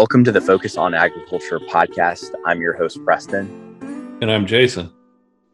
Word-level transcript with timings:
Welcome 0.00 0.24
to 0.24 0.32
the 0.32 0.40
Focus 0.40 0.78
on 0.78 0.94
Agriculture 0.94 1.60
podcast. 1.60 2.32
I'm 2.46 2.58
your 2.62 2.72
host, 2.72 3.04
Preston. 3.04 4.16
And 4.22 4.32
I'm 4.32 4.46
Jason. 4.46 4.90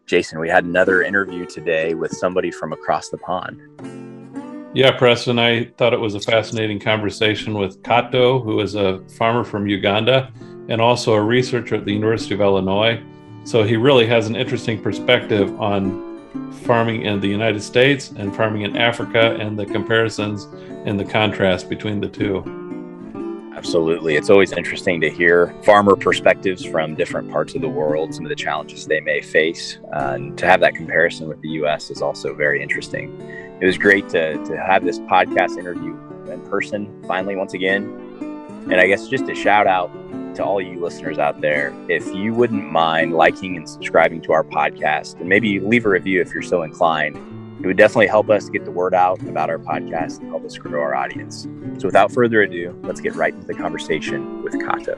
Jason, 0.07 0.39
we 0.39 0.49
had 0.49 0.63
another 0.63 1.03
interview 1.03 1.47
today 1.47 1.95
with 1.95 2.13
somebody 2.13 2.53
from 2.53 2.73
across 2.73 3.09
the 3.09 3.19
pond. 3.19 3.61
Yeah, 4.73 4.97
Preston, 4.97 5.41
I 5.41 5.65
thought 5.77 5.93
it 5.93 5.99
was 5.99 6.15
a 6.15 6.21
fascinating 6.21 6.79
conversation 6.79 7.55
with 7.55 7.83
Kato, 7.83 8.39
who 8.39 8.61
is 8.61 8.77
a 8.77 9.01
farmer 9.19 9.43
from 9.43 9.67
Uganda 9.67 10.33
and 10.69 10.81
also 10.81 11.15
a 11.15 11.21
researcher 11.21 11.75
at 11.75 11.85
the 11.85 11.93
University 11.93 12.33
of 12.33 12.41
Illinois. 12.41 13.03
So 13.43 13.65
he 13.65 13.77
really 13.77 14.07
has 14.07 14.29
an 14.29 14.37
interesting 14.37 14.81
perspective 14.81 15.61
on 15.61 16.53
farming 16.53 17.03
in 17.03 17.19
the 17.19 17.27
United 17.27 17.65
States 17.65 18.13
and 18.13 18.35
farming 18.35 18.63
in 18.63 18.77
Africa 18.77 19.37
and 19.41 19.59
the 19.59 19.67
comparisons 19.67 20.45
and 20.87 21.01
the 21.01 21.05
contrast 21.05 21.69
between 21.69 22.01
the 22.01 22.09
two. 22.09 22.66
Absolutely. 23.57 24.17
It's 24.17 24.29
always 24.29 24.53
interesting 24.53 25.01
to 25.01 25.09
hear 25.09 25.55
farmer 25.65 25.97
perspectives 25.97 26.63
from 26.63 26.95
different 26.95 27.31
parts 27.31 27.55
of 27.55 27.63
the 27.63 27.69
world, 27.69 28.15
some 28.15 28.27
of 28.27 28.29
the 28.29 28.37
challenges 28.37 28.87
they 28.87 29.01
may 29.01 29.23
face. 29.23 29.79
Uh, 29.95 30.13
and 30.15 30.37
to 30.37 30.47
have 30.47 30.61
that 30.61 30.75
comparison 30.75 31.27
with 31.27 31.41
the 31.41 31.49
US 31.63 31.91
is 31.91 32.03
also 32.03 32.35
very 32.35 32.63
interesting. 32.63 33.19
It 33.59 33.65
was 33.65 33.79
great 33.79 34.11
to, 34.11 34.35
to 34.45 34.59
have 34.59 34.85
this 34.85 34.99
podcast 35.01 35.57
interview 35.57 35.97
in 36.31 36.43
person 36.51 37.03
finally, 37.09 37.35
once 37.35 37.55
again. 37.55 37.85
And 38.71 38.75
I 38.75 38.87
guess 38.89 39.09
just 39.09 39.27
a 39.31 39.35
shout 39.35 39.67
out 39.67 39.91
to 40.35 40.45
all 40.45 40.61
you 40.61 40.79
listeners 40.79 41.19
out 41.19 41.41
there. 41.41 41.75
If 41.89 42.07
you 42.15 42.35
wouldn't 42.35 42.71
mind 42.71 43.15
liking 43.15 43.57
and 43.57 43.67
subscribing 43.67 44.21
to 44.23 44.33
our 44.33 44.45
podcast, 44.45 45.19
and 45.19 45.31
maybe 45.31 45.61
leave 45.61 45.87
a 45.87 45.89
review 45.89 46.21
if 46.21 46.35
you're 46.35 46.43
so 46.43 46.63
inclined, 46.63 47.17
it 47.61 47.67
would 47.67 47.77
definitely 47.77 48.07
help 48.07 48.31
us 48.31 48.49
get 48.49 48.65
the 48.65 48.71
word 48.71 48.95
out 48.95 49.21
about 49.23 49.51
our 49.51 49.59
podcast 49.59 50.21
and 50.21 50.29
help 50.29 50.45
us 50.45 50.57
grow 50.59 50.83
our 50.83 50.95
audience. 50.95 51.49
So 51.79 51.89
without 51.89 52.13
further 52.13 52.43
ado, 52.43 52.79
let's 52.83 53.01
get 53.01 53.15
right 53.15 53.33
into 53.33 53.47
the 53.47 53.55
conversation 53.55 54.43
with 54.43 54.53
Kato. 54.61 54.97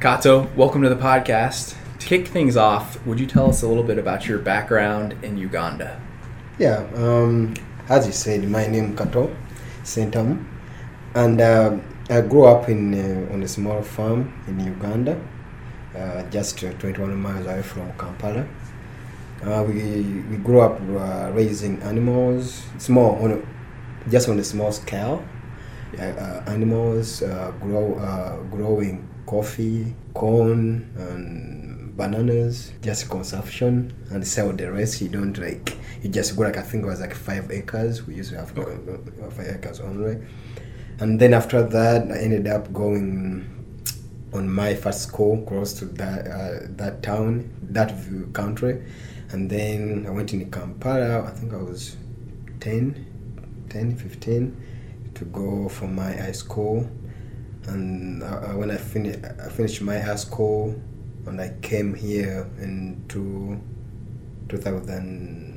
Kato, 0.00 0.48
welcome 0.56 0.82
to 0.82 0.88
the 0.88 0.96
podcast. 0.96 1.76
To 1.98 2.06
kick 2.06 2.26
things 2.26 2.56
off, 2.56 3.04
would 3.06 3.20
you 3.20 3.26
tell 3.26 3.48
us 3.48 3.62
a 3.62 3.68
little 3.68 3.84
bit 3.84 3.98
about 3.98 4.26
your 4.26 4.38
background 4.38 5.14
in 5.22 5.36
Uganda? 5.36 6.00
Yeah, 6.58 6.86
um, 6.96 7.54
as 7.88 8.06
you 8.06 8.12
said, 8.12 8.48
my 8.48 8.66
name 8.66 8.92
is 8.92 8.98
Kato 8.98 9.34
Sentam, 9.84 10.44
and 11.14 11.40
uh, 11.40 11.78
I 12.10 12.20
grew 12.22 12.46
up 12.46 12.68
in 12.68 12.94
uh, 12.94 13.32
on 13.32 13.42
a 13.42 13.48
small 13.48 13.82
farm 13.82 14.32
in 14.48 14.58
Uganda, 14.58 15.20
uh, 15.96 16.22
just 16.30 16.64
uh, 16.64 16.72
21 16.72 17.14
miles 17.14 17.46
away 17.46 17.62
from 17.62 17.92
Kampala. 17.96 18.46
Uh, 19.44 19.64
we 19.66 20.02
we 20.30 20.36
grew 20.36 20.60
up 20.60 20.80
uh, 20.80 21.30
raising 21.32 21.82
animals, 21.82 22.62
small 22.78 23.16
on 23.24 23.32
a, 23.32 24.10
just 24.10 24.28
on 24.28 24.38
a 24.38 24.44
small 24.44 24.70
scale. 24.70 25.24
Uh, 25.98 26.42
animals 26.46 27.20
grow 27.60 28.46
growing 28.50 29.08
coffee, 29.26 29.94
corn, 30.14 30.90
and 30.96 31.96
bananas, 31.96 32.72
just 32.82 33.10
consumption, 33.10 33.92
and 34.10 34.26
sell 34.26 34.52
the 34.52 34.70
rest. 34.70 35.00
You 35.00 35.08
don't 35.08 35.36
like 35.36 35.76
you 36.02 36.08
just 36.08 36.36
go 36.36 36.42
like 36.44 36.56
I 36.56 36.62
think 36.62 36.84
it 36.84 36.86
was 36.86 37.00
like 37.00 37.14
five 37.14 37.50
acres. 37.50 38.06
We 38.06 38.14
used 38.14 38.30
to 38.30 38.38
have 38.38 38.56
uh, 38.56 39.30
five 39.30 39.56
acres 39.56 39.80
only, 39.80 40.18
and 41.00 41.18
then 41.20 41.34
after 41.34 41.62
that 41.62 42.10
I 42.12 42.18
ended 42.18 42.46
up 42.46 42.72
going 42.72 43.48
on 44.32 44.48
my 44.48 44.74
first 44.74 45.02
school 45.02 45.42
close 45.42 45.72
to 45.74 45.84
that 45.84 46.26
uh, 46.26 46.66
that 46.76 47.02
town, 47.02 47.50
that 47.62 47.92
country, 48.32 48.82
and 49.32 49.48
then 49.50 50.04
I 50.06 50.10
went 50.10 50.32
in 50.32 50.50
Kampala. 50.50 51.24
I 51.24 51.30
think 51.30 51.52
I 51.52 51.56
was 51.56 51.96
10, 52.60 53.66
10 53.70 53.96
15 53.96 54.66
to 55.14 55.24
go 55.26 55.68
for 55.68 55.86
my 55.86 56.12
high 56.12 56.32
school, 56.32 56.88
and 57.66 58.22
uh, 58.22 58.52
when 58.52 58.70
I 58.70 58.76
finished 58.76 59.20
I 59.24 59.48
finished 59.48 59.80
my 59.82 59.98
high 59.98 60.16
school, 60.16 60.80
and 61.26 61.40
I 61.40 61.54
came 61.62 61.94
here 61.94 62.48
into 62.60 63.60
2000 64.48 65.52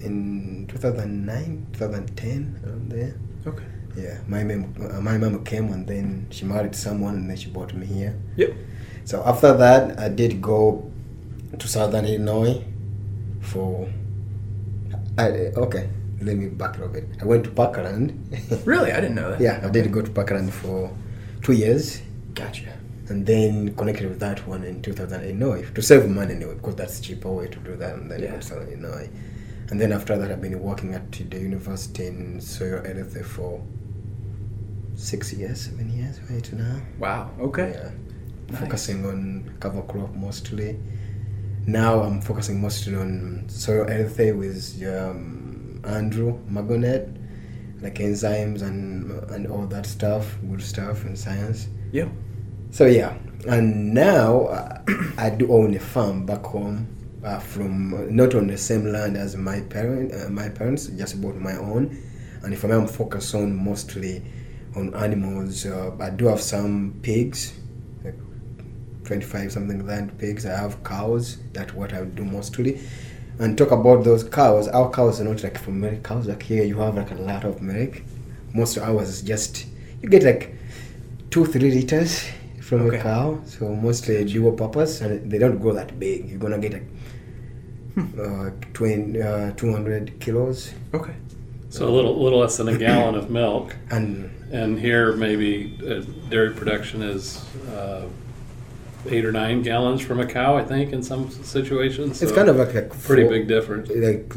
in 0.00 0.66
2009, 0.68 1.66
2010, 1.72 2.60
around 2.64 2.90
there. 2.90 3.14
Okay. 3.46 3.64
Yeah, 3.96 4.18
my 4.26 4.42
mom, 4.42 4.74
uh, 4.80 5.00
my 5.00 5.18
mom 5.18 5.44
came 5.44 5.72
and 5.72 5.86
then 5.86 6.26
she 6.30 6.44
married 6.44 6.74
someone 6.74 7.14
and 7.14 7.30
then 7.30 7.36
she 7.36 7.50
brought 7.50 7.74
me 7.74 7.86
here. 7.86 8.18
Yep. 8.36 8.54
So 9.04 9.22
after 9.24 9.52
that, 9.56 9.98
I 9.98 10.08
did 10.08 10.40
go 10.40 10.90
to 11.58 11.68
Southern 11.68 12.06
Illinois 12.06 12.64
for. 13.42 13.88
I, 15.18 15.28
okay, 15.56 15.90
let 16.20 16.36
me 16.36 16.48
back 16.48 16.78
up 16.78 16.84
a 16.84 16.88
bit. 16.88 17.08
I 17.20 17.24
went 17.24 17.44
to 17.44 17.50
Parkland. 17.50 18.10
really, 18.64 18.92
I 18.92 19.00
didn't 19.00 19.16
know 19.16 19.30
that. 19.30 19.40
yeah, 19.40 19.60
I 19.62 19.68
did 19.68 19.92
go 19.92 20.00
to 20.00 20.10
Parkland 20.10 20.52
for 20.52 20.90
two 21.42 21.52
years. 21.52 22.00
Gotcha. 22.34 22.72
And 23.08 23.26
then 23.26 23.74
connected 23.74 24.08
with 24.08 24.20
that 24.20 24.46
one 24.46 24.64
in 24.64 24.80
2008 24.80 25.28
Illinois 25.28 25.68
to 25.74 25.82
save 25.82 26.08
money 26.08 26.34
anyway, 26.34 26.54
because 26.54 26.76
that's 26.76 27.00
a 27.00 27.02
cheaper 27.02 27.30
way 27.30 27.48
to 27.48 27.58
do 27.58 27.76
that. 27.76 27.96
And 27.96 28.10
then 28.10 28.22
yeah. 28.22 28.30
go 28.30 28.36
to 28.36 28.42
Southern 28.42 28.68
Illinois. 28.68 29.10
And 29.70 29.80
then 29.80 29.92
after 29.92 30.16
that, 30.16 30.30
I've 30.30 30.40
been 30.40 30.58
working 30.60 30.94
at 30.94 31.10
the 31.12 31.38
university 31.38 32.06
in 32.06 32.40
soil 32.40 32.82
LFA 32.82 33.24
for 33.24 33.62
six 34.94 35.32
years, 35.32 35.62
seven 35.62 35.90
years 35.90 36.20
right 36.30 36.52
now. 36.52 36.80
Wow. 36.98 37.30
Okay. 37.40 37.72
Yeah. 37.74 37.90
Nice. 38.50 38.60
Focusing 38.60 39.06
on 39.06 39.56
cover 39.60 39.82
crop 39.82 40.14
mostly. 40.14 40.78
Now 41.66 42.02
I'm 42.02 42.20
focusing 42.20 42.60
mostly 42.60 42.96
on 42.96 43.44
soil 43.48 43.88
health 43.88 44.18
with 44.18 44.82
um, 44.84 45.80
Andrew 45.84 46.38
Margenot, 46.50 47.16
like 47.80 47.96
enzymes 47.96 48.62
and 48.62 49.10
and 49.30 49.46
all 49.46 49.66
that 49.66 49.86
stuff, 49.86 50.38
good 50.48 50.62
stuff 50.62 51.04
in 51.04 51.16
science. 51.16 51.68
Yeah. 51.92 52.08
So 52.70 52.86
yeah, 52.86 53.16
and 53.46 53.94
now 53.94 54.46
uh, 54.46 54.82
I 55.18 55.30
do 55.30 55.52
own 55.52 55.74
a 55.74 55.80
farm 55.80 56.26
back 56.26 56.44
home 56.44 56.88
uh, 57.24 57.38
from 57.38 58.14
not 58.14 58.34
on 58.34 58.46
the 58.46 58.58
same 58.58 58.86
land 58.86 59.16
as 59.16 59.36
my 59.36 59.60
parent, 59.60 60.12
uh, 60.12 60.28
my 60.30 60.48
parents, 60.48 60.86
just 60.86 61.20
bought 61.20 61.36
my 61.36 61.56
own. 61.56 61.96
And 62.42 62.52
if 62.52 62.64
I'm 62.64 62.88
focused 62.88 63.34
on 63.34 63.64
mostly 63.64 64.22
on 64.74 64.94
animals, 64.94 65.64
uh, 65.66 65.94
I 66.00 66.10
do 66.10 66.26
have 66.26 66.40
some 66.40 66.98
pigs, 67.02 67.52
25 69.12 69.52
something 69.52 69.78
like 69.78 69.86
that 69.86 70.18
pigs. 70.18 70.46
I 70.46 70.56
have 70.58 70.82
cows. 70.84 71.36
That's 71.52 71.74
what 71.74 71.92
I 71.92 72.04
do 72.04 72.24
mostly. 72.24 72.80
And 73.38 73.58
talk 73.58 73.70
about 73.70 74.04
those 74.04 74.24
cows. 74.24 74.68
Our 74.68 74.90
cows 74.90 75.20
are 75.20 75.24
not 75.24 75.42
like 75.42 75.58
for 75.58 75.70
milk 75.70 76.02
cows. 76.02 76.26
Like 76.26 76.42
here, 76.42 76.64
you 76.64 76.78
have 76.78 76.96
like 76.96 77.10
a 77.10 77.14
lot 77.16 77.44
of 77.44 77.60
milk. 77.60 78.02
Most 78.54 78.76
of 78.78 78.84
ours 78.84 79.08
is 79.08 79.22
just 79.22 79.66
you 80.00 80.08
get 80.08 80.22
like 80.22 80.54
two 81.30 81.44
three 81.44 81.70
liters 81.70 82.24
from 82.62 82.86
okay. 82.86 82.98
a 82.98 83.02
cow. 83.02 83.40
So 83.44 83.74
mostly 83.74 84.24
dual 84.24 84.52
purpose, 84.52 85.02
and 85.02 85.30
they 85.30 85.38
don't 85.38 85.58
grow 85.58 85.74
that 85.74 85.98
big. 85.98 86.30
You're 86.30 86.38
gonna 86.38 86.58
get 86.58 86.72
like 86.72 86.88
uh, 88.18 88.50
20, 88.72 89.20
uh, 89.20 89.52
200 89.52 90.20
kilos. 90.20 90.72
Okay. 90.94 91.14
So 91.68 91.86
a 91.88 91.90
little 91.90 92.16
little 92.22 92.38
less 92.38 92.56
than 92.56 92.68
a 92.68 92.78
gallon 92.78 93.14
of 93.14 93.30
milk. 93.30 93.76
And 93.90 94.30
and 94.52 94.78
here 94.78 95.12
maybe 95.16 95.78
uh, 95.86 96.00
dairy 96.30 96.54
production 96.54 97.02
is 97.02 97.44
uh, 97.68 98.06
eight 99.08 99.24
or 99.24 99.32
nine 99.32 99.62
gallons 99.62 100.00
from 100.00 100.20
a 100.20 100.26
cow. 100.26 100.56
I 100.56 100.64
think 100.64 100.92
in 100.92 101.02
some 101.02 101.30
situations. 101.30 102.18
So 102.18 102.26
it's 102.26 102.34
kind 102.34 102.48
of 102.48 102.56
like, 102.56 102.74
a 102.74 102.82
pretty 102.82 103.22
four, 103.22 103.30
big 103.30 103.48
difference. 103.48 103.88
Like 103.90 104.32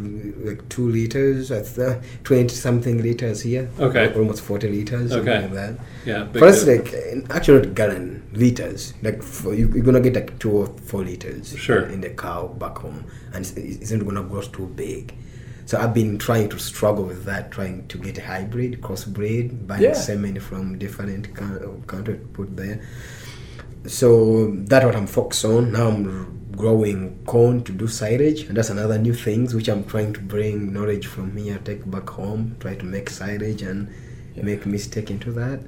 like 0.45 0.69
two 0.69 0.89
liters, 0.89 1.51
uh, 1.51 2.01
twenty 2.23 2.49
something 2.49 3.01
liters 3.01 3.41
here. 3.41 3.69
Okay. 3.79 4.13
almost 4.13 4.41
forty 4.41 4.69
liters. 4.69 5.11
Okay. 5.11 5.41
Like 5.41 5.53
that. 5.53 5.79
Yeah. 6.05 6.27
For 6.31 6.45
us, 6.45 6.65
like 6.65 6.93
actually 7.29 7.67
not 7.67 7.75
gallon 7.75 8.27
liters. 8.33 8.93
Like 9.01 9.21
for, 9.21 9.53
you, 9.53 9.67
are 9.67 9.81
gonna 9.81 10.01
get 10.01 10.15
like 10.15 10.39
two 10.39 10.51
or 10.51 10.67
four 10.67 11.03
liters. 11.03 11.55
Sure. 11.57 11.85
In 11.87 12.01
the 12.01 12.09
cow 12.09 12.47
back 12.47 12.77
home, 12.77 13.05
and 13.33 13.45
it's, 13.45 13.51
it's 13.51 13.91
not 13.91 14.05
gonna 14.05 14.23
grow 14.23 14.41
too 14.41 14.67
big. 14.67 15.13
So 15.67 15.79
I've 15.79 15.95
been 15.95 16.19
trying 16.19 16.49
to 16.49 16.59
struggle 16.59 17.05
with 17.05 17.25
that, 17.25 17.49
trying 17.49 17.87
to 17.87 17.97
get 17.97 18.19
a 18.19 18.21
hybrid, 18.21 18.81
crossbreed, 18.81 19.65
buying 19.65 19.81
yeah. 19.81 19.93
semen 19.93 20.39
from 20.39 20.77
different 20.77 21.35
countries 21.35 22.19
put 22.33 22.55
there. 22.55 22.81
So 23.87 24.51
that's 24.51 24.85
what 24.85 24.95
I'm 24.95 25.07
focused 25.07 25.45
on. 25.45 25.71
Now 25.71 25.89
I'm 25.89 26.51
growing 26.51 27.23
corn 27.25 27.63
to 27.63 27.71
do 27.71 27.87
silage, 27.87 28.43
and 28.43 28.57
that's 28.57 28.69
another 28.69 28.97
new 28.97 29.13
things 29.13 29.53
which 29.53 29.67
I'm 29.67 29.83
trying 29.83 30.13
to 30.13 30.21
bring 30.21 30.73
knowledge 30.73 31.07
from 31.07 31.35
here, 31.35 31.59
take 31.59 31.89
back 31.89 32.09
home, 32.09 32.55
try 32.59 32.75
to 32.75 32.85
make 32.85 33.09
silage 33.09 33.61
and 33.61 33.93
yeah. 34.35 34.43
make 34.43 34.65
mistake 34.65 35.11
into 35.11 35.31
that. 35.33 35.61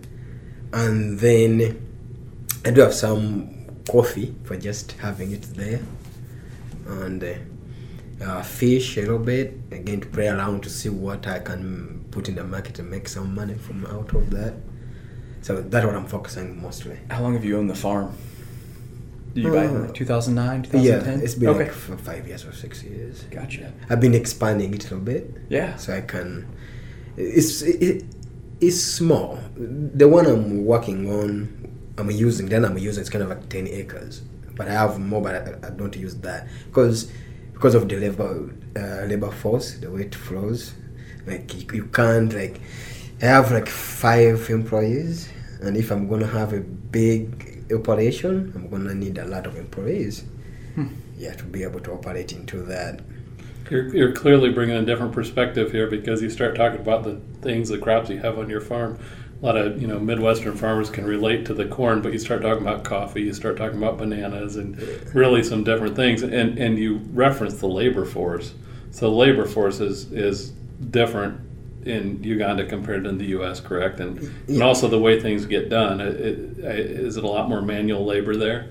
And 0.73 1.19
then 1.19 1.81
I 2.65 2.71
do 2.71 2.81
have 2.81 2.93
some 2.93 3.53
coffee 3.89 4.35
for 4.43 4.57
just 4.57 4.93
having 4.93 5.31
it 5.31 5.43
there, 5.55 5.81
and. 6.87 7.23
Uh, 7.23 7.33
uh, 8.21 8.41
fish 8.41 8.97
a 8.97 9.01
little 9.01 9.19
bit 9.19 9.53
again 9.71 10.01
to 10.01 10.07
play 10.07 10.27
around 10.27 10.63
to 10.63 10.69
see 10.69 10.89
what 10.89 11.27
I 11.27 11.39
can 11.39 12.05
put 12.11 12.29
in 12.29 12.35
the 12.35 12.43
market 12.43 12.79
and 12.79 12.89
make 12.89 13.07
some 13.07 13.35
money 13.35 13.55
from 13.55 13.85
out 13.85 14.13
of 14.15 14.29
that. 14.31 14.55
So 15.47 15.61
that's 15.61 15.85
what 15.85 15.95
I'm 15.95 16.05
focusing 16.05 16.61
mostly. 16.61 16.99
How 17.09 17.21
long 17.21 17.33
have 17.35 17.45
you 17.45 17.57
owned 17.57 17.69
the 17.69 17.81
farm? 17.87 18.11
Did 19.33 19.45
you 19.45 19.51
uh, 19.51 19.55
buy 19.55 19.63
it 19.63 19.69
in 19.69 19.81
like 19.85 19.93
2009, 19.93 20.63
2010? 20.63 20.83
Yeah, 20.83 21.23
it's 21.23 21.35
been 21.35 21.47
okay. 21.47 21.59
like 21.59 21.71
for 21.71 21.95
five 21.95 22.27
years 22.27 22.43
or 22.43 22.51
six 22.51 22.83
years. 22.83 23.23
Gotcha. 23.31 23.71
I've 23.89 24.01
been 24.01 24.13
expanding 24.13 24.73
it 24.73 24.81
a 24.81 24.95
little 24.95 24.99
bit. 24.99 25.37
Yeah. 25.47 25.77
So 25.77 25.95
I 25.95 26.01
can. 26.01 26.53
It's 27.15 27.61
it, 27.61 28.03
It's 28.59 28.81
small. 28.81 29.39
The 29.55 30.09
one 30.09 30.25
I'm 30.25 30.65
working 30.65 31.09
on, 31.09 31.31
I'm 31.97 32.11
using. 32.11 32.47
Then 32.47 32.65
I'm 32.65 32.77
using. 32.77 32.99
It's 32.99 33.09
kind 33.09 33.23
of 33.23 33.29
like 33.29 33.47
ten 33.47 33.69
acres, 33.69 34.23
but 34.57 34.67
I 34.67 34.73
have 34.73 34.99
more. 34.99 35.21
But 35.21 35.35
I, 35.35 35.67
I 35.67 35.69
don't 35.69 35.95
use 35.95 36.15
that 36.27 36.49
because 36.65 37.09
because 37.53 37.73
of 37.73 37.87
the 37.87 37.95
labor 37.95 38.53
uh, 38.75 39.05
labor 39.05 39.31
force, 39.31 39.75
the 39.77 39.89
way 39.89 40.01
it 40.01 40.13
flows. 40.13 40.73
Like 41.25 41.55
you, 41.55 41.65
you 41.73 41.85
can't 41.85 42.33
like. 42.33 42.59
I 43.21 43.27
have 43.27 43.51
like 43.51 43.69
five 43.69 44.47
employees, 44.49 45.29
and 45.61 45.75
if 45.77 45.91
I'm 45.91 46.07
gonna 46.07 46.27
have 46.27 46.53
a 46.53 46.61
big 46.61 47.65
operation, 47.71 48.51
I'm 48.55 48.69
gonna 48.69 48.93
need 48.93 49.17
a 49.17 49.25
lot 49.25 49.45
of 49.47 49.55
employees. 49.55 50.23
Hmm. 50.75 50.87
Yeah, 51.17 51.33
to 51.33 51.43
be 51.43 51.63
able 51.63 51.79
to 51.81 51.93
operate 51.93 52.31
into 52.31 52.61
that. 52.63 53.01
You're, 53.69 53.93
you're 53.95 54.11
clearly 54.13 54.51
bringing 54.51 54.77
a 54.77 54.85
different 54.85 55.13
perspective 55.13 55.71
here 55.71 55.87
because 55.87 56.21
you 56.21 56.29
start 56.29 56.55
talking 56.55 56.79
about 56.79 57.03
the 57.03 57.19
things, 57.41 57.69
the 57.69 57.77
crops 57.77 58.09
you 58.09 58.19
have 58.19 58.39
on 58.39 58.49
your 58.49 58.61
farm. 58.61 58.97
A 59.41 59.45
lot 59.45 59.57
of 59.57 59.81
you 59.81 59.87
know 59.87 59.99
Midwestern 59.99 60.55
farmers 60.55 60.89
can 60.89 61.05
relate 61.05 61.45
to 61.47 61.53
the 61.53 61.65
corn, 61.65 62.01
but 62.01 62.13
you 62.13 62.19
start 62.19 62.41
talking 62.41 62.63
about 62.63 62.83
coffee, 62.83 63.21
you 63.21 63.33
start 63.33 63.57
talking 63.57 63.77
about 63.77 63.97
bananas, 63.97 64.55
and 64.55 64.77
really 65.13 65.43
some 65.43 65.63
different 65.63 65.95
things. 65.95 66.23
And 66.23 66.57
and 66.57 66.77
you 66.79 67.01
reference 67.13 67.55
the 67.55 67.67
labor 67.67 68.05
force. 68.05 68.53
So 68.91 69.09
the 69.09 69.15
labor 69.15 69.45
force 69.45 69.79
is 69.79 70.11
is 70.11 70.51
different 70.89 71.46
in 71.87 72.23
Uganda 72.23 72.65
compared 72.65 73.03
to 73.05 73.11
the 73.11 73.25
U.S. 73.37 73.59
Correct, 73.59 73.99
and 73.99 74.19
and 74.47 74.63
also 74.63 74.87
the 74.87 74.99
way 74.99 75.19
things 75.19 75.45
get 75.45 75.69
done. 75.69 76.01
It, 76.01 76.15
it, 76.15 76.59
is 77.07 77.17
it 77.17 77.23
a 77.23 77.27
lot 77.27 77.49
more 77.49 77.61
manual 77.61 78.05
labor 78.05 78.35
there? 78.35 78.69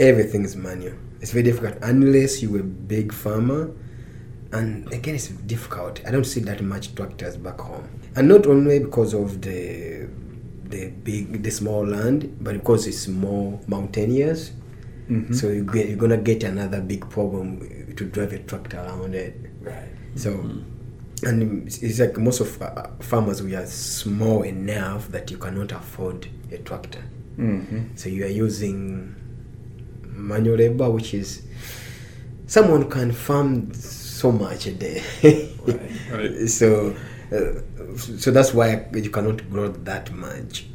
everything 0.00 0.44
is 0.44 0.56
manual. 0.56 0.94
It's 1.20 1.32
very 1.32 1.44
difficult 1.44 1.76
unless 1.82 2.42
you're 2.42 2.60
a 2.60 2.64
big 2.64 3.12
farmer. 3.12 3.70
And 4.52 4.92
again, 4.92 5.14
it's 5.14 5.28
difficult. 5.28 6.00
I 6.06 6.10
don't 6.10 6.24
see 6.24 6.40
that 6.40 6.60
much 6.62 6.94
tractors 6.94 7.36
back 7.36 7.60
home, 7.60 7.88
and 8.16 8.26
not 8.28 8.46
only 8.46 8.80
because 8.80 9.14
of 9.14 9.42
the 9.42 10.08
the 10.64 10.88
big, 11.04 11.42
the 11.42 11.50
small 11.50 11.86
land, 11.86 12.36
but 12.40 12.54
because 12.54 12.86
it's 12.86 13.06
more 13.06 13.60
mountainous. 13.68 14.50
Mhm. 15.08 15.34
So 15.34 15.48
you 15.48 15.64
get, 15.64 15.88
you're 15.88 15.98
gonna 15.98 16.16
get 16.16 16.42
another 16.42 16.80
big 16.80 17.08
problem 17.10 17.94
to 17.96 18.04
drive 18.06 18.32
a 18.32 18.38
tractor 18.40 18.78
around 18.78 19.14
it. 19.14 19.36
Right. 19.60 19.88
So, 20.16 20.30
and 21.22 21.66
it's, 21.66 21.98
like 21.98 22.16
most 22.18 22.40
of 22.40 22.60
uh, 22.62 22.88
farmers 23.00 23.42
we 23.42 23.54
are 23.54 23.66
small 23.66 24.42
enough 24.42 25.08
that 25.08 25.30
you 25.30 25.38
cannot 25.38 25.72
afford 25.72 26.28
a 26.52 26.58
tractor. 26.58 27.02
Mm-hmm. 27.36 27.96
So 27.96 28.08
you 28.08 28.24
are 28.24 28.28
using 28.28 29.14
manual 30.02 30.56
labor, 30.56 30.90
which 30.90 31.14
is 31.14 31.42
someone 32.46 32.90
can 32.90 33.12
farm 33.12 33.72
so 33.74 34.32
much 34.32 34.66
a 34.66 34.72
day. 34.72 35.02
Right. 35.22 35.90
Right. 36.10 36.48
So, 36.48 36.96
uh, 37.32 37.96
so 37.96 38.30
that's 38.30 38.52
why 38.52 38.86
you 38.92 39.10
cannot 39.10 39.48
grow 39.50 39.68
that 39.68 40.10
much. 40.12 40.66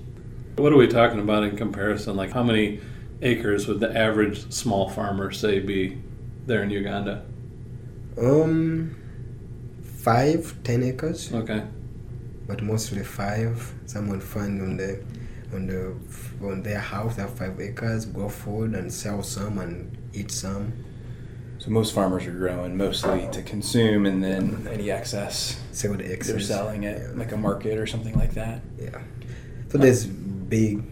What 0.58 0.72
are 0.72 0.78
we 0.78 0.88
talking 0.88 1.20
about 1.20 1.44
in 1.44 1.58
comparison? 1.58 2.16
Like 2.16 2.32
how 2.32 2.44
many 2.44 2.80
acres 3.22 3.68
would 3.68 3.80
the 3.80 3.96
average 3.98 4.52
small 4.52 4.90
farmer 4.90 5.32
say 5.32 5.60
be 5.60 5.98
there 6.46 6.64
in 6.64 6.70
Uganda? 6.70 7.26
Um, 8.18 8.96
five, 10.06 10.40
ten 10.63 10.84
acres, 10.84 11.31
Okay. 11.34 11.62
but 12.48 12.62
mostly 12.62 13.04
five. 13.04 13.56
Someone 13.94 14.19
farm 14.19 14.62
on 14.62 14.78
the 14.78 14.92
on 15.56 15.62
the 15.72 15.81
on 16.50 16.62
their 16.63 16.80
house. 16.94 17.16
They 17.16 17.22
have 17.24 17.36
five 17.44 17.60
acres, 17.60 18.06
grow 18.06 18.30
food 18.30 18.69
and 18.75 18.92
sell 18.92 19.24
some 19.24 19.57
and 19.63 19.98
eat 20.13 20.31
some. 20.31 20.66
So 21.62 21.72
most 21.72 21.94
farmers 21.98 22.24
are 22.28 22.38
growing 22.44 22.78
mostly 22.78 23.28
to 23.31 23.42
consume, 23.42 24.06
and 24.06 24.18
then 24.24 24.68
any 24.72 24.92
excess 24.92 25.57
Sell 25.72 25.94
the 25.94 26.06
excess. 26.16 26.31
they're 26.31 26.40
selling 26.56 26.86
at 26.86 26.98
Yeah. 27.00 27.08
like 27.22 27.31
a 27.31 27.38
market 27.38 27.75
or 27.80 27.88
something 27.88 28.16
like 28.24 28.34
that. 28.36 28.60
Yeah. 28.80 29.00
So 29.72 29.78
there's 29.78 30.06
big 30.06 30.84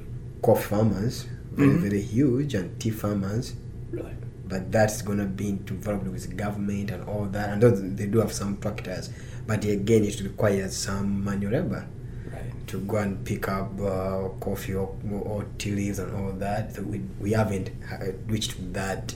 coffee 0.41 0.63
farmers, 0.73 1.15
very 1.51 1.69
Mhm. 1.69 1.81
very 1.87 2.01
huge, 2.01 2.51
and 2.55 2.67
tea 2.79 2.89
farmers. 2.91 3.53
Really. 3.91 4.15
But 4.53 4.71
that's 4.71 5.01
gonna 5.01 5.25
be 5.25 5.49
involved 5.49 6.07
with 6.07 6.29
the 6.29 6.35
government 6.35 6.91
and 6.91 7.01
all 7.09 7.25
that. 7.25 7.49
And 7.49 7.63
those, 7.63 7.81
they 7.95 8.05
do 8.05 8.19
have 8.19 8.31
some 8.31 8.57
tractors, 8.57 9.09
but 9.47 9.65
again, 9.65 10.03
it 10.03 10.21
requires 10.21 10.75
some 10.77 11.23
manual 11.25 11.53
labor 11.53 11.87
Right. 12.31 12.67
to 12.67 12.79
go 12.81 12.97
and 12.97 13.25
pick 13.25 13.47
up 13.47 13.71
uh, 13.81 14.29
coffee 14.39 14.75
or, 14.75 14.95
or 15.11 15.45
tea 15.57 15.71
leaves 15.71 15.97
and 15.97 16.15
all 16.15 16.33
that. 16.33 16.75
So 16.75 16.83
we, 16.83 17.01
we 17.19 17.31
haven't 17.31 17.71
uh, 17.91 18.11
reached 18.27 18.53
that 18.73 19.15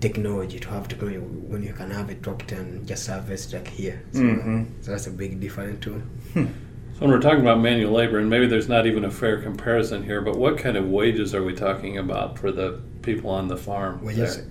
technology 0.00 0.58
to 0.58 0.68
have 0.68 0.88
technology 0.88 1.18
when 1.18 1.62
you 1.62 1.72
can 1.72 1.90
have 1.90 2.10
a 2.10 2.14
tractor 2.16 2.56
and 2.56 2.86
just 2.86 3.08
harvest 3.08 3.54
like 3.54 3.68
here. 3.68 4.02
So, 4.12 4.20
Mhm. 4.20 4.66
so 4.82 4.90
that's 4.90 5.06
a 5.06 5.10
big 5.10 5.40
difference 5.40 5.82
too. 5.82 6.02
So 6.34 7.00
when 7.00 7.10
we're 7.10 7.20
talking 7.20 7.40
about 7.40 7.60
manual 7.60 7.92
labor, 7.92 8.18
and 8.18 8.28
maybe 8.28 8.46
there's 8.46 8.68
not 8.68 8.86
even 8.86 9.04
a 9.06 9.10
fair 9.10 9.40
comparison 9.40 10.02
here, 10.04 10.20
but 10.20 10.36
what 10.36 10.58
kind 10.58 10.76
of 10.76 10.84
wages 10.88 11.34
are 11.34 11.42
we 11.42 11.54
talking 11.54 11.96
about 11.96 12.38
for 12.38 12.52
the 12.52 12.80
people 13.04 13.30
on 13.30 13.48
the 13.48 13.56
farm? 13.56 14.04
wages. 14.04 14.36
there? 14.36 14.46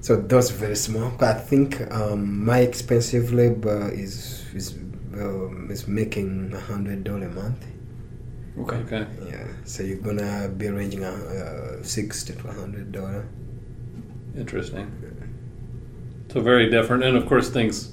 So 0.00 0.16
those 0.16 0.50
very 0.50 0.76
small. 0.76 1.12
I 1.20 1.34
think 1.34 1.80
um, 1.92 2.44
my 2.44 2.60
expensive 2.60 3.32
labor 3.32 3.90
is 3.92 4.44
is 4.54 4.74
um, 5.14 5.68
is 5.70 5.88
making 5.88 6.52
a 6.54 6.60
hundred 6.60 7.04
dollar 7.04 7.26
a 7.26 7.30
month. 7.30 7.66
Okay. 8.58 8.76
Okay. 8.76 9.06
Yeah. 9.28 9.46
So 9.64 9.82
you're 9.82 9.98
gonna 9.98 10.48
be 10.48 10.68
ranging 10.68 11.02
a 11.04 11.10
uh, 11.10 11.82
sixty 11.82 12.34
to 12.34 12.48
a 12.48 12.52
hundred 12.52 12.92
dollar. 12.92 13.26
Interesting. 14.36 14.86
So 16.32 16.40
very 16.40 16.70
different, 16.70 17.02
and 17.02 17.16
of 17.16 17.26
course 17.26 17.50
things 17.50 17.92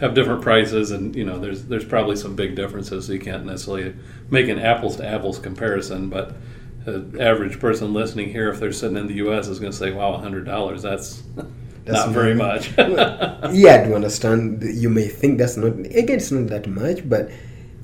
have 0.00 0.14
different 0.14 0.42
prices, 0.42 0.90
and 0.90 1.14
you 1.16 1.24
know 1.24 1.38
there's 1.38 1.64
there's 1.64 1.84
probably 1.84 2.16
some 2.16 2.36
big 2.36 2.54
differences. 2.54 3.06
So 3.06 3.12
you 3.12 3.20
can't 3.20 3.46
necessarily 3.46 3.94
make 4.30 4.48
an 4.48 4.58
apples 4.58 4.96
to 4.96 5.06
apples 5.06 5.38
comparison, 5.38 6.10
but 6.10 6.36
the 6.86 7.20
average 7.20 7.58
person 7.58 7.92
listening 7.92 8.30
here, 8.30 8.48
if 8.50 8.60
they're 8.60 8.72
sitting 8.72 8.96
in 8.96 9.08
the 9.08 9.14
U.S., 9.14 9.48
is 9.48 9.58
going 9.58 9.72
to 9.72 9.76
say, 9.76 9.92
"Wow, 9.92 10.16
hundred 10.16 10.44
dollars, 10.44 10.82
that's, 10.82 11.22
That's 11.84 12.06
not 12.06 12.10
very 12.10 12.34
much." 12.34 12.70
yeah, 12.78 13.82
I 13.82 13.86
do 13.86 13.94
understand. 13.94 14.62
You 14.62 14.88
may 14.88 15.08
think 15.08 15.38
that's 15.38 15.56
not 15.56 15.72
again, 15.72 16.16
it's 16.16 16.30
not 16.30 16.46
that 16.48 16.66
much, 16.68 17.08
but 17.08 17.30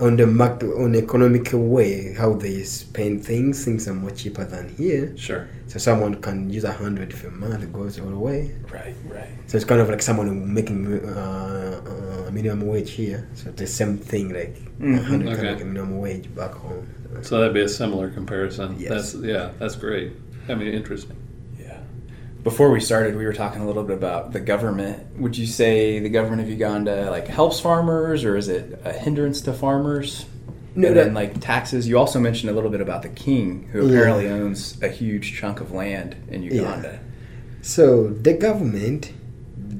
on 0.03 0.17
the 0.17 0.27
mark 0.27 0.63
on 0.65 0.95
economic 0.97 1.49
way, 1.53 2.13
how 2.15 2.35
they 2.35 2.63
spend 2.65 3.25
things, 3.25 3.65
things 3.65 3.87
are 3.89 3.95
much 3.95 4.17
cheaper 4.23 4.45
than 4.45 4.69
here. 4.77 5.17
sure. 5.17 5.49
So 5.69 5.79
someone 5.79 6.21
can 6.21 6.51
use 6.51 6.65
a 6.65 6.73
hundred 6.73 7.13
if 7.13 7.25
a 7.25 7.31
month 7.31 7.63
it 7.63 7.73
goes 7.73 7.99
all 8.01 8.11
the 8.11 8.19
way. 8.19 8.41
Right. 8.71 8.95
Right. 9.09 9.29
So 9.47 9.57
it's 9.57 9.65
kind 9.65 9.81
of 9.81 9.89
like 9.89 10.03
someone 10.03 10.53
making 10.53 10.81
uh, 11.09 12.27
uh, 12.27 12.31
minimum 12.31 12.67
wage 12.67 12.91
here. 12.91 13.29
So 13.35 13.51
the 13.53 13.67
same 13.67 13.97
thing, 13.97 14.27
like 14.35 14.55
Mhm. 14.81 14.99
a 14.99 15.03
hundred 15.03 15.29
Okay. 15.29 15.37
kind 15.37 15.49
of 15.49 15.55
like 15.55 15.63
a 15.63 15.67
minimum 15.67 15.99
wage 16.01 16.27
back 16.35 16.53
home. 16.53 16.87
So 17.23 17.39
that'd 17.39 17.55
be 17.55 17.63
a 17.63 17.69
similar 17.69 18.11
comparison. 18.11 18.77
Yes. 18.79 18.91
That's 18.91 19.15
yeah, 19.25 19.51
that's 19.61 19.77
great. 19.77 20.13
I 20.49 20.55
mean, 20.57 20.73
interesting. 20.81 21.17
Yeah. 22.43 22.51
Before 22.51 22.71
we 22.71 22.81
started, 22.81 23.17
we 23.17 23.25
were 23.25 23.33
talking 23.33 23.63
a 23.63 23.67
little 23.67 23.85
bit 23.85 23.97
about 23.97 24.33
the 24.33 24.41
government. 24.41 25.17
Would 25.19 25.37
you 25.39 25.47
say 25.47 25.99
the 26.01 26.09
government 26.09 26.43
of 26.43 26.49
Uganda 26.49 27.11
like 27.11 27.29
helps 27.29 27.61
farmers, 27.61 28.25
or 28.25 28.37
is 28.37 28.49
it 28.49 28.81
a 28.85 28.93
hindrance 28.93 29.41
to 29.43 29.53
farmers? 29.53 30.27
No, 30.75 30.89
and 30.89 30.97
then 30.97 31.15
like 31.15 31.41
taxes. 31.41 31.87
You 31.87 31.99
also 31.99 32.19
mentioned 32.19 32.51
a 32.51 32.55
little 32.55 32.71
bit 32.71 32.81
about 32.81 33.03
the 33.03 33.11
king, 33.11 33.69
who 33.73 33.87
Yeah. 33.87 33.91
apparently 34.01 34.29
owns 34.29 34.77
a 34.83 34.89
huge 34.89 35.35
chunk 35.39 35.61
of 35.61 35.71
land 35.73 36.17
in 36.31 36.43
Uganda. 36.43 36.99
So 37.61 38.09
the 38.09 38.33
government 38.33 39.13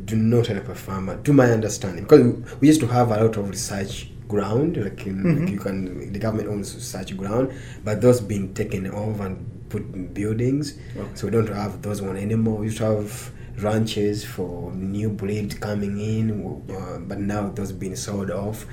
do 0.05 0.17
not 0.17 0.47
help 0.49 0.69
a 0.69 0.75
farmer, 0.75 1.17
to 1.25 1.33
my 1.33 1.51
understanding, 1.51 2.05
because 2.05 2.35
we 2.61 2.69
used 2.69 2.81
to 2.81 2.87
have 2.89 3.11
a 3.11 3.17
lot 3.25 3.37
of 3.37 3.49
research 3.49 4.11
ground, 4.29 4.77
like, 4.77 5.07
in, 5.07 5.23
like 5.25 5.45
Mhm. 5.49 5.51
you 5.51 5.59
can, 5.59 6.13
the 6.13 6.19
government 6.19 6.49
owns 6.49 6.75
research 6.75 7.17
ground, 7.17 7.51
but 7.85 8.01
those 8.03 8.21
being 8.21 8.53
taken 8.55 8.87
over 8.91 9.27
and 9.27 9.37
put 9.73 10.15
buildings. 10.15 10.79
Okay. 10.97 11.11
So 11.15 11.27
we 11.27 11.31
don't 11.33 11.49
have 11.49 11.83
those 11.83 12.01
one 12.03 12.17
anymore. 12.17 12.59
We 12.59 12.67
used 12.67 12.79
to 12.79 12.85
have 12.85 13.33
ranches 13.59 14.25
for 14.25 14.73
new 14.73 15.09
breed 15.09 15.61
coming 15.61 15.99
in, 15.99 16.25
uh, 16.71 16.99
but 16.99 17.19
now 17.19 17.49
those 17.49 17.73
being 17.73 17.97
sold 17.97 18.31
off. 18.31 18.67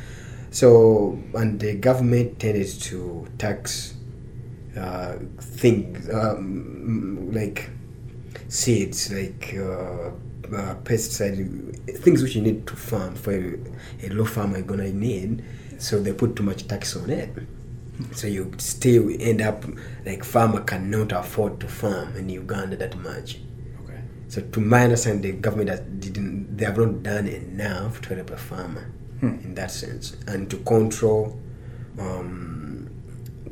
So 0.52 1.18
and 1.36 1.60
the 1.60 1.76
government 1.76 2.40
tended 2.40 2.68
to 2.90 3.28
tax 3.38 3.96
uh, 4.78 5.18
things 5.40 6.10
um, 6.10 7.32
like 7.32 7.70
seeds, 8.48 9.12
like 9.14 9.56
uh, 9.56 10.10
uh, 10.58 10.76
pesticide, 10.84 11.98
things 12.04 12.22
which 12.22 12.36
you 12.36 12.42
need 12.42 12.68
to 12.68 12.76
farm 12.76 13.16
for 13.16 13.34
a, 13.34 13.58
a 14.06 14.10
low 14.10 14.26
farmer 14.26 14.62
gonna 14.62 14.92
need. 14.92 15.44
So 15.78 16.02
they 16.02 16.14
put 16.14 16.36
too 16.36 16.44
much 16.44 16.68
tax 16.68 16.96
on 16.98 17.10
it. 17.10 17.30
So 18.14 18.28
you 18.28 18.52
still 18.58 19.10
end 19.20 19.42
up 19.42 19.66
like 20.06 20.24
farmer 20.24 20.62
cannot 20.62 21.12
afford 21.12 21.60
to 21.60 21.68
farm 21.68 22.16
in 22.16 22.30
Uganda 22.30 22.78
that 22.78 22.98
much. 22.98 23.40
Okay. 23.84 24.00
So 24.30 24.42
to 24.42 24.60
my 24.62 24.84
understanding, 24.84 25.34
the 25.34 25.38
government 25.38 25.70
has 25.70 25.82
didn't 25.82 26.58
they 26.58 26.66
have 26.66 26.78
not 26.78 27.04
done 27.04 27.28
enough 27.28 28.02
to 28.02 28.16
help 28.16 28.30
a 28.32 28.38
farmer 28.38 28.92
Hmm. 29.20 29.36
in 29.44 29.54
that 29.56 29.70
sense, 29.70 30.16
and 30.28 30.50
to 30.50 30.56
control, 30.60 31.38
um, 31.98 32.90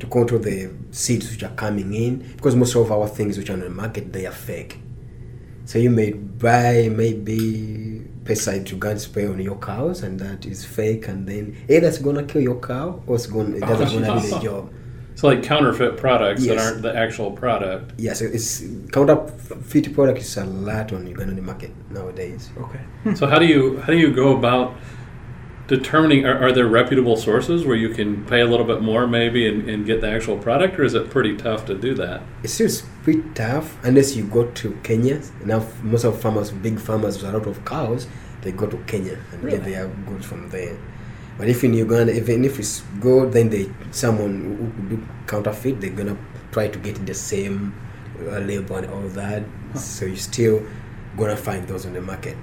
to 0.00 0.06
control 0.06 0.40
the 0.40 0.70
seeds 0.92 1.30
which 1.30 1.42
are 1.42 1.54
coming 1.54 1.92
in, 1.92 2.20
because 2.36 2.56
most 2.56 2.74
of 2.74 2.90
our 2.90 3.06
things 3.06 3.36
which 3.36 3.50
are 3.50 3.52
on 3.52 3.60
the 3.60 3.68
market 3.68 4.10
they 4.10 4.24
are 4.24 4.32
fake. 4.32 4.78
So 5.66 5.78
you 5.78 5.90
may 5.90 6.12
buy 6.12 6.88
maybe 6.90 8.07
pesticide 8.28 8.70
you're 8.70 8.78
gonna 8.78 8.98
spray 8.98 9.26
on 9.26 9.40
your 9.40 9.58
cows, 9.58 10.02
and 10.02 10.20
that 10.20 10.44
is 10.44 10.64
fake, 10.64 11.08
and 11.08 11.26
then 11.26 11.56
either 11.68 11.88
it's 11.88 11.98
gonna 11.98 12.24
kill 12.24 12.42
your 12.42 12.60
cow 12.60 13.02
or 13.06 13.16
it's 13.16 13.26
gonna 13.26 13.56
it 13.56 13.60
doesn't 13.60 14.02
gonna 14.02 14.20
do 14.20 14.28
the 14.28 14.38
job. 14.48 14.72
It's 15.12 15.24
like 15.24 15.42
counterfeit 15.42 15.96
products 15.96 16.46
that 16.46 16.58
aren't 16.58 16.82
the 16.82 16.94
actual 16.96 17.32
product. 17.32 17.92
Yes, 17.96 18.20
it's 18.20 18.62
counterfeit 18.92 19.92
product 19.92 20.20
is 20.20 20.36
a 20.36 20.44
lot 20.44 20.92
on 20.92 21.12
Ugandan 21.12 21.42
market 21.42 21.72
nowadays. 21.90 22.50
Okay. 22.56 23.14
So 23.16 23.26
how 23.26 23.38
do 23.40 23.46
you 23.46 23.78
how 23.80 23.92
do 23.94 23.98
you 23.98 24.12
go 24.12 24.36
about 24.36 24.76
determining? 25.68 26.26
Are, 26.26 26.36
are 26.36 26.52
there 26.52 26.66
reputable 26.66 27.16
sources 27.16 27.64
where 27.64 27.76
you 27.76 27.90
can 27.90 28.24
pay 28.24 28.40
a 28.40 28.46
little 28.46 28.66
bit 28.66 28.82
more 28.82 29.06
maybe 29.06 29.46
and, 29.46 29.68
and 29.70 29.86
get 29.86 30.00
the 30.00 30.10
actual 30.10 30.36
product, 30.36 30.78
or 30.78 30.82
is 30.82 30.94
it 30.94 31.10
pretty 31.10 31.36
tough 31.36 31.64
to 31.66 31.74
do 31.76 31.94
that? 31.94 32.22
It's 32.42 32.54
still 32.54 32.70
pretty 33.04 33.22
tough 33.34 33.76
unless 33.84 34.16
you 34.16 34.24
go 34.24 34.50
to 34.50 34.72
Kenya. 34.82 35.22
Now 35.44 35.64
most 35.82 36.04
of 36.04 36.20
farmers, 36.20 36.50
big 36.50 36.80
farmers 36.80 37.22
with 37.22 37.32
a 37.32 37.38
lot 37.38 37.46
of 37.46 37.64
cows, 37.64 38.08
they 38.42 38.50
go 38.50 38.66
to 38.66 38.76
Kenya 38.84 39.18
and 39.30 39.48
get 39.48 39.62
their 39.62 39.86
goods 39.86 40.26
from 40.26 40.48
there. 40.48 40.76
But 41.36 41.48
if 41.48 41.62
in 41.62 41.72
Uganda, 41.74 42.12
even 42.16 42.44
if 42.44 42.58
it's 42.58 42.82
good, 42.98 43.32
then 43.32 43.48
they 43.48 43.70
someone 43.92 44.42
who 44.42 44.82
who 44.82 44.96
do 44.96 45.08
counterfeit, 45.26 45.80
they're 45.80 45.90
gonna 45.90 46.16
try 46.50 46.66
to 46.66 46.78
get 46.80 47.06
the 47.06 47.14
same 47.14 47.74
uh, 48.20 48.38
label 48.40 48.76
and 48.76 48.90
all 48.90 49.08
that. 49.10 49.44
So 49.76 50.06
you 50.06 50.16
still 50.16 50.66
gonna 51.16 51.36
find 51.36 51.68
those 51.68 51.86
on 51.86 51.92
the 51.92 52.00
market. 52.00 52.36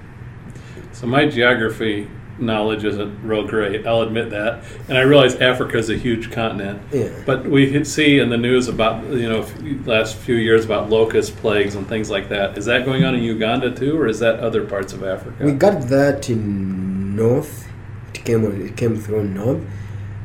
So 0.92 1.06
my 1.06 1.26
geography 1.28 2.08
knowledge 2.38 2.84
isn't 2.84 3.22
real 3.22 3.46
great. 3.46 3.86
I'll 3.86 4.02
admit 4.02 4.30
that, 4.30 4.64
and 4.88 4.98
I 4.98 5.02
realize 5.02 5.36
Africa 5.36 5.78
is 5.78 5.90
a 5.90 5.96
huge 5.96 6.30
continent. 6.30 6.82
Yeah. 6.92 7.10
But 7.24 7.46
we 7.46 7.84
see 7.84 8.18
in 8.18 8.30
the 8.30 8.36
news 8.36 8.68
about 8.68 9.04
you 9.06 9.28
know 9.28 9.46
last 9.84 10.16
few 10.16 10.36
years 10.36 10.64
about 10.64 10.90
locust 10.90 11.36
plagues 11.36 11.74
and 11.74 11.88
things 11.88 12.10
like 12.10 12.28
that. 12.28 12.56
Is 12.58 12.64
that 12.66 12.84
going 12.84 13.04
on 13.04 13.14
in 13.14 13.22
Uganda 13.22 13.74
too, 13.74 13.98
or 14.00 14.06
is 14.06 14.18
that 14.20 14.40
other 14.40 14.64
parts 14.64 14.92
of 14.92 15.02
Africa? 15.02 15.44
We 15.44 15.52
got 15.52 15.82
that 15.88 16.28
in 16.28 17.16
North. 17.16 17.68
It 18.14 18.24
came 18.24 18.44
it 18.66 18.76
came 18.76 18.96
through 18.96 19.24
North, 19.28 19.62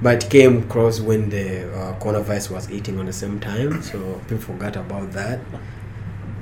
but 0.01 0.24
it 0.24 0.30
came 0.30 0.63
across 0.63 1.00
when 1.00 1.30
the 1.30 1.72
uh, 1.74 2.00
coronavirus 2.00 2.51
was 2.51 2.72
eating 2.72 3.00
on 3.00 3.06
the 3.06 3.13
same 3.13 3.39
time. 3.39 3.82
So 3.82 4.22
people 4.27 4.38
forgot 4.38 4.75
about 4.75 5.12
that, 5.13 5.39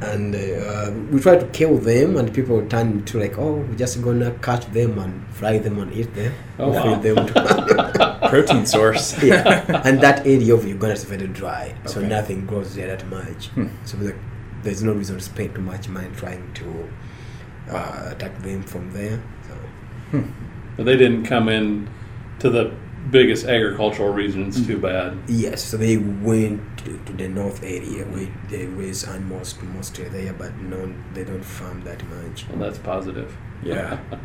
and 0.01 0.35
uh, 0.35 0.91
we 1.11 1.19
try 1.19 1.35
to 1.37 1.45
kill 1.47 1.77
them, 1.77 2.17
and 2.17 2.33
people 2.33 2.65
turned 2.67 3.05
to 3.07 3.19
like, 3.19 3.37
oh, 3.37 3.55
we're 3.55 3.75
just 3.75 4.01
gonna 4.01 4.31
catch 4.41 4.65
them 4.67 4.97
and 4.99 5.27
fry 5.33 5.57
them 5.59 5.79
and 5.79 5.93
eat 5.93 6.13
them, 6.13 6.33
Oh, 6.57 6.69
wow. 6.69 6.83
feed 6.95 7.03
them. 7.03 7.27
To 7.27 8.27
Protein 8.29 8.65
source. 8.65 9.21
yeah, 9.23 9.81
and 9.85 9.99
that 10.01 10.25
area 10.25 10.53
of 10.53 10.65
Uganda 10.67 10.93
is 10.93 11.03
very 11.03 11.27
dry, 11.27 11.75
so 11.85 12.01
nothing 12.01 12.45
grows 12.45 12.75
there 12.75 12.87
that 12.95 13.07
much. 13.07 13.47
Hmm. 13.49 13.67
So 13.85 13.97
like, 13.97 14.15
there's 14.63 14.83
no 14.83 14.93
reason 14.93 15.17
to 15.17 15.21
spend 15.23 15.55
too 15.55 15.61
much 15.61 15.87
money 15.89 16.09
trying 16.15 16.53
to 16.55 16.89
uh, 17.71 18.09
attack 18.11 18.37
them 18.41 18.63
from 18.63 18.91
there. 18.91 19.21
So. 19.47 20.23
But 20.77 20.85
they 20.85 20.97
didn't 20.97 21.25
come 21.25 21.49
in 21.49 21.89
to 22.39 22.49
the 22.49 22.71
biggest 23.11 23.45
agricultural 23.45 24.13
regions 24.13 24.65
too 24.65 24.77
bad. 24.77 25.17
Yes, 25.27 25.63
so 25.63 25.77
they 25.77 25.97
went 25.97 26.61
to, 26.79 26.97
to 27.05 27.13
the 27.13 27.27
north 27.27 27.63
area 27.63 28.05
where 28.05 28.27
they 28.49 28.65
raise 28.65 29.03
animals 29.03 29.55
mostly 29.61 30.05
there, 30.09 30.33
but 30.33 30.55
no, 30.57 30.93
they 31.13 31.23
don't 31.23 31.43
farm 31.43 31.83
that 31.83 32.03
much. 32.07 32.47
Well, 32.49 32.59
that's 32.59 32.77
positive. 32.77 33.35
Yeah. 33.63 33.99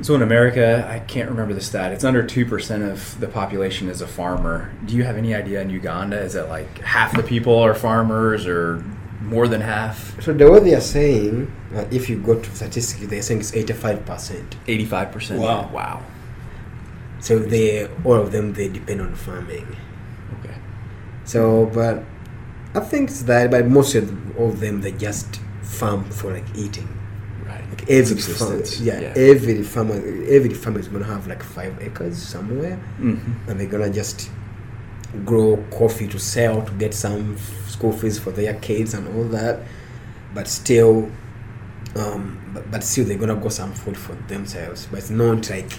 So 0.00 0.16
in 0.16 0.22
America, 0.22 0.88
I 0.90 0.98
can't 0.98 1.30
remember 1.30 1.54
the 1.54 1.60
stat. 1.60 1.92
It's 1.92 2.02
under 2.02 2.26
two 2.26 2.44
percent 2.44 2.82
of 2.82 3.20
the 3.20 3.28
population 3.28 3.88
is 3.88 4.00
a 4.00 4.06
farmer. 4.06 4.72
Do 4.84 4.96
you 4.96 5.04
have 5.04 5.16
any 5.16 5.32
idea 5.32 5.60
in 5.60 5.70
Uganda? 5.70 6.20
Is 6.20 6.34
it 6.34 6.48
like 6.48 6.78
half 6.78 7.14
the 7.16 7.22
people 7.22 7.56
are 7.58 7.74
farmers, 7.74 8.44
or 8.46 8.84
more 9.20 9.46
than 9.46 9.60
half? 9.60 10.20
So 10.20 10.32
the 10.32 10.50
way 10.50 10.58
they 10.58 10.74
are 10.74 10.80
saying, 10.80 11.52
uh, 11.74 11.84
if 11.92 12.08
you 12.08 12.18
go 12.18 12.40
to 12.40 12.56
statistics, 12.56 13.06
they're 13.06 13.22
saying 13.22 13.40
it's 13.40 13.54
eighty-five 13.54 14.04
percent. 14.04 14.56
Eighty-five 14.66 15.12
percent. 15.12 15.40
Wow. 15.40 15.70
Wow. 15.72 16.02
So 17.22 17.38
they, 17.38 17.86
all 18.04 18.16
of 18.16 18.32
them, 18.32 18.52
they 18.52 18.68
depend 18.68 19.00
on 19.00 19.14
farming. 19.14 19.76
Okay. 20.40 20.54
So, 21.24 21.66
but 21.72 22.04
I 22.74 22.80
think 22.80 23.08
it's 23.10 23.22
that, 23.22 23.50
but 23.50 23.66
most 23.66 23.94
of 23.94 24.06
of 24.38 24.60
them, 24.60 24.80
they 24.82 24.92
just 24.92 25.40
farm 25.62 26.04
for 26.10 26.32
like 26.32 26.44
eating. 26.54 26.88
Right. 27.46 27.62
Like 27.70 27.82
every 27.88 28.16
farm, 28.16 28.60
Subsistence. 28.62 28.80
yeah, 28.80 29.12
every 29.16 29.62
farmer, 29.62 29.94
every 30.28 30.52
farmer 30.54 30.80
is 30.80 30.88
gonna 30.88 31.04
have 31.04 31.26
like 31.26 31.42
five 31.42 31.80
acres 31.80 32.20
somewhere. 32.20 32.76
Mm-hmm. 33.00 33.48
and 33.50 33.58
they're 33.60 33.68
gonna 33.68 33.90
just 33.90 34.28
grow 35.24 35.62
coffee 35.70 36.08
to 36.08 36.18
sell 36.18 36.62
to 36.62 36.72
get 36.72 36.92
some 36.94 37.36
school 37.66 37.92
fees 37.92 38.18
for 38.18 38.30
their 38.32 38.54
kids 38.54 38.94
and 38.94 39.06
all 39.14 39.24
that 39.24 39.60
but 40.34 40.48
still 40.48 41.10
um, 41.96 42.40
but, 42.54 42.70
but 42.70 42.82
still 42.82 43.04
they're 43.04 43.18
gonna 43.18 43.36
grow 43.36 43.50
some 43.50 43.72
food 43.74 43.94
for 43.96 44.14
themselves 44.28 44.86
but 44.90 45.00
it's 45.00 45.10
not 45.10 45.50
like 45.50 45.70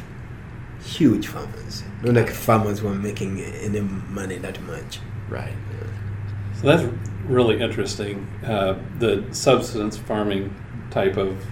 huge 0.84 1.28
farmers 1.28 1.84
not 2.04 2.16
like 2.16 2.30
farmers 2.30 2.80
who 2.80 2.88
are 2.88 2.96
making 2.96 3.42
any 3.42 3.80
money 3.82 4.38
that 4.38 4.62
much 4.64 5.00
Right. 5.30 5.54
So 6.62 6.68
that's 6.68 6.84
really 7.26 7.60
interesting. 7.60 8.28
Uh, 8.46 8.80
the 9.00 9.26
subsistence 9.32 9.98
farming 9.98 10.56
type 10.92 11.18
of, 11.18 11.44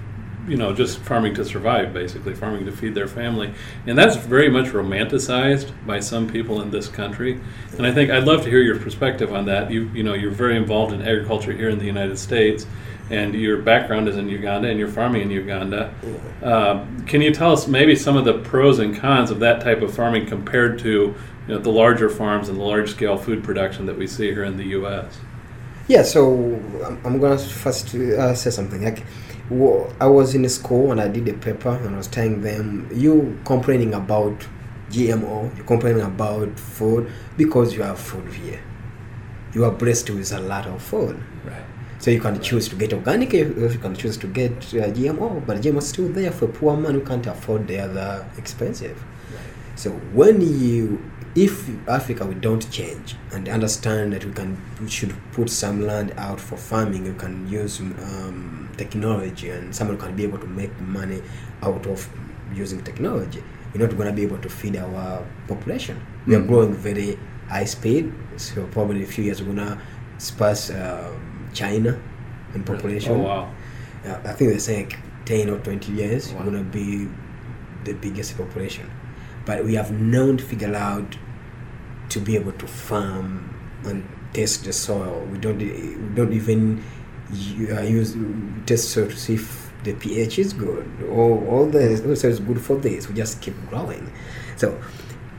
you 0.47 0.55
know, 0.55 0.73
just 0.73 0.99
farming 0.99 1.33
to 1.35 1.45
survive, 1.45 1.93
basically 1.93 2.33
farming 2.33 2.65
to 2.65 2.71
feed 2.71 2.93
their 2.95 3.07
family, 3.07 3.53
and 3.87 3.97
that's 3.97 4.15
very 4.15 4.49
much 4.49 4.67
romanticized 4.67 5.71
by 5.85 5.99
some 5.99 6.27
people 6.27 6.61
in 6.61 6.71
this 6.71 6.87
country. 6.87 7.39
And 7.77 7.85
I 7.85 7.91
think 7.91 8.11
I'd 8.11 8.25
love 8.25 8.43
to 8.43 8.49
hear 8.49 8.61
your 8.61 8.79
perspective 8.79 9.33
on 9.33 9.45
that. 9.45 9.71
You, 9.71 9.89
you 9.93 10.03
know, 10.03 10.13
you're 10.13 10.31
very 10.31 10.57
involved 10.57 10.93
in 10.93 11.01
agriculture 11.01 11.53
here 11.53 11.69
in 11.69 11.79
the 11.79 11.85
United 11.85 12.17
States, 12.17 12.65
and 13.11 13.33
your 13.33 13.57
background 13.61 14.07
is 14.07 14.17
in 14.17 14.29
Uganda, 14.29 14.69
and 14.69 14.79
you're 14.79 14.87
farming 14.87 15.23
in 15.23 15.31
Uganda. 15.31 15.93
Uh, 16.41 16.85
can 17.05 17.21
you 17.21 17.33
tell 17.33 17.51
us 17.53 17.67
maybe 17.67 17.95
some 17.95 18.17
of 18.17 18.25
the 18.25 18.33
pros 18.39 18.79
and 18.79 18.95
cons 18.95 19.29
of 19.31 19.39
that 19.39 19.61
type 19.61 19.81
of 19.81 19.93
farming 19.93 20.25
compared 20.25 20.79
to 20.79 20.89
you 20.89 21.15
know, 21.47 21.57
the 21.59 21.71
larger 21.71 22.09
farms 22.09 22.49
and 22.49 22.57
the 22.59 22.63
large 22.63 22.91
scale 22.91 23.17
food 23.17 23.43
production 23.43 23.85
that 23.85 23.97
we 23.97 24.07
see 24.07 24.27
here 24.31 24.43
in 24.43 24.57
the 24.57 24.65
U.S.? 24.79 25.19
yeah 25.87 26.03
so 26.03 26.21
i'm, 26.85 27.01
I'm 27.03 27.19
gonna 27.19 27.37
first 27.37 27.93
uh, 27.95 28.35
say 28.35 28.51
something 28.51 28.83
like 28.83 29.03
i 29.99 30.05
was 30.05 30.33
in 30.35 30.47
school 30.47 30.91
and 30.91 31.01
i 31.01 31.07
did 31.07 31.27
a 31.27 31.33
paper 31.33 31.69
and 31.69 31.95
i 31.95 31.97
was 31.97 32.07
telling 32.07 32.41
them 32.41 32.87
you 32.93 33.37
complaining 33.43 33.93
about 33.93 34.47
gmo 34.89 35.55
you're 35.55 35.65
complaining 35.65 36.03
about 36.03 36.57
food 36.59 37.11
because 37.35 37.73
you 37.73 37.81
have 37.81 37.99
food 37.99 38.31
here 38.33 38.61
you 39.53 39.65
are 39.65 39.71
blessed 39.71 40.09
with 40.11 40.31
a 40.31 40.39
lot 40.39 40.65
of 40.67 40.81
food 40.81 41.21
Right. 41.43 41.63
So 42.01 42.09
you 42.09 42.19
can 42.19 42.41
choose 42.41 42.67
to 42.69 42.75
get 42.75 42.93
organic, 42.93 43.31
or 43.35 43.37
you 43.71 43.77
can 43.79 43.95
choose 43.95 44.17
to 44.17 44.27
get 44.27 44.51
uh, 44.73 44.89
GMO, 44.97 45.45
but 45.45 45.61
GMO 45.61 45.77
is 45.77 45.87
still 45.89 46.09
there 46.09 46.31
for 46.31 46.47
poor 46.47 46.75
man 46.75 46.95
who 46.95 47.01
can't 47.01 47.27
afford 47.27 47.67
the 47.67 47.77
other 47.79 48.25
expensive. 48.39 48.97
So 49.75 49.91
when 50.11 50.41
you, 50.41 50.99
if 51.35 51.69
Africa 51.87 52.25
we 52.25 52.33
don't 52.33 52.69
change 52.71 53.15
and 53.31 53.47
understand 53.47 54.13
that 54.13 54.25
we 54.25 54.31
can, 54.31 54.57
we 54.81 54.89
should 54.89 55.13
put 55.31 55.51
some 55.51 55.85
land 55.85 56.13
out 56.17 56.39
for 56.41 56.57
farming, 56.57 57.03
we 57.03 57.13
can 57.19 57.47
use 57.47 57.79
um, 57.79 58.67
technology, 58.77 59.49
and 59.51 59.73
someone 59.75 59.99
can 59.99 60.15
be 60.15 60.23
able 60.23 60.39
to 60.39 60.47
make 60.47 60.73
money 60.81 61.21
out 61.61 61.85
of 61.85 62.09
using 62.51 62.83
technology. 62.83 63.43
We're 63.75 63.85
not 63.87 63.95
going 63.95 64.09
to 64.09 64.13
be 64.15 64.23
able 64.23 64.39
to 64.39 64.49
feed 64.49 64.75
our 64.75 65.23
population. 65.47 66.01
We 66.25 66.33
are 66.35 66.39
Mhm. 66.41 66.47
growing 66.47 66.73
very 66.73 67.19
high 67.47 67.65
speed, 67.65 68.11
so 68.37 68.65
probably 68.71 68.97
in 68.97 69.03
a 69.03 69.05
few 69.05 69.23
years 69.23 69.39
we're 69.43 69.53
gonna 69.53 69.79
surpass 70.17 70.71
um, 70.71 71.30
China 71.53 71.99
in 72.53 72.63
population. 72.63 73.13
Oh 73.13 73.19
wow! 73.19 73.51
Uh, 74.05 74.19
I 74.23 74.33
think 74.33 74.51
they're 74.51 74.59
saying 74.59 74.89
like 74.89 74.99
10 75.25 75.49
or 75.49 75.59
20 75.59 75.91
years, 75.93 76.33
Wow. 76.33 76.39
we're 76.39 76.51
going 76.51 76.63
to 76.65 76.69
be 76.71 77.07
the 77.83 77.93
biggest 77.93 78.37
population. 78.37 78.89
But 79.45 79.63
we 79.65 79.75
have 79.75 79.91
known 79.91 80.37
to 80.37 80.43
figure 80.43 80.73
out 80.75 81.17
to 82.09 82.19
be 82.19 82.35
able 82.35 82.51
to 82.53 82.67
farm 82.67 83.55
and 83.85 84.07
test 84.33 84.65
the 84.65 84.73
soil. 84.73 85.25
We 85.31 85.37
don't, 85.37 85.57
we 85.59 86.15
don't 86.15 86.33
even 86.33 86.83
uh, 87.31 87.81
use 87.81 88.15
test 88.65 88.89
soil 88.89 89.07
to 89.07 89.15
see 89.17 89.35
if 89.35 89.71
the 89.83 89.93
pH 89.93 90.37
is 90.37 90.53
good 90.53 90.85
or 91.09 91.43
all 91.47 91.65
the 91.65 91.97
soil 92.15 92.31
is 92.31 92.39
good 92.39 92.61
for 92.61 92.75
this. 92.75 93.07
We 93.07 93.15
just 93.15 93.41
keep 93.41 93.55
growing. 93.69 94.11
So 94.57 94.79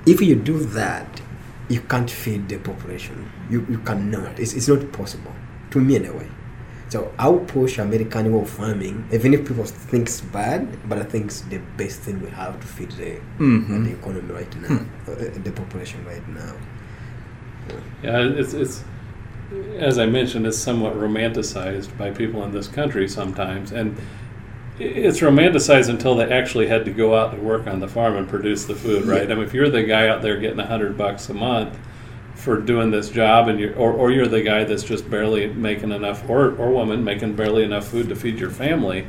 if 0.07 0.21
you 0.21 0.35
do 0.35 0.59
that, 0.59 1.21
you 1.69 1.81
can't 1.81 2.11
feed 2.11 2.49
the 2.49 2.59
population. 2.59 3.31
You, 3.50 3.64
you 3.69 3.78
cannot. 3.78 4.38
It's, 4.38 4.52
it's 4.54 4.69
not 4.69 4.90
possible. 4.92 5.33
To 5.73 5.79
me, 5.81 5.97
anyway. 5.97 6.29
So 6.88 7.11
I'll 7.19 7.38
push 7.38 7.79
American 7.79 8.31
way 8.33 8.43
of 8.43 8.50
farming, 8.50 9.07
even 9.12 9.33
if 9.33 9.49
people 9.49 9.64
think 9.64 10.09
it's 10.09 10.21
bad, 10.21 10.69
but 10.88 10.99
I 10.99 11.05
think 11.05 11.25
it's 11.26 11.41
the 11.43 11.61
best 11.79 12.00
thing 12.00 12.21
we 12.21 12.29
have 12.31 12.61
to 12.61 12.67
feed 12.67 12.91
the, 12.93 13.12
Mhm. 13.38 13.85
the 13.87 13.93
economy 13.93 14.31
right 14.41 14.55
now, 14.61 14.81
uh, 15.09 15.14
the 15.47 15.52
population 15.52 16.00
right 16.12 16.26
now. 16.29 16.52
Yeah, 18.02 18.19
it's 18.41 18.52
it's 18.55 18.85
as 19.79 19.99
I 19.99 20.07
mentioned, 20.07 20.47
it's 20.47 20.59
somewhat 20.59 20.95
romanticized 20.97 21.97
by 21.99 22.11
people 22.11 22.45
in 22.45 22.52
this 22.52 22.69
country 22.69 23.07
sometimes, 23.09 23.71
and 23.73 23.97
it's 24.79 25.21
romanticized 25.21 25.88
until 25.88 26.14
they 26.14 26.31
actually 26.31 26.67
had 26.67 26.85
to 26.87 26.91
go 26.91 27.14
out 27.14 27.35
and 27.35 27.43
work 27.43 27.67
on 27.67 27.81
the 27.81 27.88
farm 27.88 28.17
and 28.17 28.26
produce 28.29 28.64
the 28.64 28.75
food, 28.75 29.05
right? 29.07 29.31
I 29.31 29.35
mean, 29.35 29.45
if 29.45 29.52
you're 29.55 29.69
the 29.69 29.83
guy 29.85 30.09
out 30.09 30.23
there 30.23 30.37
getting 30.38 30.59
a 30.61 30.67
hundred 30.67 30.97
bucks 30.97 31.29
a 31.29 31.35
month 31.35 31.79
for 32.42 32.61
doing 32.61 32.90
this 32.90 33.08
job, 33.08 33.49
and 33.49 33.61
you 33.61 33.72
or 33.75 33.92
or 33.92 34.11
you're 34.11 34.26
the 34.26 34.42
guy 34.42 34.64
that's 34.64 34.82
just 34.82 35.08
barely 35.08 35.46
making 35.46 35.92
enough, 35.92 36.28
or 36.28 36.56
or 36.56 36.70
woman 36.70 37.04
making 37.04 37.37
barely 37.37 37.62
enough 37.62 37.87
food 37.87 38.08
to 38.08 38.16
feed 38.16 38.38
your 38.38 38.50
family. 38.50 39.06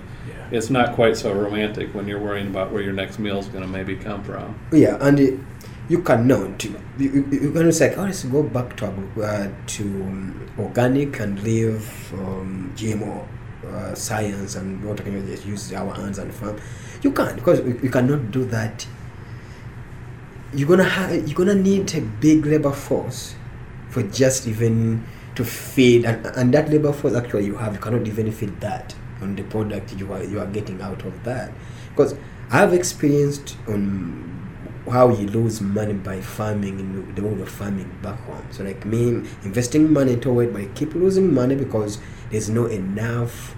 it's 0.51 0.69
not 0.69 0.93
quite 0.93 1.17
so 1.17 1.33
romantic 1.33 1.95
when 1.95 2.07
you're 2.07 2.19
worrying 2.19 2.47
about 2.47 2.71
where 2.71 2.83
your 2.83 2.93
next 2.93 3.17
meal 3.17 3.39
is 3.39 3.47
going 3.47 3.63
to 3.63 3.67
maybe 3.67 3.95
come 3.95 4.23
from. 4.23 4.53
Yeah, 4.71 4.97
and 5.01 5.19
it, 5.19 5.39
you 5.89 6.01
cannot. 6.03 6.63
You, 6.63 6.75
you, 6.99 7.27
you 7.31 7.51
can 7.51 7.71
say, 7.71 7.95
oh, 7.95 8.03
let's 8.03 8.23
go 8.23 8.43
back 8.43 8.77
to 8.77 8.85
uh, 8.85 9.49
to 9.75 9.83
um, 9.83 10.47
organic 10.59 11.19
and 11.19 11.41
leave 11.41 12.13
um, 12.13 12.71
GMO 12.75 13.27
uh, 13.67 13.95
science 13.95 14.55
and 14.55 14.83
what 14.85 14.97
can 14.97 15.13
we 15.13 15.21
just 15.31 15.45
use 15.45 15.73
our 15.73 15.93
hands 15.95 16.19
and 16.19 16.33
farm. 16.33 16.59
You 17.01 17.11
can't 17.11 17.35
because 17.35 17.59
you, 17.59 17.79
you 17.81 17.89
cannot 17.89 18.31
do 18.31 18.45
that. 18.45 18.85
You're 20.53 20.67
gonna 20.67 20.83
have 20.83 21.27
you're 21.27 21.35
gonna 21.35 21.55
need 21.55 21.93
a 21.95 22.01
big 22.01 22.45
labor 22.45 22.71
force 22.71 23.35
for 23.89 24.03
just 24.03 24.47
even 24.47 25.05
to 25.35 25.43
feed 25.43 26.05
and, 26.05 26.25
and 26.25 26.53
that 26.53 26.69
labor 26.69 26.93
force 26.93 27.15
actually 27.15 27.45
you 27.45 27.55
have 27.55 27.73
you 27.73 27.79
cannot 27.79 28.07
even 28.07 28.31
feed 28.31 28.59
that 28.61 28.93
on 29.21 29.35
the 29.35 29.43
product 29.43 29.93
you 29.97 30.11
are 30.13 30.23
you 30.23 30.39
are 30.39 30.45
getting 30.45 30.79
out 30.81 31.03
of 31.05 31.23
that 31.23 31.51
because 31.89 32.15
I've 32.51 32.73
experienced 32.73 33.57
on 33.67 34.33
how 34.91 35.09
you 35.09 35.27
lose 35.27 35.61
money 35.61 35.93
by 35.93 36.21
farming 36.21 36.79
in 36.79 37.15
the 37.15 37.21
world 37.23 37.39
of 37.39 37.49
farming 37.49 37.89
back 38.01 38.19
home. 38.21 38.45
So 38.51 38.63
like 38.63 38.85
me 38.85 39.23
investing 39.43 39.91
money 39.91 40.13
it, 40.13 40.23
but 40.23 40.61
I 40.61 40.65
keep 40.75 40.93
losing 40.93 41.33
money 41.33 41.55
because 41.55 41.99
there's 42.29 42.49
no 42.49 42.65
enough 42.65 43.55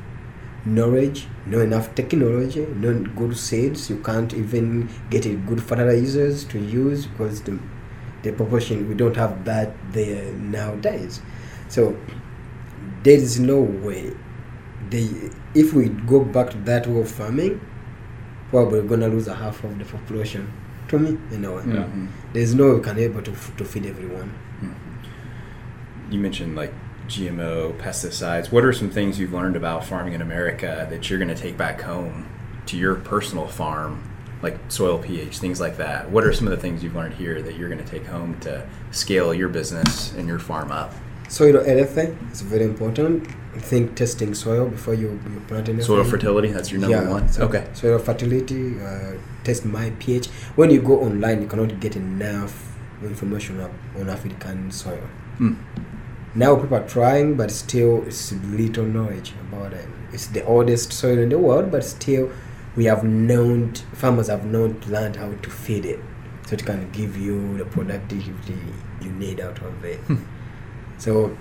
knowledge, 0.65 1.27
no 1.45 1.59
enough 1.61 1.93
technology, 1.95 2.65
no 2.75 2.93
good 3.15 3.37
seeds. 3.37 3.89
You 3.89 3.97
can't 3.97 4.33
even 4.33 4.89
get 5.09 5.25
a 5.25 5.35
good 5.35 5.61
fertilizers 5.61 6.43
to 6.45 6.59
use 6.59 7.05
because 7.05 7.41
the 7.43 7.59
the 8.23 8.31
proportion 8.31 8.89
we 8.89 8.95
don't 8.95 9.15
have 9.15 9.45
that 9.45 9.73
there 9.91 10.31
nowadays. 10.33 11.21
So 11.69 11.95
there 13.03 13.17
is 13.17 13.39
no 13.39 13.59
way. 13.61 14.13
They 14.89 15.31
if 15.53 15.73
we 15.73 15.89
go 15.89 16.23
back 16.23 16.49
to 16.51 16.57
that 16.59 16.87
way 16.87 17.01
of 17.01 17.09
farming, 17.11 17.61
probably 18.49 18.81
we're 18.81 18.87
gonna 18.87 19.07
lose 19.07 19.27
a 19.27 19.35
half 19.35 19.63
of 19.63 19.77
the 19.77 19.85
population. 19.85 20.51
To 20.89 20.99
me, 20.99 21.17
you 21.31 21.39
know, 21.39 21.59
Yeah. 21.61 21.87
there's 22.33 22.53
no 22.53 22.67
way 22.69 22.75
we 22.75 22.81
can 22.81 22.97
able 22.99 23.21
to 23.21 23.31
to 23.57 23.65
feed 23.65 23.85
everyone. 23.85 24.31
Mm-hmm. 24.61 26.11
You 26.13 26.19
mentioned 26.19 26.55
like 26.55 26.73
GMO 27.07 27.77
pesticides. 27.79 28.51
What 28.51 28.63
are 28.65 28.73
some 28.73 28.89
things 28.89 29.19
you've 29.19 29.33
learned 29.33 29.55
about 29.55 29.85
farming 29.85 30.13
in 30.13 30.21
America 30.21 30.87
that 30.89 31.09
you're 31.09 31.19
going 31.19 31.33
to 31.33 31.41
take 31.41 31.57
back 31.57 31.81
home 31.81 32.27
to 32.67 32.77
your 32.77 32.95
personal 32.95 33.47
farm, 33.47 34.03
like 34.41 34.57
soil 34.69 34.97
pH, 34.97 35.37
things 35.39 35.59
like 35.59 35.77
that? 35.77 36.09
What 36.09 36.23
are 36.23 36.33
some 36.33 36.47
of 36.47 36.51
the 36.51 36.57
things 36.57 36.83
you've 36.83 36.95
learned 36.95 37.13
here 37.15 37.41
that 37.41 37.55
you're 37.57 37.69
going 37.69 37.83
to 37.83 37.89
take 37.89 38.05
home 38.05 38.39
to 38.41 38.67
scale 38.91 39.33
your 39.33 39.49
business 39.49 40.13
and 40.13 40.27
your 40.27 40.39
farm 40.39 40.71
up? 40.71 40.93
Soil 41.27 41.57
anything 41.65 42.17
is 42.31 42.41
very 42.41 42.63
important. 42.65 43.27
I 43.55 43.59
think 43.59 43.95
testing 43.95 44.33
soil 44.35 44.67
before 44.67 44.93
you, 44.93 45.19
you 45.31 45.39
plant 45.47 45.69
anything. 45.69 45.85
Soil 45.85 46.03
fertility, 46.03 46.49
that's 46.49 46.71
your 46.71 46.81
number 46.81 46.97
Yeah, 47.03 47.09
one. 47.09 47.29
so- 47.29 47.43
Okay. 47.45 47.65
Soil 47.73 47.97
fertility, 47.99 48.75
uh, 48.79 49.13
test 49.43 49.65
my 49.65 49.91
pH. 49.99 50.27
When 50.55 50.69
you 50.71 50.81
go 50.81 51.01
online, 51.01 51.41
you 51.41 51.47
cannot 51.47 51.79
get 51.79 51.95
enough 51.95 52.75
information 53.01 53.59
on 53.99 54.09
African 54.09 54.71
soil. 54.71 54.99
Mm. 55.39 55.55
Now 56.35 56.57
people 56.57 56.77
are 56.77 56.87
trying, 56.87 57.35
but 57.35 57.49
still 57.49 58.03
it's 58.05 58.33
little 58.33 58.83
knowledge 58.83 59.31
about 59.47 59.71
it. 59.71 59.87
It's 60.11 60.27
the 60.27 60.43
oldest 60.45 60.91
soil 60.91 61.17
in 61.17 61.29
the 61.29 61.39
world, 61.39 61.71
but 61.71 61.83
still 61.85 62.29
we 62.75 62.85
have 62.85 63.05
known 63.05 63.73
farmers 63.93 64.27
have 64.27 64.45
not 64.45 64.85
learned 64.87 65.15
how 65.15 65.31
to 65.33 65.49
feed 65.49 65.85
it, 65.85 65.99
so 66.45 66.55
it 66.55 66.65
can 66.65 66.91
give 66.91 67.15
you 67.15 67.57
the 67.57 67.63
productivity 67.65 68.57
you 69.01 69.11
need 69.11 69.39
out 69.39 69.61
of 69.61 69.85
it. 69.85 69.99
Hmm. 69.99 70.23
So 70.97 71.37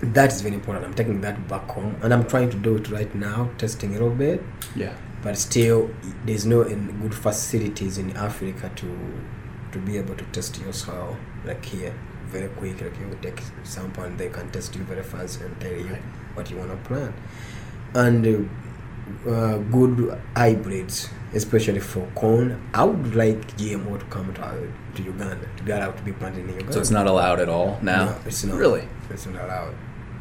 that 0.00 0.32
is 0.32 0.42
very 0.42 0.54
important. 0.54 0.84
I'm 0.84 0.92
taking 0.92 1.22
that 1.22 1.48
back 1.48 1.70
home, 1.70 1.96
and 2.02 2.12
I'm 2.12 2.26
trying 2.26 2.50
to 2.50 2.58
do 2.58 2.76
it 2.76 2.90
right 2.90 3.14
now, 3.14 3.48
testing 3.56 3.90
a 3.90 3.92
little 3.94 4.10
bit. 4.10 4.42
Yeah. 4.74 4.94
But 5.22 5.38
still, 5.38 5.90
there's 6.26 6.44
no 6.44 6.60
in 6.60 7.00
good 7.00 7.14
facilities 7.14 7.96
in 7.96 8.14
Africa 8.14 8.70
to 8.76 8.98
to 9.72 9.78
be 9.78 9.96
able 9.96 10.14
to 10.14 10.24
test 10.26 10.60
your 10.60 10.74
soil 10.74 11.16
like 11.44 11.64
here 11.64 11.94
very 12.26 12.48
quick. 12.48 12.80
Like 12.80 12.98
you 12.98 13.18
take 13.22 13.40
sample 13.64 14.04
and 14.04 14.18
they 14.18 14.28
can 14.28 14.50
test 14.50 14.74
you 14.74 14.82
very 14.84 15.02
fast 15.02 15.40
and 15.40 15.58
tell 15.60 15.72
you 15.72 15.98
what 16.34 16.50
you 16.50 16.56
want 16.56 16.70
to 16.70 16.88
plant. 16.88 17.14
And 17.94 18.26
uh, 18.26 19.30
uh, 19.30 19.58
good 19.58 20.18
hybrids, 20.34 21.08
especially 21.34 21.80
for 21.80 22.06
corn. 22.14 22.60
I 22.74 22.84
would 22.84 23.14
like 23.14 23.56
GMO 23.56 23.98
to 23.98 24.04
come 24.06 24.32
to, 24.34 24.72
to 24.94 25.02
Uganda 25.02 25.48
to 25.56 25.62
get 25.64 25.82
out 25.82 25.96
to 25.96 26.02
be 26.02 26.12
planted 26.12 26.40
in 26.40 26.50
Uganda. 26.50 26.72
So 26.72 26.80
it's 26.80 26.90
not 26.90 27.06
allowed 27.06 27.40
at 27.40 27.48
all 27.48 27.78
now? 27.82 28.06
No, 28.06 28.16
it's 28.26 28.44
not. 28.44 28.56
Really? 28.56 28.88
It's 29.10 29.26
not 29.26 29.44
allowed. 29.44 29.74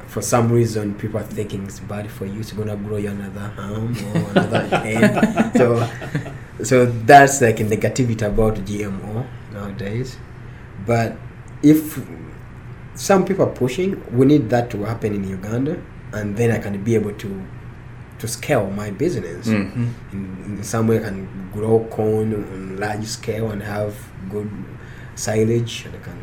For 0.08 0.22
some 0.22 0.52
reason, 0.52 0.94
people 0.96 1.20
are 1.20 1.24
thinking 1.24 1.66
it's 1.66 1.80
bad 1.80 2.10
for 2.12 2.26
you. 2.26 2.40
It's 2.40 2.54
gonna 2.54 2.78
grow 2.78 2.98
you 2.98 3.10
another 3.10 3.52
arm 3.58 3.98
or 3.98 4.30
another 4.32 4.68
head. 4.78 5.58
So, 5.58 5.90
so 6.64 6.86
that's 6.86 7.42
like 7.42 7.60
a 7.60 7.64
negativity 7.64 8.22
about 8.22 8.56
GMO 8.56 9.26
nowadays. 9.52 10.18
But 10.86 11.18
if 11.64 12.00
some 12.96 13.26
people 13.26 13.46
are 13.46 13.52
pushing, 13.52 14.02
we 14.16 14.26
need 14.26 14.50
that 14.50 14.70
to 14.72 14.84
happen 14.84 15.14
in 15.14 15.28
Uganda, 15.28 15.82
and 16.14 16.38
then 16.38 16.52
I 16.52 16.60
can 16.60 16.84
be 16.84 16.96
able 16.96 17.14
to 17.14 17.46
to 18.20 18.28
scale 18.28 18.70
my 18.72 18.92
business. 18.92 19.48
Mm-hmm. 19.48 19.88
In, 20.14 20.58
in 20.58 20.64
some 20.64 20.88
way, 20.88 20.98
I 21.00 21.10
can 21.10 21.50
grow 21.52 21.84
corn 21.92 22.34
on 22.34 22.78
large 22.78 23.06
scale 23.06 23.52
and 23.52 23.62
have 23.62 23.94
good 24.30 24.50
silage, 25.16 25.86
and 25.86 25.96
I 25.96 26.00
can 26.00 26.18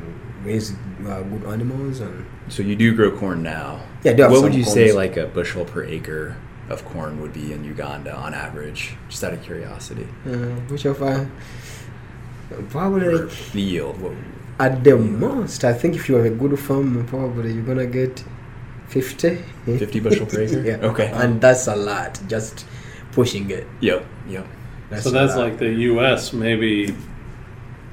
raise 0.44 0.72
uh, 1.06 1.22
good 1.22 1.44
animals 1.44 2.00
and 2.00 2.26
So 2.48 2.62
you 2.62 2.76
do 2.76 2.94
grow 2.94 3.16
corn 3.16 3.42
now. 3.42 3.80
Yeah, 4.02 4.12
I 4.12 4.14
do 4.14 4.22
have 4.22 4.32
What 4.32 4.42
would 4.42 4.54
you 4.54 4.64
say 4.64 4.92
like 4.92 5.16
a 5.16 5.26
bushel 5.26 5.64
per 5.64 5.84
acre 5.84 6.36
of 6.68 6.84
corn 6.84 7.20
would 7.20 7.32
be 7.32 7.52
in 7.52 7.64
Uganda 7.64 8.14
on 8.14 8.34
average? 8.34 8.96
Just 9.08 9.22
out 9.22 9.34
of 9.34 9.42
curiosity. 9.42 10.08
uh, 10.26 10.56
which 10.68 10.84
of 10.84 11.02
I 11.02 11.26
probably 12.68 13.28
the 13.52 13.60
yield. 13.60 14.00
What, 14.00 14.12
at 14.64 14.84
the 14.84 14.96
most, 14.96 15.64
I 15.64 15.72
think 15.72 15.96
if 15.98 16.08
you 16.08 16.14
have 16.16 16.26
a 16.26 16.36
good 16.42 16.58
farm, 16.66 17.04
probably 17.06 17.52
you're 17.54 17.68
gonna 17.70 17.86
get 18.00 18.14
fifty. 18.88 19.32
50 19.66 20.00
bushel 20.00 20.26
per 20.26 20.40
acre? 20.42 20.62
yeah. 20.70 20.88
Okay. 20.90 21.10
and 21.22 21.40
that's 21.40 21.66
a 21.66 21.76
lot. 21.76 22.20
Just 22.28 22.66
pushing 23.12 23.50
it. 23.50 23.66
yep. 23.80 24.04
Yep. 24.28 24.46
so 25.00 25.10
that's 25.10 25.36
like 25.36 25.58
the 25.58 25.72
U.S. 25.92 26.32
maybe 26.32 26.94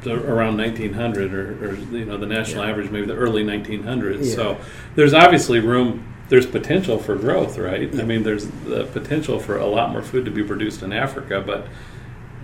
the, 0.04 0.14
around 0.34 0.58
1900, 0.58 1.34
or, 1.34 1.66
or 1.66 1.74
you 1.76 2.06
know 2.06 2.18
the 2.18 2.26
national 2.26 2.64
Yeah. 2.64 2.72
average 2.72 2.90
maybe 2.92 3.06
the 3.08 3.16
early 3.16 3.44
1900s. 3.44 4.26
Yeah. 4.26 4.36
So 4.36 4.58
there's 4.96 5.14
obviously 5.14 5.60
room. 5.60 6.06
There's 6.30 6.46
potential 6.46 7.00
for 7.00 7.16
growth, 7.16 7.58
right? 7.58 7.90
I 8.00 8.04
mean, 8.04 8.22
there's 8.22 8.46
the 8.66 8.86
potential 8.94 9.40
for 9.40 9.58
a 9.58 9.66
lot 9.66 9.92
more 9.92 10.04
food 10.04 10.26
to 10.26 10.32
be 10.32 10.44
produced 10.44 10.84
in 10.84 10.94
Africa, 10.94 11.42
but 11.46 11.66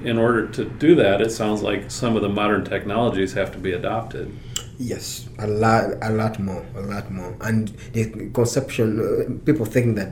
in 0.04 0.18
order 0.18 0.48
to 0.48 0.66
do 0.66 0.96
that, 0.96 1.22
it 1.22 1.32
sounds 1.32 1.62
like 1.62 1.90
some 1.90 2.16
of 2.16 2.22
the 2.22 2.30
modern 2.30 2.66
technologies 2.66 3.34
have 3.34 3.52
to 3.54 3.58
be 3.58 3.72
adopted. 3.74 4.36
Yes, 4.78 5.28
a 5.40 5.48
lot, 5.48 5.86
a 6.02 6.12
lot 6.12 6.40
more, 6.40 6.66
a 6.76 6.82
lot 6.82 7.10
more. 7.10 7.36
And 7.42 7.70
the 7.94 8.30
conception, 8.34 9.00
uh, 9.00 9.46
people 9.46 9.66
think 9.66 9.96
that 9.96 10.12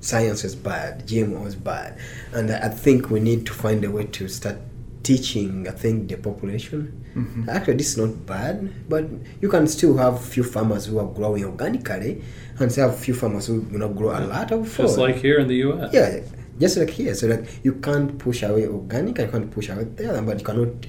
science 0.00 0.44
is 0.44 0.54
bad, 0.54 1.06
GMO 1.06 1.46
is 1.46 1.54
bad, 1.54 1.98
and 2.32 2.50
I 2.50 2.68
think 2.68 3.10
we 3.10 3.20
need 3.20 3.46
to 3.46 3.52
find 3.52 3.82
a 3.84 3.90
way 3.90 4.04
to 4.04 4.28
start 4.28 4.58
teaching. 5.02 5.66
I 5.68 5.70
think 5.70 6.08
the 6.08 6.16
population. 6.16 7.00
Actually, 7.48 7.76
this 7.76 7.90
is 7.92 7.98
not 7.98 8.26
bad, 8.26 8.88
but 8.88 9.04
you 9.40 9.48
can 9.48 9.66
still 9.68 9.96
have 9.96 10.22
few 10.22 10.42
farmers 10.42 10.86
who 10.86 10.98
are 10.98 11.06
growing 11.06 11.44
organically, 11.44 12.22
and 12.58 12.70
still 12.72 12.90
have 12.90 12.98
few 12.98 13.14
farmers 13.14 13.46
who 13.46 13.66
you 13.70 13.78
know 13.78 13.88
grow 13.88 14.10
a 14.10 14.20
lot 14.20 14.50
of 14.50 14.68
food. 14.68 14.86
Just 14.86 14.98
like 14.98 15.16
here 15.16 15.38
in 15.38 15.46
the 15.46 15.56
U.S. 15.56 15.94
Yeah, 15.94 16.20
just 16.58 16.76
like 16.76 16.90
here. 16.90 17.14
So 17.14 17.26
like 17.28 17.46
you 17.64 17.74
can't 17.74 18.18
push 18.18 18.42
away 18.42 18.66
organic, 18.66 19.18
and 19.18 19.26
you 19.28 19.32
can't 19.32 19.50
push 19.50 19.68
away 19.68 19.84
the 19.84 20.10
other, 20.10 20.22
but 20.22 20.38
you 20.38 20.44
cannot 20.44 20.86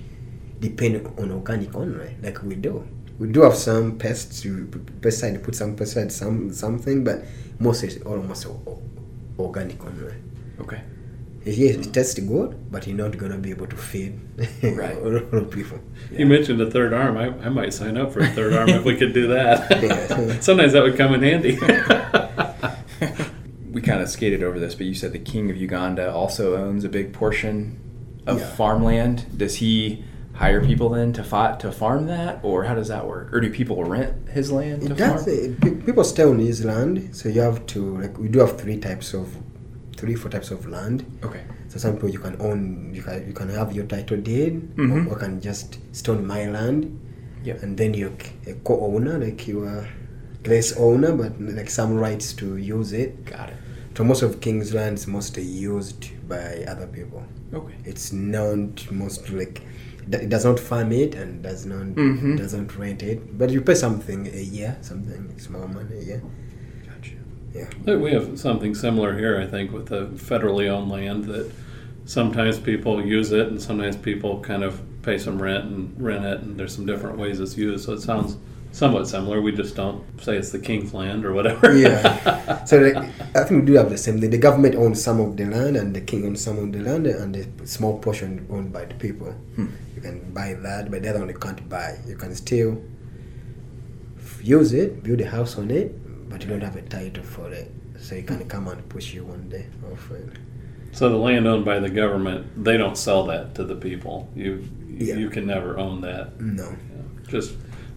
depend 0.60 1.06
on 1.19 1.32
organic 1.32 1.75
only 1.75 2.15
like 2.21 2.41
we 2.43 2.56
do. 2.56 2.88
We 3.19 3.30
do 3.30 3.41
have 3.43 3.56
some 3.56 3.97
pests, 3.97 4.43
you 4.43 4.67
pesticide, 4.99 5.41
put 5.43 5.56
some 5.56 5.75
pesticide, 5.75 6.12
some 6.12 6.51
something, 6.51 7.04
but 7.04 7.23
most 7.60 7.84
is 7.84 8.01
almost 8.04 8.45
o- 8.45 8.62
o- 8.67 8.82
organic 9.39 9.82
only. 9.86 10.13
Okay. 10.60 10.82
Yes, 11.45 11.75
it 11.86 11.93
tastes 11.93 12.19
good, 12.19 12.71
but 12.71 12.88
you're 12.88 12.97
not 12.97 13.15
gonna 13.17 13.38
be 13.38 13.51
able 13.51 13.67
to 13.67 13.75
feed 13.78 14.19
Right. 14.63 14.97
all, 14.97 15.17
all 15.32 15.45
people. 15.45 15.80
You 16.12 16.25
mentioned 16.25 16.60
a 16.60 16.69
third 16.71 16.91
arm. 16.91 17.17
I, 17.17 17.28
I 17.45 17.49
might 17.49 17.71
sign 17.71 17.97
up 17.97 18.12
for 18.12 18.21
a 18.21 18.28
third 18.30 18.54
arm 18.54 18.67
if 18.69 18.84
we 18.84 18.95
could 18.97 19.13
do 19.13 19.28
that. 19.28 20.39
Sometimes 20.43 20.73
that 20.73 20.82
would 20.84 20.97
come 20.97 21.13
in 21.13 21.21
handy. 21.21 21.58
We 23.76 23.82
kind 23.82 24.02
of 24.02 24.08
skated 24.10 24.42
over 24.42 24.58
this, 24.58 24.74
but 24.74 24.86
you 24.88 24.94
said 24.96 25.12
the 25.12 25.20
king 25.20 25.50
of 25.52 25.58
Uganda 25.58 26.10
also 26.14 26.56
owns 26.56 26.86
a 26.86 26.90
big 26.90 27.12
portion 27.12 27.76
of 28.26 28.40
Yeah. 28.40 28.46
farmland. 28.56 29.26
Does 29.36 29.56
he 29.56 30.06
hire 30.32 30.62
people 30.64 30.88
then 30.98 31.12
to 31.12 31.24
fa- 31.26 31.58
to 31.60 31.74
farm 31.74 32.08
that, 32.08 32.40
or 32.42 32.64
how 32.64 32.74
does 32.74 32.88
that 32.88 33.06
work? 33.06 33.34
Or 33.34 33.42
do 33.42 33.50
people 33.50 33.84
rent 33.84 34.14
his 34.38 34.50
land 34.50 34.84
It 34.84 34.96
does. 34.96 35.28
uh, 35.28 35.50
People 35.86 36.06
stay 36.06 36.24
on 36.24 36.40
his 36.40 36.64
land, 36.64 37.10
so 37.12 37.28
you 37.28 37.42
have 37.42 37.66
to 37.74 37.80
like 38.04 38.18
we 38.18 38.30
do 38.30 38.40
have 38.40 38.54
three 38.62 38.78
types 38.78 39.14
of, 39.14 39.26
three 39.98 40.16
four 40.16 40.32
types 40.32 40.52
of 40.52 40.60
land. 40.76 41.04
Okay. 41.28 41.42
So 41.68 41.78
some 41.78 41.92
people 41.96 42.10
you 42.18 42.20
can 42.28 42.38
own, 42.40 42.92
you 42.94 43.02
can 43.08 43.28
you 43.28 43.34
can 43.34 43.50
have 43.50 43.74
your 43.78 43.86
title 43.96 44.16
deed, 44.32 44.54
Mhm. 44.78 45.08
or, 45.08 45.16
or 45.16 45.16
can 45.24 45.42
just 45.42 45.80
stone 45.92 46.26
my 46.26 46.42
land, 46.58 46.98
Yep. 47.44 47.62
and 47.64 47.72
then 47.78 47.94
you're 47.94 48.16
a 48.48 48.54
co-owner, 48.64 49.16
like 49.20 49.46
you 49.50 49.64
are 49.66 49.86
place 50.44 50.70
owner, 50.78 51.12
but 51.12 51.34
like 51.60 51.70
some 51.70 51.92
rights 52.08 52.32
to 52.40 52.56
use 52.56 52.94
it. 52.94 53.26
Got 53.26 53.50
it. 53.50 53.58
So 53.96 54.04
most 54.04 54.24
of 54.24 54.42
King's 54.42 54.74
land 54.74 54.98
is 54.98 55.08
mostly 55.08 55.44
used 55.44 56.10
by 56.28 56.66
other 56.68 56.86
people. 56.88 57.24
Okay. 57.54 57.76
It's 57.86 58.12
not 58.12 58.92
most 58.92 59.30
like 59.30 59.62
it 60.12 60.30
does 60.30 60.44
not 60.46 60.60
farm 60.60 60.92
it 60.92 61.16
and 61.16 61.42
does 61.42 61.66
not 61.66 61.88
Mhm. 61.96 62.38
doesn't 62.38 62.78
rent 62.78 63.02
it, 63.02 63.38
but 63.38 63.50
you 63.50 63.62
pay 63.62 63.74
something 63.74 64.28
a 64.28 64.42
year, 64.42 64.76
something 64.82 65.32
small 65.38 65.68
money 65.68 65.98
a 65.98 66.04
year. 66.04 66.22
Gotcha. 66.86 67.14
Yeah. 67.54 67.96
We 67.96 68.12
have 68.12 68.38
something 68.38 68.76
similar 68.76 69.18
here, 69.18 69.40
I 69.40 69.48
think, 69.48 69.72
with 69.72 69.86
the 69.88 70.08
federally 70.18 70.68
owned 70.70 70.92
land 70.92 71.24
that 71.26 71.50
sometimes 72.04 72.60
people 72.60 73.04
use 73.04 73.32
it 73.32 73.48
and 73.48 73.62
sometimes 73.62 73.96
people 73.96 74.42
kind 74.42 74.64
of 74.64 74.82
pay 75.04 75.18
some 75.18 75.42
rent 75.42 75.64
and 75.66 75.94
rent 76.00 76.26
it, 76.26 76.42
and 76.42 76.58
there's 76.58 76.76
some 76.76 76.86
different 76.86 77.18
ways 77.18 77.40
it's 77.40 77.58
used. 77.58 77.86
So 77.86 77.94
it 77.94 78.02
sounds 78.02 78.38
somewhat 78.76 79.08
similar. 79.08 79.40
We 79.42 79.52
just 79.54 79.76
don't 79.76 80.04
say 80.22 80.36
it's 80.36 80.52
the 80.52 80.60
king's 80.60 80.94
land 80.94 81.26
or 81.26 81.32
whatever. 81.34 81.76
Yeah. 81.78 82.02
So 82.66 82.78
like, 82.80 82.96
I 83.36 83.44
think 83.44 83.62
we 83.62 83.66
do 83.68 83.74
have 83.74 83.90
the 83.92 83.98
same 83.98 84.20
thing. 84.20 84.32
The 84.32 84.40
government 84.40 84.74
owns 84.76 85.02
some 85.04 85.20
of 85.20 85.38
the 85.38 85.46
land, 85.46 85.78
and 85.78 85.96
the 85.96 86.02
king 86.02 86.26
owns 86.26 86.42
some 86.42 86.58
of 86.58 86.72
the 86.74 86.80
land, 86.80 87.06
and 87.06 87.36
a 87.36 87.68
small 87.68 88.00
portion 88.00 88.48
owned 88.50 88.74
by 88.74 88.86
the 88.86 88.96
people. 88.96 89.32
Hmm. 89.56 89.68
You 89.96 90.02
can 90.02 90.34
buy 90.34 90.56
that, 90.68 90.90
but 90.90 91.04
the 91.04 91.10
other 91.12 91.20
one 91.20 91.30
you 91.30 91.38
can't 91.38 91.62
buy. 91.70 92.00
You 92.08 92.16
can 92.18 92.34
still 92.36 92.82
use 94.42 94.74
it, 94.74 95.04
build 95.04 95.22
a 95.22 95.30
house 95.30 95.58
on 95.60 95.70
it, 95.70 95.90
but 96.30 96.42
you 96.44 96.50
don't 96.50 96.62
have 96.62 96.76
a 96.76 96.82
title 96.82 97.24
for 97.24 97.52
it. 97.52 97.72
So 98.00 98.16
you 98.16 98.24
can 98.24 98.48
come 98.48 98.68
and 98.68 98.88
push 98.90 99.14
you 99.14 99.24
one 99.26 99.48
day 99.50 99.68
off 99.92 100.10
it. 100.12 100.30
So 100.92 101.10
the 101.10 101.18
land 101.18 101.48
owned 101.48 101.66
by 101.66 101.80
the 101.80 101.90
government, 101.90 102.64
they 102.64 102.78
don't 102.78 102.98
sell 102.98 103.26
that 103.28 103.54
to 103.56 103.64
the 103.64 103.76
people. 103.76 104.30
You 104.36 104.68
Yeah. 104.98 105.16
you 105.16 105.30
can 105.30 105.46
never 105.46 105.78
own 105.78 106.02
that. 106.02 106.40
No. 106.42 106.76
Just 107.28 107.54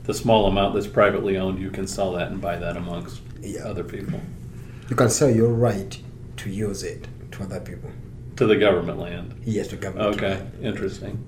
the 0.09 0.15
small 0.15 0.47
amount 0.47 0.73
that's 0.75 0.87
privately 0.87 1.37
owned, 1.37 1.59
you 1.61 1.71
can 1.71 1.87
sell 1.87 2.13
that 2.13 2.31
and 2.31 2.41
buy 2.41 2.57
that 2.57 2.77
amongst 2.79 3.21
Yeah. 3.43 3.65
other 3.69 3.85
people 3.85 4.21
You 4.89 4.97
can 4.97 5.11
sell 5.11 5.29
your 5.31 5.51
right 5.53 5.97
to 6.39 6.49
use 6.51 6.83
it 6.83 7.07
to 7.33 7.43
other 7.43 7.61
people. 7.61 7.91
to 8.37 8.47
the 8.47 8.57
government 8.57 8.99
land. 8.99 9.35
Yes, 9.45 9.69
the 9.69 9.77
government. 9.77 10.17
Okay, 10.17 10.35
right. 10.37 10.43
interesting. 10.63 11.19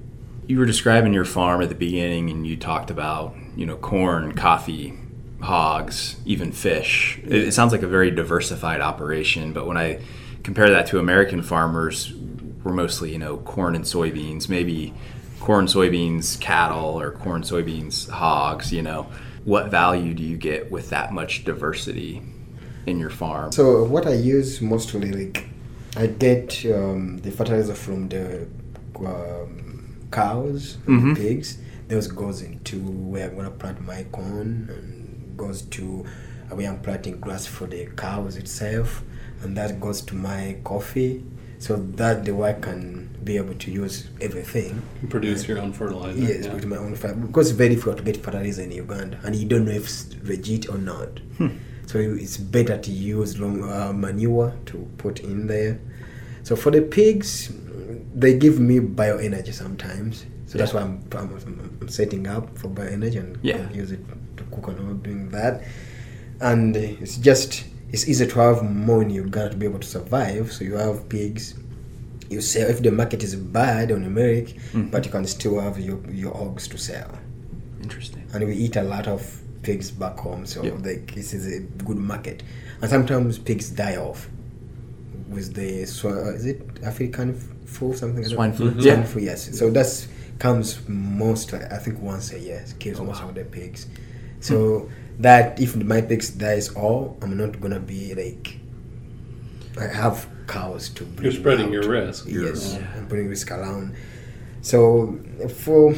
You 0.46 0.58
were 0.58 0.64
describing 0.64 1.12
your 1.12 1.26
farm 1.26 1.60
at 1.60 1.68
the 1.68 1.74
beginning, 1.74 2.30
and 2.30 2.46
you 2.46 2.56
talked 2.56 2.90
about 2.90 3.34
you 3.54 3.66
know 3.66 3.76
corn, 3.76 4.32
coffee, 4.32 4.94
hogs, 5.42 6.16
even 6.24 6.50
fish. 6.52 7.20
It, 7.24 7.48
it 7.48 7.52
sounds 7.52 7.72
like 7.72 7.82
a 7.82 7.86
very 7.88 8.10
diversified 8.10 8.80
operation. 8.80 9.52
But 9.52 9.66
when 9.66 9.76
I 9.76 10.00
compare 10.42 10.70
that 10.70 10.86
to 10.86 10.98
American 10.98 11.42
farmers, 11.42 12.14
we're 12.64 12.72
mostly 12.72 13.12
you 13.12 13.18
know 13.18 13.36
corn 13.38 13.74
and 13.76 13.84
soybeans, 13.84 14.48
maybe 14.48 14.94
corn, 15.40 15.66
soybeans, 15.66 16.38
cattle, 16.40 17.00
or 17.00 17.10
corn, 17.12 17.42
soybeans, 17.42 18.08
hogs. 18.08 18.72
You 18.72 18.82
know, 18.82 19.06
what 19.44 19.70
value 19.70 20.14
do 20.14 20.22
you 20.22 20.36
get 20.36 20.70
with 20.70 20.90
that 20.90 21.12
much 21.12 21.44
diversity 21.44 22.22
in 22.86 22.98
your 23.00 23.10
farm? 23.10 23.50
So 23.52 23.84
what 23.84 24.06
I 24.06 24.14
use 24.14 24.60
mostly 24.60 25.10
like 25.12 25.46
I 25.96 26.06
get 26.06 26.64
um, 26.66 27.18
the 27.18 27.30
fertilizer 27.32 27.74
from 27.74 28.08
the 28.08 28.46
um, 29.04 29.96
cows, 30.12 30.76
and 30.86 31.00
Mhm. 31.02 31.16
pigs. 31.16 31.58
Those 31.88 32.06
goes 32.06 32.42
into 32.42 32.78
where 32.78 33.28
I'm 33.28 33.36
gonna 33.36 33.50
plant 33.50 33.80
my 33.84 34.04
corn 34.12 34.68
and 34.70 35.36
goes 35.36 35.62
to 35.62 36.04
where 36.50 36.68
I'm 36.70 36.78
planting 36.80 37.18
grass 37.18 37.46
for 37.46 37.66
the 37.66 37.86
cows 37.96 38.36
itself, 38.36 39.02
and 39.42 39.56
that 39.56 39.80
goes 39.80 40.00
to 40.02 40.14
my 40.14 40.56
coffee. 40.64 41.24
So 41.58 41.76
that 41.96 42.24
the 42.24 42.34
way 42.34 42.50
I 42.50 42.52
can 42.54 43.09
be 43.24 43.36
able 43.36 43.54
to 43.54 43.70
use 43.70 44.08
everything. 44.20 44.82
You 45.02 45.08
produce 45.08 45.46
your 45.48 45.58
own 45.58 45.72
fertilizer. 45.72 46.18
Yes, 46.18 46.46
yeah. 46.46 46.54
with 46.54 46.66
my 46.66 46.76
own 46.76 46.94
farm 46.96 47.26
because 47.26 47.50
it's 47.50 47.56
very 47.58 47.70
difficult 47.74 47.98
to 47.98 48.02
get 48.02 48.16
fertilizer 48.16 48.62
in 48.62 48.72
Uganda, 48.72 49.18
and 49.24 49.34
you 49.36 49.46
don't 49.46 49.64
know 49.64 49.72
if 49.72 49.84
it's 49.84 50.14
legit 50.24 50.68
or 50.68 50.78
not. 50.78 51.20
So 51.86 51.98
it's 51.98 52.36
better 52.36 52.78
to 52.78 52.90
use 52.92 53.40
long, 53.40 53.64
uh, 53.68 53.92
manure 53.92 54.54
to 54.66 54.78
put 54.98 55.20
in 55.20 55.48
there. 55.48 55.80
So 56.44 56.54
for 56.54 56.70
the 56.70 56.82
pigs, 56.82 57.52
they 58.14 58.38
give 58.38 58.60
me 58.60 58.78
bioenergy 58.78 59.52
sometimes. 59.52 60.24
So 60.46 60.58
that's 60.58 60.72
why 60.72 60.82
I'm, 60.82 61.02
I'm, 61.12 61.78
I'm 61.80 61.88
setting 61.88 62.26
up 62.28 62.56
for 62.56 62.68
bioenergy 62.68 63.16
and 63.18 63.38
Yeah. 63.42 63.68
use 63.72 63.90
it 63.92 64.00
to 64.36 64.44
cook 64.52 64.68
and 64.68 64.78
all 64.80 64.94
doing 64.94 65.30
that. 65.30 65.62
And 66.40 66.76
it's 66.76 67.16
just 67.18 67.64
it's 67.92 68.08
easy 68.08 68.26
to 68.26 68.38
have 68.38 68.62
more 68.62 69.02
in 69.02 69.10
Uganda 69.10 69.50
to 69.50 69.56
be 69.56 69.66
able 69.66 69.80
to 69.80 69.86
survive. 69.88 70.52
So 70.52 70.62
you 70.64 70.74
have 70.74 71.08
pigs. 71.08 71.54
You 72.30 72.40
sell 72.40 72.70
if 72.70 72.80
the 72.82 72.90
market 72.92 73.22
is 73.24 73.34
bad 73.34 73.90
on 73.92 74.02
milk, 74.14 74.46
Mhm. 74.72 74.90
but 74.92 75.04
you 75.04 75.10
can 75.10 75.26
still 75.26 75.58
have 75.60 75.78
your 75.80 75.98
your 76.22 76.32
hogs 76.34 76.68
to 76.68 76.78
sell 76.78 77.10
Interesting. 77.82 78.22
and 78.32 78.46
we 78.46 78.54
eat 78.54 78.76
a 78.76 78.82
lot 78.82 79.06
of 79.08 79.20
pigs 79.62 79.90
back 79.90 80.16
home, 80.18 80.46
so 80.46 80.62
Yeah. 80.64 80.72
like 80.82 81.14
this 81.14 81.34
is 81.34 81.44
a 81.52 81.60
good 81.84 81.98
market. 81.98 82.42
And 82.80 82.88
sometimes 82.90 83.36
pigs 83.38 83.68
die 83.70 83.96
off 83.96 84.30
with 85.28 85.54
the 85.54 85.84
sw- 85.86 86.04
uh, 86.06 86.34
is 86.38 86.46
it 86.46 86.60
African 86.82 87.34
flu 87.66 87.94
something? 87.94 88.24
Swine 88.24 88.52
flu? 88.52 88.70
Mhm. 88.70 88.82
Swine 88.82 88.98
Yeah. 89.00 89.04
flu, 89.04 89.22
yes. 89.22 89.50
So 89.58 89.70
that's 89.70 90.06
comes 90.38 90.78
most 90.88 91.52
I 91.52 91.76
think 91.84 92.00
once 92.00 92.32
a 92.32 92.38
year. 92.38 92.64
Kills 92.78 92.98
Oh, 93.00 93.04
most 93.04 93.22
wow. 93.22 93.28
of 93.28 93.34
the 93.34 93.44
pigs. 93.44 93.86
So 94.40 94.88
that 95.18 95.60
if 95.60 95.76
my 95.76 96.00
pigs 96.00 96.30
dies 96.30 96.68
all, 96.70 97.18
I'm 97.20 97.36
not 97.36 97.60
gonna 97.60 97.80
be 97.80 98.14
like 98.14 98.56
I 99.78 99.86
have 99.88 100.26
cows 100.56 100.88
to 100.96 101.04
bring 101.04 101.24
You're 101.24 101.40
spreading 101.40 101.66
out. 101.66 101.72
your 101.76 101.88
risk. 101.88 102.26
Yes, 102.28 102.74
Yeah. 102.74 102.86
I'm 102.96 103.06
putting 103.06 103.28
risk 103.28 103.50
around. 103.50 103.94
So 104.62 105.18
for 105.64 105.94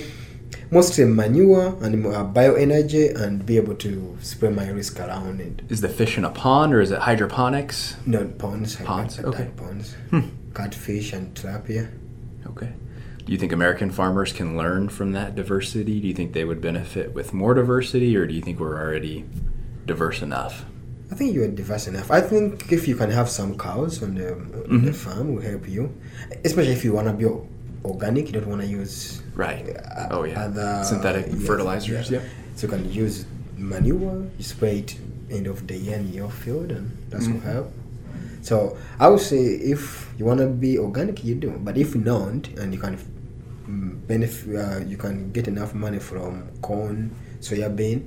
mostly 0.70 1.04
manure 1.04 1.76
and 1.84 2.06
uh, 2.06 2.24
bioenergy 2.38 3.04
and 3.22 3.44
be 3.44 3.56
able 3.56 3.74
to 3.86 3.90
spread 4.22 4.54
my 4.54 4.68
risk 4.68 5.00
around 5.00 5.40
it. 5.40 5.62
Is 5.68 5.80
the 5.80 5.88
fish 5.88 6.16
in 6.18 6.24
a 6.24 6.30
pond 6.30 6.72
or 6.74 6.80
is 6.80 6.90
it 6.90 7.00
hydroponics? 7.00 7.96
No 8.06 8.26
ponds, 8.26 8.80
I 8.80 8.84
Ponds, 8.84 9.18
okay. 9.20 9.50
ponds, 9.56 9.94
Hmm. 10.10 10.20
catfish 10.54 11.12
and 11.12 11.34
tilapia. 11.34 11.88
Okay. 12.46 12.72
Do 13.24 13.32
you 13.32 13.38
think 13.38 13.52
American 13.52 13.90
farmers 13.90 14.32
can 14.32 14.56
learn 14.56 14.88
from 14.88 15.12
that 15.12 15.34
diversity? 15.34 16.00
Do 16.00 16.08
you 16.08 16.14
think 16.14 16.32
they 16.32 16.44
would 16.44 16.60
benefit 16.60 17.14
with 17.14 17.32
more 17.32 17.54
diversity, 17.54 18.16
or 18.16 18.26
do 18.26 18.34
you 18.34 18.42
think 18.42 18.58
we're 18.58 18.76
already 18.80 19.24
diverse 19.86 20.22
enough? 20.22 20.64
I 21.12 21.14
think 21.14 21.34
you 21.34 21.42
are 21.44 21.48
diverse 21.48 21.88
enough. 21.88 22.10
I 22.10 22.22
think 22.22 22.72
if 22.72 22.88
you 22.88 22.96
can 22.96 23.10
have 23.10 23.28
some 23.28 23.58
cows 23.58 24.02
on 24.02 24.14
the, 24.14 24.32
on 24.72 24.82
the 24.82 24.94
farm 24.94 25.34
will 25.34 25.42
help 25.42 25.68
you, 25.68 25.92
especially 26.42 26.72
if 26.72 26.84
you 26.86 26.94
want 26.94 27.06
to 27.06 27.12
be 27.12 27.26
organic. 27.84 28.28
You 28.28 28.32
don't 28.40 28.46
want 28.48 28.62
to 28.62 28.66
use 28.66 29.20
Right. 29.34 29.68
uh, 29.76 30.08
Oh, 30.10 30.24
yeah. 30.24 30.40
other 30.44 30.82
Synthetic 30.82 31.26
fertilizers, 31.46 32.10
yeah. 32.10 32.20
yep. 32.20 32.28
So 32.56 32.66
you 32.66 32.72
can 32.72 32.90
use 32.90 33.26
manure. 33.58 34.24
You 34.38 34.44
spray 34.44 34.78
it 34.78 34.96
end 35.30 35.46
of 35.48 35.66
the 35.66 35.76
year 35.76 35.96
in 35.98 36.10
your 36.14 36.30
field, 36.30 36.72
and 36.72 36.90
that's 37.10 37.26
Mhm. 37.28 37.34
will 37.34 37.40
help. 37.52 37.68
So 38.40 38.78
I 38.98 39.08
would 39.08 39.20
say 39.20 39.42
if 39.74 40.08
you 40.18 40.24
want 40.24 40.40
to 40.40 40.46
be 40.48 40.78
organic, 40.78 41.22
you 41.24 41.34
do. 41.34 41.50
But 41.62 41.76
if 41.76 41.94
not, 41.94 42.48
and 42.56 42.72
you 42.72 42.80
can 42.80 42.96
mm, 43.68 44.06
benefit, 44.08 44.56
uh, 44.56 44.80
you 44.88 44.96
can 44.96 45.30
get 45.30 45.46
enough 45.46 45.74
money 45.74 45.98
from 45.98 46.44
corn, 46.62 47.10
soya 47.40 47.68
bean. 47.74 47.98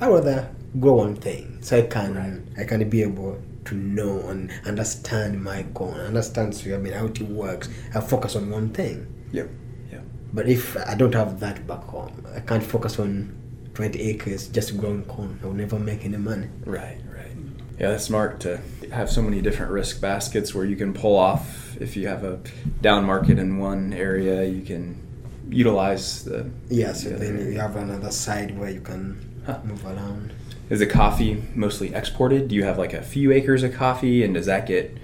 I 0.00 0.06
rather 0.08 0.48
grow 0.78 0.94
one 0.94 1.16
thing, 1.16 1.58
so 1.60 1.78
I 1.78 1.82
can 1.82 2.14
Right. 2.14 2.40
I 2.60 2.64
can 2.64 2.88
be 2.88 3.02
able 3.02 3.38
to 3.66 3.74
know 3.74 4.28
and 4.28 4.50
understand 4.66 5.42
my 5.42 5.64
corn, 5.74 6.00
understand 6.00 6.52
soya 6.52 6.82
bean 6.82 6.92
how 6.92 7.06
it 7.06 7.20
works. 7.22 7.68
I 7.94 8.00
focus 8.00 8.34
on 8.36 8.50
one 8.50 8.70
thing. 8.70 9.06
Yep. 9.32 9.48
Yep. 9.92 10.02
But 10.32 10.48
if 10.48 10.76
I 10.76 10.94
don't 10.94 11.14
have 11.14 11.40
that 11.40 11.66
back 11.66 11.84
home, 11.84 12.24
I 12.34 12.40
can't 12.40 12.62
focus 12.62 12.98
on 12.98 13.32
20 13.74 14.00
acres 14.00 14.48
just 14.48 14.76
growing 14.78 15.04
corn. 15.04 15.38
I 15.42 15.46
will 15.46 15.54
never 15.54 15.78
make 15.78 16.04
any 16.04 16.16
money. 16.16 16.48
Right. 16.64 16.98
Right. 17.14 17.36
Yeah, 17.78 17.90
that's 17.90 18.04
smart 18.04 18.40
to 18.40 18.60
have 18.90 19.10
so 19.10 19.22
many 19.22 19.40
different 19.40 19.72
risk 19.72 20.00
baskets 20.00 20.54
where 20.54 20.64
you 20.64 20.76
can 20.76 20.92
pull 20.92 21.16
off. 21.16 21.76
If 21.80 21.96
you 21.96 22.06
have 22.08 22.24
a 22.24 22.38
down 22.80 23.04
market 23.04 23.38
in 23.38 23.58
one 23.58 23.92
area, 23.92 24.44
you 24.44 24.62
can 24.62 25.00
utilize 25.48 26.24
the. 26.24 26.50
Yeah, 26.68 26.92
so 26.92 27.10
the 27.10 27.16
then 27.16 27.36
other 27.36 27.50
you 27.50 27.58
have 27.58 27.76
another 27.76 28.10
side 28.10 28.58
where 28.58 28.70
you 28.70 28.80
can 28.80 29.16
Huh. 29.46 29.58
move 29.64 29.84
around. 29.84 30.32
Is 30.72 30.78
the 30.78 30.86
coffee 30.86 31.42
mostly 31.54 31.94
exported? 31.94 32.48
Do 32.48 32.54
you 32.54 32.64
have 32.64 32.78
like 32.78 32.94
a 32.94 33.02
few 33.02 33.30
acres 33.30 33.62
of 33.62 33.74
coffee, 33.74 34.24
and 34.24 34.32
does 34.32 34.46
that 34.46 34.66
get 34.66 34.96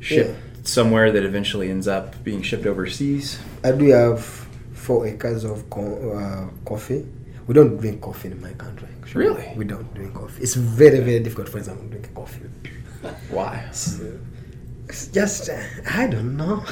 shipped 0.00 0.66
somewhere 0.66 1.12
that 1.12 1.22
eventually 1.24 1.68
ends 1.70 1.86
up 1.86 2.06
being 2.24 2.40
shipped 2.40 2.64
overseas? 2.64 3.38
I 3.62 3.72
do 3.72 3.84
have 3.90 4.24
four 4.72 5.06
acres 5.06 5.44
of 5.44 5.68
co- 5.68 6.12
uh, 6.18 6.48
coffee. 6.66 7.06
We 7.46 7.52
don't 7.52 7.76
drink 7.76 8.00
coffee 8.00 8.28
in 8.28 8.40
my 8.40 8.52
country. 8.54 8.88
actually. 9.02 9.26
Really? 9.26 9.52
We 9.56 9.66
don't 9.66 9.92
drink 9.92 10.14
coffee. 10.14 10.42
It's 10.42 10.54
very, 10.54 11.00
very 11.00 11.20
difficult 11.20 11.50
for 11.50 11.62
someone 11.62 11.90
to 11.90 11.98
drink 11.98 12.14
coffee. 12.14 12.46
Why? 13.30 13.66
It's 13.68 15.06
just, 15.08 15.50
uh, 15.50 15.60
I 15.90 16.06
don't 16.06 16.36
know. 16.38 16.64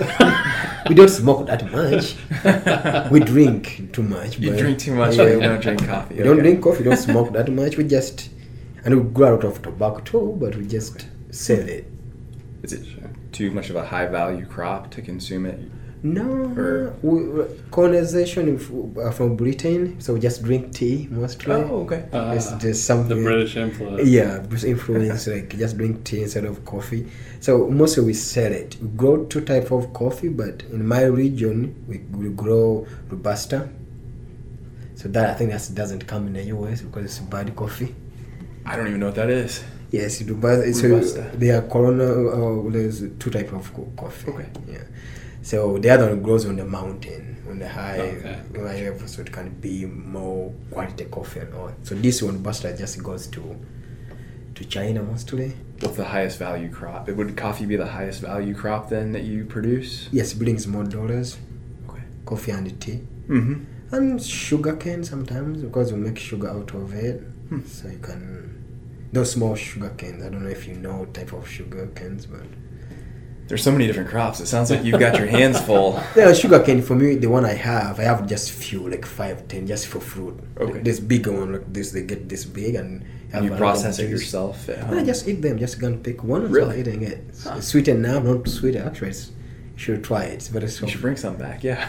we 0.88 0.94
don't 0.94 1.10
smoke 1.10 1.46
that 1.48 1.70
much. 1.70 2.16
we 3.12 3.20
drink 3.20 3.92
too 3.92 4.02
much. 4.02 4.38
You 4.38 4.56
drink 4.56 4.78
too 4.78 4.94
much, 4.94 5.16
Yeah. 5.16 5.24
you 5.34 5.40
don't 5.40 5.60
drink 5.60 5.86
coffee. 5.86 6.14
We 6.16 6.22
don't 6.24 6.38
drink 6.38 6.62
coffee, 6.62 6.82
don't 6.84 6.96
smoke 6.96 7.32
that 7.34 7.52
much. 7.52 7.76
We 7.76 7.84
just, 7.84 8.30
and 8.88 9.04
we 9.04 9.10
grow 9.12 9.34
out 9.34 9.44
of 9.44 9.60
tobacco 9.60 10.00
too, 10.00 10.36
but 10.40 10.56
we 10.56 10.66
just 10.66 11.06
sell 11.30 11.68
it. 11.68 11.84
Is 12.62 12.72
it 12.72 12.86
too 13.32 13.50
much 13.50 13.68
of 13.68 13.76
a 13.76 13.84
high 13.84 14.06
value 14.06 14.46
crop 14.46 14.90
to 14.92 15.02
consume 15.02 15.44
it 15.44 15.60
No, 16.02 16.24
Or- 16.56 16.94
we, 17.02 17.44
colonization 17.70 18.54
f- 18.56 18.70
uh, 19.04 19.10
from 19.10 19.36
Britain, 19.36 20.00
so 20.00 20.14
we 20.14 20.20
just 20.20 20.42
drink 20.42 20.72
tea 20.72 21.06
mostly. 21.10 21.52
Oh, 21.52 21.82
okay. 21.84 22.06
Uh, 22.12 22.32
it's 22.36 22.50
just 22.52 22.88
the. 23.08 23.14
British 23.16 23.56
influence. 23.56 24.08
Yeah, 24.08 24.38
British 24.38 24.64
influence, 24.64 25.26
like 25.34 25.58
just 25.58 25.76
drink 25.76 26.04
tea 26.04 26.22
instead 26.22 26.44
of 26.46 26.64
coffee. 26.64 27.08
So 27.40 27.68
mostly 27.68 28.04
we 28.04 28.14
sell 28.14 28.52
it. 28.52 28.76
We 28.80 28.88
grow 28.96 29.24
two 29.26 29.42
type 29.42 29.70
of 29.70 29.92
coffee, 29.92 30.28
but 30.30 30.62
in 30.72 30.86
my 30.86 31.02
region 31.02 31.74
we, 31.88 31.98
we 32.16 32.28
grow 32.30 32.86
robusta. 33.10 33.68
So 34.94 35.08
that 35.08 35.30
I 35.30 35.34
think 35.34 35.50
that 35.50 35.68
doesn't 35.74 36.06
come 36.06 36.26
in 36.28 36.32
the 36.32 36.44
US 36.56 36.80
because 36.80 37.04
it's 37.04 37.18
bad 37.18 37.54
coffee. 37.54 37.94
I 38.68 38.76
don't 38.76 38.88
even 38.88 39.00
know 39.00 39.06
what 39.06 39.14
that 39.16 39.30
is. 39.30 39.64
Yes, 39.90 40.20
robusta. 40.22 40.74
So 40.74 40.88
Robusta. 40.88 41.30
they 41.34 41.50
are 41.50 41.62
Corona. 41.62 42.04
Uh, 42.04 42.70
there's 42.70 43.00
two 43.18 43.30
type 43.30 43.52
of 43.52 43.72
coffee. 43.96 44.30
Okay. 44.30 44.48
Yeah. 44.70 44.82
So 45.42 45.78
the 45.78 45.88
other 45.90 46.08
one 46.10 46.22
grows 46.22 46.44
on 46.44 46.56
the 46.56 46.64
mountain, 46.66 47.42
on 47.48 47.58
the 47.58 47.68
high, 47.68 47.98
Okay. 48.00 48.38
high 48.54 48.82
level, 48.84 49.08
so 49.08 49.22
it 49.22 49.32
can 49.32 49.48
be 49.60 49.86
more 49.86 50.52
quality 50.70 51.04
coffee 51.06 51.40
and 51.40 51.54
all. 51.54 51.72
So 51.84 51.94
this 51.94 52.22
one, 52.22 52.34
robusta, 52.34 52.76
just 52.76 53.02
goes 53.02 53.26
to 53.28 53.56
to 54.56 54.64
China 54.64 55.02
mostly. 55.02 55.54
What's 55.80 55.96
the 55.96 56.04
highest 56.04 56.38
value 56.38 56.68
crop? 56.68 57.08
It 57.08 57.16
Would 57.16 57.36
coffee 57.36 57.64
be 57.64 57.76
the 57.76 57.86
highest 57.86 58.20
value 58.20 58.54
crop 58.54 58.90
then 58.90 59.12
that 59.12 59.22
you 59.22 59.44
produce? 59.44 60.08
Yes, 60.12 60.32
it 60.34 60.38
brings 60.38 60.66
more 60.66 60.84
dollars. 60.84 61.38
Okay. 61.88 62.02
Coffee 62.26 62.50
and 62.50 62.80
tea. 62.80 63.00
Mm-hmm. 63.28 63.94
And 63.94 64.20
sugar 64.22 64.76
cane 64.76 65.02
sometimes 65.04 65.62
because 65.62 65.92
we 65.94 65.98
make 66.00 66.18
sugar 66.18 66.48
out 66.50 66.74
of 66.74 66.92
it. 66.92 67.22
Hmm. 67.48 67.62
So 67.66 67.88
you 67.88 67.98
can 67.98 69.08
those 69.12 69.32
small 69.32 69.54
sugar 69.54 69.90
canes. 69.96 70.22
I 70.24 70.28
don't 70.28 70.42
know 70.44 70.50
if 70.50 70.66
you 70.68 70.74
know 70.74 71.06
type 71.06 71.32
of 71.32 71.48
sugar 71.48 71.86
canes, 71.94 72.26
but 72.26 72.42
There's 73.48 73.62
so 73.62 73.72
many 73.72 73.86
different 73.86 74.10
crops. 74.10 74.40
It 74.40 74.46
sounds 74.46 74.70
like 74.70 74.84
you've 74.84 75.00
got 75.00 75.16
your 75.18 75.26
hands 75.26 75.58
full. 75.60 75.98
yeah, 76.16 76.32
sugar 76.34 76.60
cane 76.60 76.82
for 76.82 76.94
me, 76.94 77.14
the 77.14 77.28
one 77.28 77.46
I 77.46 77.54
have, 77.54 77.98
I 77.98 78.02
have 78.02 78.26
just 78.28 78.50
few, 78.52 78.86
like 78.88 79.06
five, 79.06 79.48
ten, 79.48 79.66
just 79.66 79.86
for 79.86 80.00
fruit. 80.00 80.38
Okay. 80.60 80.80
This 80.80 81.00
bigger 81.00 81.32
one 81.32 81.52
like 81.54 81.72
this, 81.72 81.90
they 81.92 82.02
get 82.02 82.28
this 82.28 82.44
big 82.44 82.74
and 82.74 83.04
you 83.42 83.50
process 83.56 83.98
it 83.98 84.10
yourself 84.10 84.68
at 84.68 84.88
I 84.92 85.04
just 85.04 85.28
eat 85.28 85.40
them. 85.42 85.58
Just 85.58 85.80
gonna 85.80 85.96
pick 85.96 86.22
one 86.24 86.42
and 86.44 86.52
Really? 86.52 86.82
start 86.82 86.88
eating 86.88 87.02
it. 87.02 87.24
Huh. 87.42 87.60
sweet 87.60 87.88
enough, 87.88 88.24
not 88.24 88.48
sweet. 88.48 88.76
Actually, 88.76 89.10
it's, 89.10 89.28
you 89.28 89.78
should 89.78 90.04
try 90.04 90.24
it. 90.24 90.34
It's 90.34 90.48
very 90.48 90.64
You 90.66 90.88
should 90.88 91.00
bring 91.00 91.16
some 91.16 91.36
back, 91.36 91.62
yeah. 91.64 91.88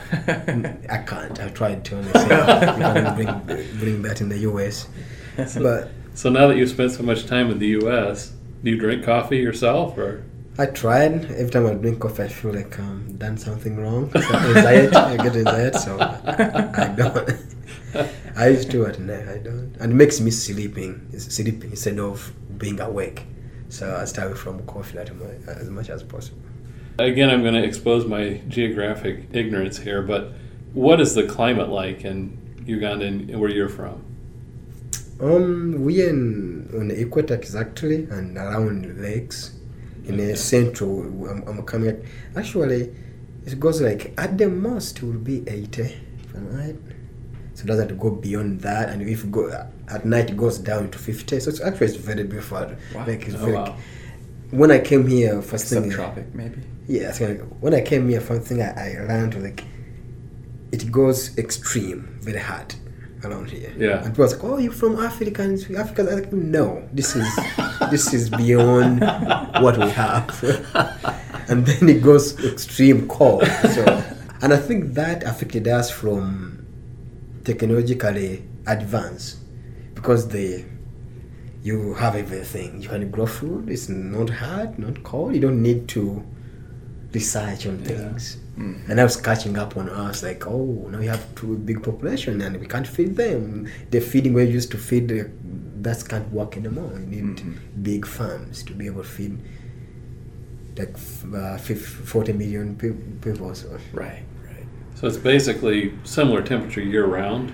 I 0.89 0.98
can't. 1.00 1.39
I 1.41 1.50
tried 1.50 1.84
to. 1.86 1.98
honestly. 1.98 2.22
you 2.22 2.93
can 2.93 3.15
bring 3.45 3.69
bring 3.80 4.02
that 4.04 4.22
in 4.22 4.30
the 4.30 4.39
US, 4.50 4.88
but 5.62 5.91
So 6.13 6.30
now 6.30 6.47
that 6.47 6.58
you've 6.58 6.69
spent 6.69 6.91
so 6.91 7.04
much 7.04 7.25
time 7.25 7.52
in 7.52 7.60
the 7.60 7.67
U.S., 7.80 8.34
do 8.63 8.71
you 8.71 8.78
drink 8.78 9.06
coffee 9.06 9.38
yourself, 9.38 9.97
or 9.97 10.23
I 10.58 10.65
tried. 10.65 11.32
Every 11.32 11.49
time 11.49 11.65
I 11.67 11.73
drink 11.73 12.02
coffee, 12.02 12.23
I 12.23 12.28
feel 12.28 12.54
like 12.54 12.78
I'm 12.78 13.15
done 13.15 13.38
something 13.38 13.78
wrong. 13.78 14.12
So 14.13 14.36
anxiety, 14.36 14.95
I 14.95 15.15
get 15.15 15.36
anxiety, 15.38 15.78
so 15.78 15.97
I, 15.97 16.84
I 16.84 16.88
don't. 16.89 17.30
I 18.36 18.49
used 18.49 18.69
to 18.71 18.86
at 18.86 18.99
night. 18.99 19.28
I 19.30 19.38
don't, 19.38 19.75
and 19.80 19.93
it 19.93 19.95
makes 19.95 20.19
me 20.19 20.32
sleeping. 20.32 21.08
It's 21.13 21.34
sleeping 21.34 21.71
instead 21.71 21.99
of 21.99 22.34
being 22.58 22.82
awake. 22.82 23.23
So 23.69 23.95
I 23.95 24.04
stay 24.04 24.23
away 24.23 24.36
from 24.36 24.65
coffee 24.65 24.97
as 24.97 25.69
much 25.69 25.89
as 25.89 26.04
possible. 26.04 26.41
again, 26.97 27.30
I'm 27.30 27.41
going 27.41 27.54
to 27.54 27.63
expose 27.63 28.06
my 28.06 28.41
geographic 28.49 29.28
ignorance 29.32 29.78
here, 29.78 30.02
but 30.02 30.34
what 30.73 30.99
is 30.99 31.13
the 31.13 31.23
climate 31.23 31.69
like 31.69 32.04
in 32.04 32.38
Uganda 32.65 33.06
and 33.06 33.39
where 33.39 33.49
you're 33.49 33.69
from? 33.69 34.04
Um, 35.21 35.84
we 35.84 36.05
in 36.08 36.69
on 36.73 36.88
the 36.89 36.99
equator 37.01 37.34
exactly, 37.36 38.05
and 38.10 38.38
around 38.38 39.01
lakes. 39.01 39.51
In 40.05 40.17
the 40.17 40.23
Okay. 40.23 40.36
central, 40.36 41.01
I'm, 41.29 41.43
I'm 41.47 41.62
coming. 41.63 41.89
At, 41.89 41.99
actually, 42.36 42.95
it 43.45 43.60
goes 43.60 43.79
like 43.82 44.13
at 44.17 44.38
the 44.38 44.49
most 44.49 44.97
it 44.97 45.03
will 45.03 45.13
be 45.13 45.43
eighty 45.47 45.95
Fahrenheit. 46.32 46.77
So 47.53 47.63
it 47.65 47.67
doesn't 47.67 47.99
go 47.99 48.10
beyond 48.10 48.62
that, 48.62 48.89
and 48.89 49.01
if 49.08 49.29
go 49.29 49.49
at 49.89 50.05
night, 50.05 50.29
it 50.32 50.38
goes 50.38 50.58
down 50.58 50.89
to 50.91 50.97
fifty. 50.97 51.39
So 51.39 51.49
it's 51.49 51.62
actually 51.62 51.88
it's 51.88 51.97
very 51.97 52.23
beautiful. 52.23 52.71
Wow. 52.95 53.05
Like 53.05 53.27
it's 53.27 53.36
Oh, 53.36 53.39
very. 53.45 53.53
wow. 53.53 53.75
When 54.51 54.71
I 54.71 54.79
came 54.79 55.05
here, 55.05 55.41
first 55.43 55.67
thing. 55.67 55.91
Subtropic, 55.91 56.34
maybe. 56.34 56.62
Yeah, 56.88 57.15
like 57.19 57.41
when 57.60 57.75
I 57.75 57.82
came 57.82 58.10
here, 58.10 58.19
first 58.21 58.47
thing 58.47 58.63
I, 58.63 58.95
I 58.95 59.05
learned 59.08 59.43
like 59.43 59.63
it 60.71 60.91
goes 60.91 61.38
extreme, 61.38 62.17
very 62.21 62.39
hard 62.39 62.73
around 63.23 63.49
here. 63.51 63.73
Yeah. 63.77 63.97
And 64.03 64.05
people 64.13 64.23
was 64.23 64.34
like, 64.34 64.43
"Oh, 64.43 64.58
you're 64.58 64.71
from 64.71 64.97
Africa?" 64.99 65.41
And 65.43 65.60
Africa, 65.77 66.01
I'm 66.10 66.15
like, 66.15 66.32
no, 66.34 66.88
this 66.93 67.15
is 67.15 67.27
this 67.91 68.13
is 68.13 68.29
beyond 68.29 69.01
what 69.63 69.77
we 69.77 69.89
have. 69.89 70.29
and 71.49 71.65
then 71.65 71.89
it 71.89 72.01
goes 72.03 72.38
extreme 72.43 73.08
cold. 73.08 73.45
So, 73.73 73.84
and 74.41 74.53
I 74.53 74.58
think 74.58 74.93
that 74.93 75.23
affected 75.23 75.67
us 75.67 75.89
from 75.91 76.65
technologically 77.43 78.43
advanced 78.67 79.38
because 79.95 80.27
the 80.29 80.65
you 81.62 81.93
have 81.95 82.15
everything. 82.15 82.82
You 82.82 82.88
can 82.89 83.12
grow 83.12 83.25
food. 83.25 83.69
It's 83.69 83.89
not 83.89 84.29
hard, 84.29 84.79
not 84.79 85.03
cold. 85.03 85.36
You 85.36 85.41
don't 85.41 85.62
need 85.62 85.88
to 85.89 86.23
research 87.13 87.65
on 87.65 87.79
Yeah. 87.79 87.88
things. 87.88 88.38
Mm. 88.60 88.89
And 88.89 89.00
I 89.00 89.04
was 89.06 89.15
catching 89.15 89.58
up 89.58 89.78
on 89.78 89.88
us, 89.89 90.22
like, 90.22 90.45
oh, 90.45 90.88
now 90.91 91.00
we 91.00 91.08
have 91.08 91.24
too 91.36 91.56
big 91.58 91.82
population 91.82 92.41
and 92.41 92.60
we 92.60 92.67
can't 92.67 92.88
feed 92.88 93.15
them. 93.15 93.67
The 93.91 94.02
feeding 94.02 94.34
we 94.34 94.43
used 94.43 94.69
to 94.72 94.78
feed, 94.78 95.12
uh, 95.12 95.24
that 95.82 96.04
can't 96.10 96.30
work 96.34 96.58
anymore. 96.58 96.91
You 97.00 97.06
need 97.15 97.38
Mhm. 97.38 97.54
big 97.82 98.06
farms 98.06 98.63
to 98.63 98.74
be 98.74 98.86
able 98.88 99.04
to 99.04 99.08
feed 99.17 99.38
like 100.78 100.95
uh, 101.36 101.58
fif- 101.58 101.86
40 102.06 102.34
million 102.34 102.76
pe- 102.76 102.91
people. 103.22 103.54
So. 103.56 103.67
Right, 103.93 104.24
right. 104.45 104.65
So 104.95 105.08
it's 105.08 105.17
basically 105.17 105.93
similar 106.04 106.41
temperature 106.41 106.82
year 106.82 107.06
round. 107.06 107.52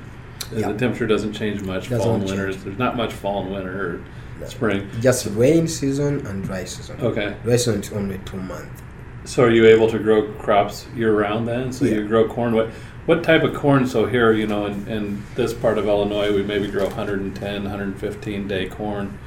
Yeah. 0.55 0.71
The 0.71 0.77
temperature 0.77 1.07
doesn't 1.07 1.33
change 1.33 1.61
much. 1.61 1.89
Doesn't 1.89 1.99
fall 2.05 2.15
and 2.15 2.23
winter. 2.25 2.53
There's 2.53 2.77
not 2.77 2.95
much 2.97 3.13
fall 3.13 3.43
and 3.43 3.51
winter 3.51 4.01
or 4.41 4.47
spring. 4.47 4.87
Just 5.01 5.25
rain 5.35 5.67
season 5.67 6.25
and 6.27 6.43
dry 6.43 6.65
season. 6.65 6.97
Okay. 7.01 7.35
Dry 7.43 7.55
season 7.55 7.81
is 7.81 7.91
only 7.93 8.19
two 8.25 8.37
months. 8.37 8.81
So 9.25 9.43
are 9.43 9.51
you 9.51 9.65
able 9.65 9.89
to 9.89 9.99
grow 9.99 10.31
crops 10.33 10.87
year 10.95 11.17
round 11.19 11.47
then? 11.47 11.71
So 11.73 11.85
Yeah. 11.85 11.95
you 11.95 12.07
grow 12.07 12.27
corn. 12.27 12.53
What 12.53 12.69
what 13.05 13.23
type 13.23 13.43
of 13.43 13.53
corn? 13.53 13.85
So 13.85 14.07
here, 14.07 14.31
you 14.31 14.47
know, 14.47 14.65
in, 14.65 14.87
in 14.87 15.23
this 15.35 15.53
part 15.53 15.77
of 15.77 15.85
Illinois, 15.87 16.33
we 16.33 16.41
maybe 16.41 16.67
grow 16.67 16.85
110, 16.85 17.63
115 17.63 18.47
day 18.47 18.67
corn. 18.67 19.17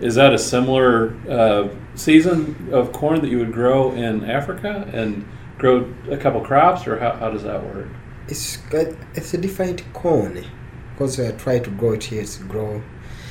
Is 0.00 0.14
that 0.16 0.32
a 0.32 0.38
similar 0.38 1.14
uh, 1.28 1.68
season 1.94 2.68
of 2.72 2.92
corn 2.92 3.20
that 3.20 3.28
you 3.30 3.38
would 3.38 3.52
grow 3.52 3.92
in 3.92 4.24
Africa 4.24 4.88
and 4.92 5.24
grow 5.58 5.92
a 6.10 6.16
couple 6.16 6.40
crops, 6.40 6.86
or 6.86 6.98
how, 6.98 7.12
how 7.12 7.30
does 7.30 7.42
that 7.42 7.62
work? 7.62 7.88
It's 8.28 8.58
it's 9.14 9.34
a 9.34 9.38
different 9.38 9.82
corn 9.92 10.44
because 10.92 11.18
I 11.18 11.32
try 11.32 11.58
to 11.60 11.70
grow 11.70 11.92
it 11.92 12.04
here. 12.04 12.20
It's 12.22 12.38
grow. 12.38 12.82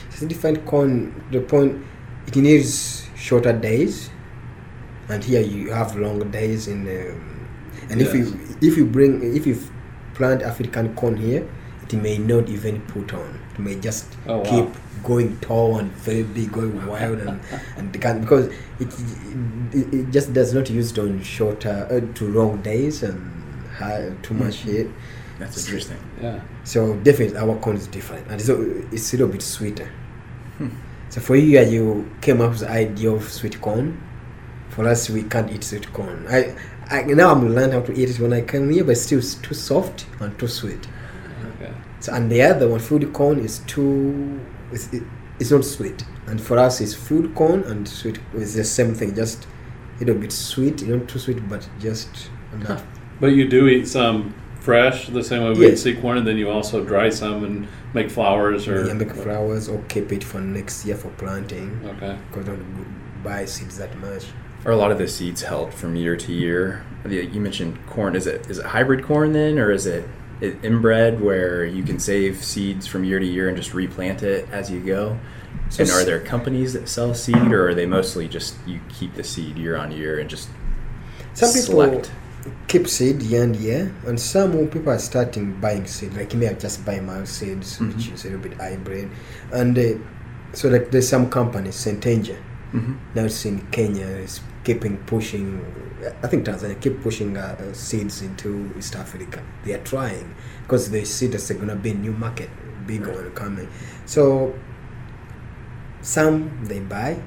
It's 0.09 0.21
a 0.21 0.25
different 0.25 0.65
corn. 0.65 1.23
The 1.31 1.39
point 1.41 1.85
it 2.27 2.35
needs 2.35 3.07
shorter 3.15 3.53
days, 3.53 4.09
and 5.09 5.23
here 5.23 5.41
you 5.41 5.71
have 5.71 5.95
long 5.95 6.29
days 6.31 6.67
in. 6.67 6.87
Um, 6.87 7.47
and 7.89 8.01
if 8.01 8.13
you 8.13 8.39
if 8.61 8.77
you 8.77 8.85
bring 8.85 9.35
if 9.35 9.45
you 9.47 9.57
plant 10.13 10.41
African 10.41 10.95
corn 10.95 11.15
here, 11.17 11.47
it 11.83 11.93
may 11.93 12.17
not 12.17 12.49
even 12.49 12.81
put 12.81 13.13
on. 13.13 13.39
It 13.53 13.59
may 13.59 13.75
just 13.75 14.05
Oh, 14.27 14.39
wow. 14.39 14.43
keep 14.43 15.03
going 15.03 15.37
tall 15.39 15.77
and 15.77 15.91
very 15.91 16.23
big, 16.23 16.51
going 16.51 16.85
wild, 16.91 17.19
and 17.19 17.39
and 17.77 18.01
can 18.01 18.21
because 18.21 18.47
it, 18.79 18.93
it 19.73 19.93
it 19.93 20.11
just 20.11 20.33
does 20.33 20.53
not 20.53 20.69
use 20.69 20.91
it 20.91 20.99
on 20.99 21.21
shorter 21.23 21.87
uh, 21.89 22.13
to 22.15 22.27
long 22.31 22.61
days 22.61 23.03
and 23.03 23.31
high, 23.77 24.11
too 24.23 24.33
much 24.33 24.57
heat. 24.57 24.87
That's 25.39 25.57
interesting. 25.65 25.97
Yeah. 26.21 26.41
So 26.63 26.95
definitely 26.97 27.37
our 27.37 27.55
corn 27.59 27.77
is 27.77 27.87
different, 27.87 28.27
and 28.29 28.41
so 28.41 28.59
it's 28.91 29.13
a 29.13 29.17
little 29.17 29.31
bit 29.31 29.41
sweeter. 29.43 29.89
Hmm. 30.57 30.69
So 31.09 31.21
for 31.21 31.35
you, 31.35 31.59
you 31.61 32.11
came 32.21 32.41
up 32.41 32.49
with 32.49 32.59
the 32.61 32.69
idea 32.71 33.11
of 33.11 33.23
sweet 33.29 33.61
corn. 33.61 34.01
For 34.77 34.87
us, 34.87 35.09
we 35.09 35.23
can't 35.23 35.51
eat 35.51 35.63
sweet 35.63 35.91
corn. 35.91 36.27
I, 36.29 36.55
I 36.91 37.01
now 37.01 37.31
I'm 37.31 37.49
learning 37.53 37.71
how 37.71 37.81
to 37.81 37.93
eat 37.99 38.11
it 38.11 38.19
when 38.19 38.31
I 38.31 38.41
came 38.41 38.69
here, 38.69 38.83
but 38.83 38.91
it's 38.91 39.01
still 39.01 39.21
too 39.21 39.55
soft 39.55 40.05
and 40.19 40.37
too 40.37 40.47
sweet. 40.47 40.87
Okay. 41.55 41.73
So 41.99 42.13
and 42.13 42.31
the 42.31 42.43
other 42.43 42.69
one, 42.69 42.79
food 42.79 43.11
corn, 43.11 43.39
is 43.39 43.57
too 43.65 44.39
it's, 44.71 44.93
it, 44.93 45.01
it's 45.39 45.49
not 45.49 45.65
sweet. 45.65 46.05
And 46.27 46.39
for 46.39 46.59
us, 46.59 46.79
it's 46.79 46.93
food 46.93 47.33
corn 47.33 47.63
and 47.63 47.89
sweet. 47.89 48.19
It's 48.35 48.53
the 48.53 48.63
same 48.63 48.93
thing, 48.93 49.15
just 49.15 49.47
a 49.95 49.99
little 50.05 50.21
bit 50.21 50.31
sweet, 50.31 50.87
not 50.87 51.07
too 51.09 51.17
sweet, 51.17 51.49
but 51.49 51.67
just 51.79 52.29
enough. 52.53 52.85
But 53.19 53.31
you 53.33 53.47
do 53.49 53.67
eat 53.67 53.87
some 53.87 54.35
fresh, 54.59 55.07
the 55.07 55.23
same 55.23 55.43
way 55.43 55.53
we 55.53 55.65
Yes. 55.65 55.73
eat 55.73 55.95
sea 55.95 56.01
corn, 56.01 56.19
and 56.19 56.27
then 56.27 56.37
you 56.37 56.51
also 56.51 56.83
dry 56.83 57.09
some 57.09 57.43
and 57.43 57.67
make 57.95 58.11
flours 58.11 58.67
or 58.67 58.85
Yeah, 58.85 58.93
make 58.93 59.11
flours 59.13 59.67
or 59.69 59.81
keep 59.87 60.11
it 60.11 60.23
for 60.23 60.39
next 60.39 60.85
year 60.85 60.95
for 60.97 61.09
planting. 61.17 61.79
Okay. 61.83 62.15
because 62.29 62.45
don't 62.45 63.23
buy 63.23 63.45
seeds 63.45 63.77
that 63.79 63.97
much. 63.97 64.25
Are 64.65 64.71
a 64.71 64.75
lot 64.75 64.91
of 64.91 64.97
the 64.97 65.07
seeds 65.07 65.43
held 65.43 65.73
from 65.73 65.95
year 65.95 66.15
to 66.17 66.33
year? 66.33 66.83
You 67.07 67.39
mentioned 67.39 67.77
corn. 67.87 68.15
Is 68.15 68.27
it 68.27 68.49
is 68.49 68.57
it 68.57 68.65
hybrid 68.65 69.03
corn 69.03 69.31
then, 69.33 69.57
or 69.59 69.71
is 69.71 69.85
it, 69.85 70.05
inbred 70.41 71.19
where 71.21 71.65
you 71.65 71.83
can 71.83 71.99
save 71.99 72.43
seeds 72.43 72.85
from 72.85 73.03
year 73.03 73.17
to 73.19 73.25
year 73.25 73.47
and 73.47 73.55
just 73.57 73.73
replant 73.73 74.23
it 74.23 74.47
as 74.51 74.69
you 74.69 74.79
go? 74.81 75.17
So 75.69 75.83
and 75.83 75.91
are 75.91 76.03
there 76.03 76.19
companies 76.19 76.73
that 76.73 76.89
sell 76.89 77.13
seed, 77.13 77.35
or 77.51 77.69
are 77.69 77.73
they 77.75 77.85
mostly 77.85 78.27
just 78.27 78.55
you 78.65 78.79
keep 78.89 79.13
the 79.15 79.23
seed 79.23 79.57
year 79.57 79.77
on 79.77 79.91
year 79.91 80.19
and 80.19 80.29
just 80.29 80.49
Some 81.33 81.49
people, 81.49 81.65
select? 81.81 82.11
keep 82.67 82.87
seed 82.87 83.21
year 83.21 83.43
and 83.43 83.55
year, 83.55 83.93
and 84.05 84.19
some 84.19 84.67
people 84.67 84.91
are 84.91 84.99
starting 84.99 85.53
buying 85.61 85.85
seed. 85.85 86.13
Like 86.13 86.33
you 86.33 86.39
may 86.39 86.45
have 86.47 86.59
just 86.59 86.85
buy 86.85 86.99
mild 86.99 87.27
seeds, 87.27 87.77
Mhm. 87.79 87.95
which 87.95 88.09
is 88.09 88.23
a 88.25 88.29
little 88.29 88.39
bit 88.41 88.53
hybrid, 88.59 89.09
and 89.53 89.77
uh, 89.77 89.83
so 90.53 90.67
like 90.69 90.91
there's 90.91 91.07
some 91.07 91.29
companies, 91.29 91.75
Syngenta, 91.75 92.35
Mm-hmm. 92.73 92.93
now 93.15 93.23
it's 93.23 93.45
in 93.45 93.61
Kenya 93.71 94.05
is 94.05 94.41
keeping 94.63 94.97
pushing. 95.05 95.61
I 96.23 96.27
think 96.27 96.45
Tanzania 96.45 96.79
keep 96.79 97.01
pushing 97.01 97.37
uh, 97.37 97.55
uh, 97.59 97.73
seeds 97.73 98.21
into 98.21 98.71
East 98.77 98.95
Africa. 98.95 99.41
They 99.63 99.73
are 99.73 99.83
trying 99.83 100.35
because 100.63 100.91
they 100.91 101.03
see 101.05 101.27
there's 101.27 101.49
going 101.49 101.69
to 101.69 101.75
be 101.75 101.91
a 101.91 101.95
new 101.95 102.11
market, 102.13 102.49
big 102.85 103.07
one 103.07 103.31
coming. 103.31 103.69
So 104.05 104.53
some 106.01 106.65
they 106.65 106.79
buy, 106.79 107.19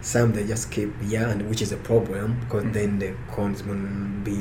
some 0.00 0.32
they 0.32 0.46
just 0.46 0.70
keep 0.70 0.92
yeah, 1.04 1.28
and 1.30 1.48
which 1.48 1.62
is 1.62 1.72
a 1.72 1.76
problem 1.76 2.38
because 2.40 2.64
Mhm. 2.64 2.72
then 2.72 2.98
the 2.98 3.14
to 3.34 3.62
be 4.24 4.36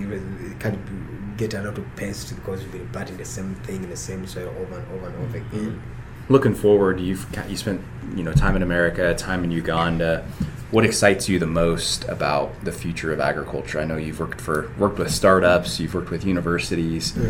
can't 0.60 0.78
be- 0.86 1.14
get 1.38 1.54
a 1.54 1.62
lot 1.62 1.78
of 1.78 1.86
pests 1.98 2.32
because 2.32 2.62
you've 2.64 2.72
been 2.72 2.88
planting 2.90 3.18
the 3.18 3.26
same 3.26 3.56
thing 3.66 3.84
in 3.84 3.90
the 3.90 3.98
same 3.98 4.26
soil 4.26 4.48
over 4.62 4.78
and 4.80 4.88
over 4.94 5.08
and 5.08 5.16
over 5.26 5.38
again. 5.38 5.82
Looking 6.28 6.56
forward, 6.56 7.00
you've 7.00 7.32
got- 7.32 7.50
you 7.50 7.58
spent 7.58 7.82
you 8.16 8.24
know 8.24 8.32
time 8.34 8.56
in 8.56 8.64
America, 8.64 9.14
time 9.16 9.44
in 9.44 9.52
Uganda. 9.52 10.24
What 10.72 10.86
excites 10.86 11.30
you 11.30 11.38
the 11.38 11.46
most 11.48 12.06
about 12.10 12.54
the 12.64 12.72
future 12.72 13.12
of 13.14 13.20
agriculture? 13.20 13.80
I 13.80 13.86
know 13.86 13.98
you've 13.98 14.20
worked 14.20 14.42
for 14.42 14.68
worked 14.80 14.98
with 14.98 15.12
startups, 15.12 15.80
you've 15.80 15.94
worked 15.94 16.10
with 16.12 16.26
universities, 16.26 17.14
Yeah. 17.16 17.30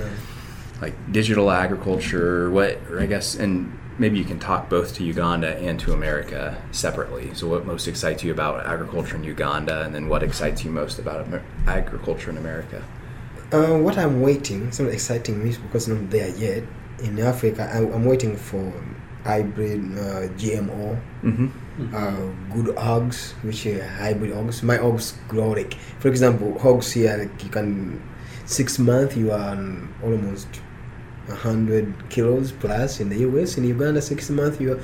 like 0.81 0.93
digital 1.11 1.51
agriculture. 1.51 2.49
What 2.49 2.79
or 2.91 2.99
I 3.01 3.05
guess, 3.05 3.35
and 3.35 3.71
maybe 3.99 4.17
you 4.17 4.23
can 4.25 4.39
talk 4.39 4.69
both 4.69 4.93
to 4.95 5.03
Uganda 5.03 5.57
and 5.57 5.77
to 5.81 5.91
America 5.93 6.55
separately. 6.71 7.31
So, 7.33 7.47
what 7.47 7.65
most 7.65 7.87
excites 7.87 8.23
you 8.23 8.31
about 8.31 8.65
agriculture 8.65 9.15
in 9.17 9.23
Uganda, 9.25 9.81
and 9.83 9.93
then 9.93 10.07
what 10.07 10.23
excites 10.23 10.63
you 10.63 10.71
most 10.71 10.99
about 10.99 11.25
Amer- 11.27 11.41
agriculture 11.67 12.29
in 12.31 12.37
America? 12.37 12.81
Uh, 13.51 13.77
what 13.77 13.97
I'm 13.97 14.21
waiting, 14.21 14.71
not 14.79 14.89
exciting 14.89 15.43
me 15.43 15.55
because 15.65 15.87
I'm 15.87 16.01
not 16.03 16.11
there 16.11 16.29
yet. 16.29 16.63
In 17.03 17.19
Africa, 17.19 17.69
I, 17.73 17.77
I'm 17.79 18.05
waiting 18.05 18.35
for 18.37 18.71
hybrid 19.23 19.81
uh, 19.97 20.27
GMO, 20.37 20.97
Mm-hmm. 21.23 21.93
uh, 21.95 22.53
good 22.53 22.77
hogs, 22.77 23.33
which 23.41 23.65
are 23.65 23.83
hybrid 23.83 24.33
hogs. 24.33 24.63
My 24.63 24.77
hogs 24.77 25.17
grow 25.27 25.49
like, 25.51 25.73
for 25.99 26.07
example, 26.07 26.57
hogs 26.59 26.91
here, 26.91 27.17
like 27.17 27.43
you 27.43 27.49
can, 27.49 28.01
six 28.45 28.79
months 28.79 29.17
you 29.17 29.31
are 29.31 29.49
on 29.49 29.93
almost 30.03 30.47
100 31.27 32.09
kilos 32.09 32.51
plus 32.51 32.99
in 32.99 33.09
the 33.09 33.17
US. 33.27 33.57
In 33.57 33.63
Uganda, 33.65 34.01
six 34.01 34.29
months 34.29 34.59
you 34.61 34.73
are, 34.73 34.79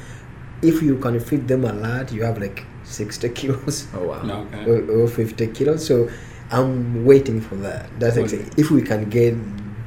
if 0.62 0.82
you 0.82 0.98
can 0.98 1.20
feed 1.20 1.48
them 1.48 1.64
a 1.66 1.72
lot, 1.74 2.12
you 2.12 2.24
have 2.24 2.40
like 2.40 2.66
60 2.84 3.30
kilos 3.40 3.88
Oh 3.94 4.08
wow. 4.08 4.46
Okay. 4.52 4.66
or, 4.70 5.04
or 5.04 5.08
50 5.08 5.48
kilos. 5.48 5.86
So 5.86 6.10
I'm 6.52 7.06
waiting 7.06 7.40
for 7.40 7.56
that. 7.58 7.88
That's 8.00 8.16
Well, 8.18 8.26
exactly, 8.26 8.52
if 8.62 8.72
we 8.72 8.82
can 8.82 9.10
get 9.10 9.36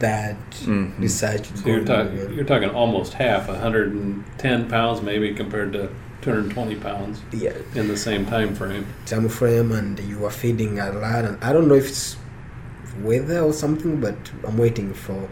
that 0.01 0.37
Mhm. 0.65 0.99
research 0.99 1.47
So 1.55 1.67
you're 1.69 1.81
going, 1.85 1.87
talking 2.17 2.35
you're 2.35 2.45
talking 2.45 2.71
almost 2.71 3.15
half, 3.15 3.49
110 3.49 4.69
pounds 4.69 5.03
maybe 5.03 5.33
compared 5.35 5.73
to 5.73 5.89
220 6.23 6.75
pounds 6.77 7.21
yeah, 7.33 7.53
in 7.75 7.87
the 7.89 7.97
same 7.97 8.25
time 8.27 8.55
frame. 8.55 8.87
time 9.07 9.29
frame, 9.29 9.73
and 9.73 9.99
you 10.01 10.25
are 10.25 10.31
feeding 10.31 10.79
a 10.81 10.91
lot. 10.93 11.25
And 11.25 11.37
I 11.43 11.53
don't 11.53 11.69
know 11.69 11.75
if 11.75 11.89
it's 11.89 12.17
weather 13.03 13.41
or 13.41 13.53
something, 13.53 14.01
but 14.01 14.17
I'm 14.47 14.57
waiting 14.57 14.95
for 14.95 15.29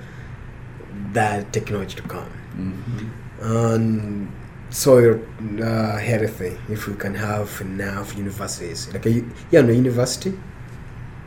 that 1.13 1.53
technology 1.53 1.97
to 1.97 2.03
come. 2.03 2.31
Mhm. 2.59 3.09
And 3.43 4.29
soil 4.71 5.19
uh, 5.63 5.99
healthy, 5.99 6.53
if 6.69 6.87
we 6.89 6.95
can 6.95 7.15
have 7.15 7.49
enough 7.61 8.17
universities. 8.17 8.89
Like, 8.93 9.07
a, 9.07 9.11
u- 9.11 9.31
yeah, 9.51 9.61
no 9.63 9.73
university, 9.73 10.33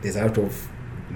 there's 0.02 0.16
a 0.16 0.22
lot 0.26 0.38
of 0.38 0.68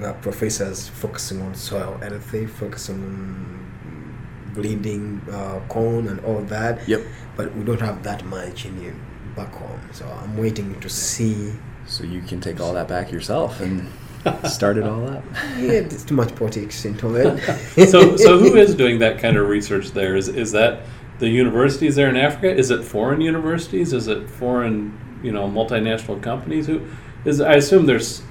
uh, 0.02 0.12
professors 0.14 0.88
focusing 0.88 1.42
on 1.42 1.54
soil 1.54 1.98
healthy, 1.98 2.46
focusing 2.46 2.96
on 3.02 4.52
breeding 4.54 5.20
uh, 5.30 5.60
corn 5.68 6.08
and 6.08 6.20
all 6.24 6.42
that. 6.42 6.86
Yep. 6.88 7.02
But 7.36 7.54
we 7.54 7.64
don't 7.64 7.80
have 7.80 8.02
that 8.02 8.24
much 8.24 8.66
in 8.66 8.82
you 8.82 8.94
back 9.36 9.52
home. 9.54 9.80
So 9.92 10.06
I'm 10.06 10.36
waiting 10.36 10.78
to 10.80 10.88
see. 10.88 11.52
So 11.86 12.04
you 12.04 12.20
can 12.22 12.40
take 12.40 12.60
all 12.60 12.72
that 12.74 12.88
back 12.88 13.10
yourself 13.10 13.60
and 13.60 13.88
start 14.44 14.76
it 14.76 14.84
all 14.84 15.08
up. 15.08 15.24
Yeah, 15.58 15.80
there's 15.80 16.04
too 16.04 16.14
much 16.14 16.34
politics 16.34 16.84
into 16.84 17.16
it. 17.16 17.88
so, 17.88 18.16
so 18.16 18.38
who 18.38 18.56
is 18.56 18.74
doing 18.74 18.98
that 19.00 19.18
kind 19.18 19.36
of 19.36 19.48
research 19.48 19.90
there? 19.90 20.16
Is 20.16 20.28
is 20.28 20.52
that 20.52 20.82
the 21.18 21.28
universities 21.28 21.96
there 21.96 22.08
in 22.08 22.16
Africa? 22.16 22.54
Is 22.54 22.70
it 22.70 22.84
foreign 22.84 23.20
universities? 23.20 23.92
Is 23.92 24.08
it 24.08 24.28
foreign, 24.28 24.98
you 25.22 25.32
know, 25.32 25.48
multinational 25.48 26.22
companies? 26.22 26.66
Who 26.66 26.86
is? 27.24 27.40
I 27.40 27.54
assume 27.54 27.86
there's 27.86 28.22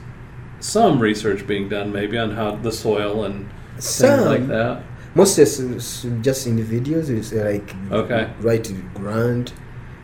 some 0.60 1.00
research 1.00 1.46
being 1.48 1.70
done, 1.70 1.92
maybe 1.92 2.18
on 2.18 2.32
how 2.32 2.56
the 2.56 2.72
soil 2.72 3.24
and 3.24 3.50
things 3.80 4.02
like 4.26 4.48
that. 4.48 4.84
Most 5.16 5.38
is 5.40 5.60
is 5.60 6.06
just 6.22 6.46
individuals. 6.48 7.10
It's 7.10 7.32
uh, 7.34 7.44
like 7.52 7.76
Okay. 7.92 8.30
write 8.42 8.70
a 8.70 8.74
grant, 8.94 9.54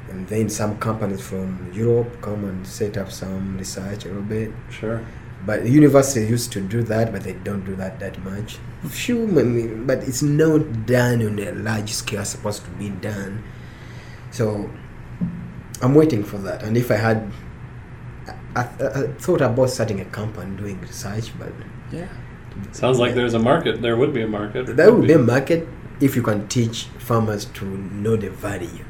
and 0.10 0.28
then 0.28 0.50
some 0.50 0.78
companies 0.78 1.22
from 1.22 1.72
Europe 1.74 2.22
come 2.22 2.44
and 2.46 2.66
set 2.66 2.98
up 2.98 3.12
some 3.12 3.58
research 3.58 4.06
a 4.06 4.08
little 4.08 4.24
bit. 4.24 4.52
Sure. 4.70 5.02
But 5.46 5.62
the 5.64 5.70
university 5.70 6.26
used 6.26 6.52
to 6.54 6.62
do 6.62 6.82
that, 6.84 7.12
but 7.12 7.22
they 7.24 7.34
don't 7.34 7.64
do 7.66 7.76
that 7.76 8.00
that 8.00 8.18
much. 8.24 8.58
Few, 8.90 9.22
I 9.40 9.44
mean, 9.44 9.86
but 9.86 10.00
it's 10.00 10.24
not 10.24 10.88
done 10.88 11.22
on 11.22 11.38
a 11.38 11.52
large 11.52 11.92
scale. 11.94 12.26
Supposed 12.26 12.64
to 12.66 12.72
be 12.72 12.90
done. 12.90 13.44
So 14.32 14.70
I'm 15.84 15.94
waiting 15.94 16.24
for 16.24 16.40
that. 16.40 16.64
And 16.64 16.76
if 16.78 16.90
I 16.90 16.96
had, 16.96 17.32
I, 18.56 18.62
I, 18.62 19.04
I 19.04 19.08
thought 19.24 19.42
about 19.42 19.70
starting 19.70 20.00
a 20.02 20.06
company 20.06 20.56
doing 20.58 20.80
research, 20.82 21.32
but 21.40 21.52
Yeah. 21.92 22.08
Sounds 22.72 23.00
like 23.00 23.16
there's 23.16 23.34
a 23.34 23.40
market. 23.40 23.82
There 23.82 23.98
would 23.98 24.14
be 24.14 24.22
a 24.22 24.28
market. 24.28 24.70
or 24.70 24.74
that 24.74 24.94
would 24.94 25.08
be 25.08 25.14
a 25.14 25.20
market 25.20 25.68
if 26.00 26.16
you 26.16 26.22
can 26.22 26.48
teach 26.48 26.86
farmers 27.00 27.46
to 27.58 27.66
know 27.66 28.16
the 28.16 28.30
value. 28.30 28.86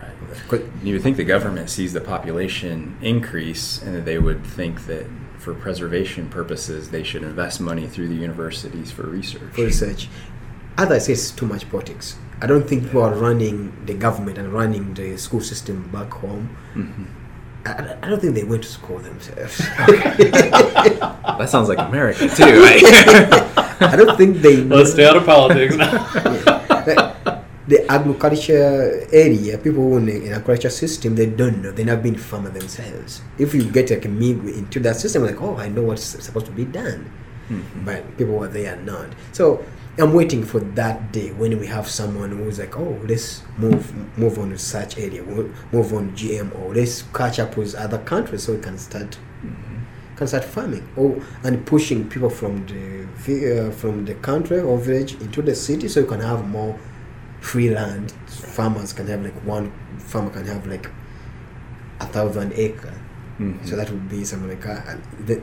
Right. 0.00 0.48
'Cause 0.48 0.60
You 0.82 0.94
would 0.94 1.02
think 1.02 1.16
the 1.16 1.24
government 1.36 1.70
sees 1.70 1.92
the 1.92 2.00
population 2.00 2.96
increase 3.00 3.80
and 3.82 3.94
that 3.94 4.04
they 4.04 4.18
would 4.18 4.44
think 4.44 4.86
that 4.86 5.06
for 5.38 5.54
preservation 5.54 6.28
purposes 6.28 6.90
they 6.90 7.02
should 7.04 7.22
invest 7.22 7.60
money 7.60 7.86
through 7.86 8.08
the 8.08 8.14
universities 8.28 8.90
for 8.90 9.02
research. 9.18 9.52
for 9.52 9.62
research. 9.64 10.08
As 10.78 10.90
I 10.90 10.98
say, 10.98 11.12
it's 11.12 11.30
too 11.30 11.46
much 11.46 11.68
politics. 11.70 12.16
I 12.40 12.46
don't 12.46 12.66
think 12.68 12.84
people 12.84 13.02
are 13.02 13.14
running 13.14 13.72
the 13.86 13.94
government 13.94 14.38
and 14.38 14.52
running 14.52 14.94
the 14.94 15.16
school 15.18 15.40
system 15.40 15.88
back 15.92 16.10
home. 16.24 16.44
Mhm. 16.74 17.06
I, 17.64 17.96
I 18.02 18.08
don't 18.10 18.20
think 18.20 18.34
they 18.34 18.44
went 18.44 18.62
to 18.64 18.68
school 18.68 18.98
themselves. 18.98 19.58
That 19.58 21.46
sounds 21.48 21.68
like 21.68 21.78
America 21.78 22.28
too. 22.28 22.44
Right? 22.62 22.82
I 23.80 23.94
don't 23.96 24.16
think 24.16 24.38
they 24.38 24.56
Let's 24.62 24.92
stay 24.92 25.06
out 25.06 25.16
of 25.16 25.24
politics 25.26 25.76
now. 25.76 25.98
the 27.68 27.86
agriculture 27.88 29.06
area. 29.12 29.58
People 29.58 29.82
who 29.84 29.96
in 29.98 30.06
the 30.06 30.30
agriculture 30.30 30.70
system, 30.70 31.14
they 31.14 31.26
don't 31.26 31.62
know. 31.62 31.70
They've 31.72 31.86
not 31.86 32.02
been 32.02 32.16
farmer 32.16 32.50
themselves. 32.50 33.22
If 33.38 33.54
you 33.54 33.64
get 33.70 33.90
like 33.90 34.04
me 34.10 34.30
into 34.32 34.80
that 34.80 34.96
system, 34.96 35.22
like 35.24 35.40
oh, 35.40 35.56
I 35.56 35.68
know 35.68 35.82
what's 35.82 36.02
supposed 36.04 36.46
to 36.46 36.52
be 36.52 36.64
done. 36.64 37.10
Mhm. 37.50 37.84
but 37.84 38.16
people 38.16 38.34
were 38.38 38.46
there 38.48 38.72
are 38.74 38.80
not. 38.82 39.08
So 39.32 39.64
I'm 39.98 40.14
waiting 40.14 40.42
for 40.42 40.58
that 40.60 41.12
day 41.12 41.32
when 41.32 41.58
we 41.60 41.66
have 41.66 41.86
someone 41.88 42.30
who's 42.30 42.58
like, 42.58 42.78
oh, 42.78 42.98
let's 43.06 43.42
move 43.58 43.92
move 44.18 44.38
on 44.38 44.50
to 44.50 44.58
such 44.58 44.98
area, 44.98 45.22
mo- 45.22 45.52
move 45.70 45.92
on 45.92 46.12
GMO, 46.16 46.74
let's 46.74 47.02
catch 47.14 47.38
up 47.38 47.56
with 47.58 47.74
other 47.74 47.98
countries 47.98 48.44
so 48.44 48.54
we 48.54 48.60
can 48.60 48.78
start 48.78 49.18
can 50.16 50.26
start 50.26 50.44
farming. 50.44 50.88
Oh, 50.96 51.22
and 51.44 51.66
pushing 51.66 52.08
people 52.08 52.30
from 52.30 52.64
the 52.66 53.02
uh, 53.68 53.70
from 53.72 54.04
the 54.06 54.14
country 54.14 54.60
or 54.60 54.78
village 54.78 55.14
into 55.20 55.42
the 55.42 55.54
city 55.54 55.88
so 55.88 56.00
you 56.00 56.06
can 56.06 56.20
have 56.20 56.48
more 56.48 56.78
free 57.40 57.68
land. 57.74 58.12
Farmers 58.26 58.92
can 58.94 59.06
have 59.08 59.22
like 59.22 59.34
one 59.44 59.72
farmer 59.98 60.30
can 60.30 60.46
have 60.46 60.66
like 60.66 60.88
a 62.00 62.06
thousand 62.06 62.52
acre. 62.54 62.94
Mhm. 63.38 63.66
So 63.66 63.76
that 63.76 63.90
would 63.90 64.08
be 64.08 64.24
something 64.24 64.48
like 64.48 64.62
that. 64.62 65.40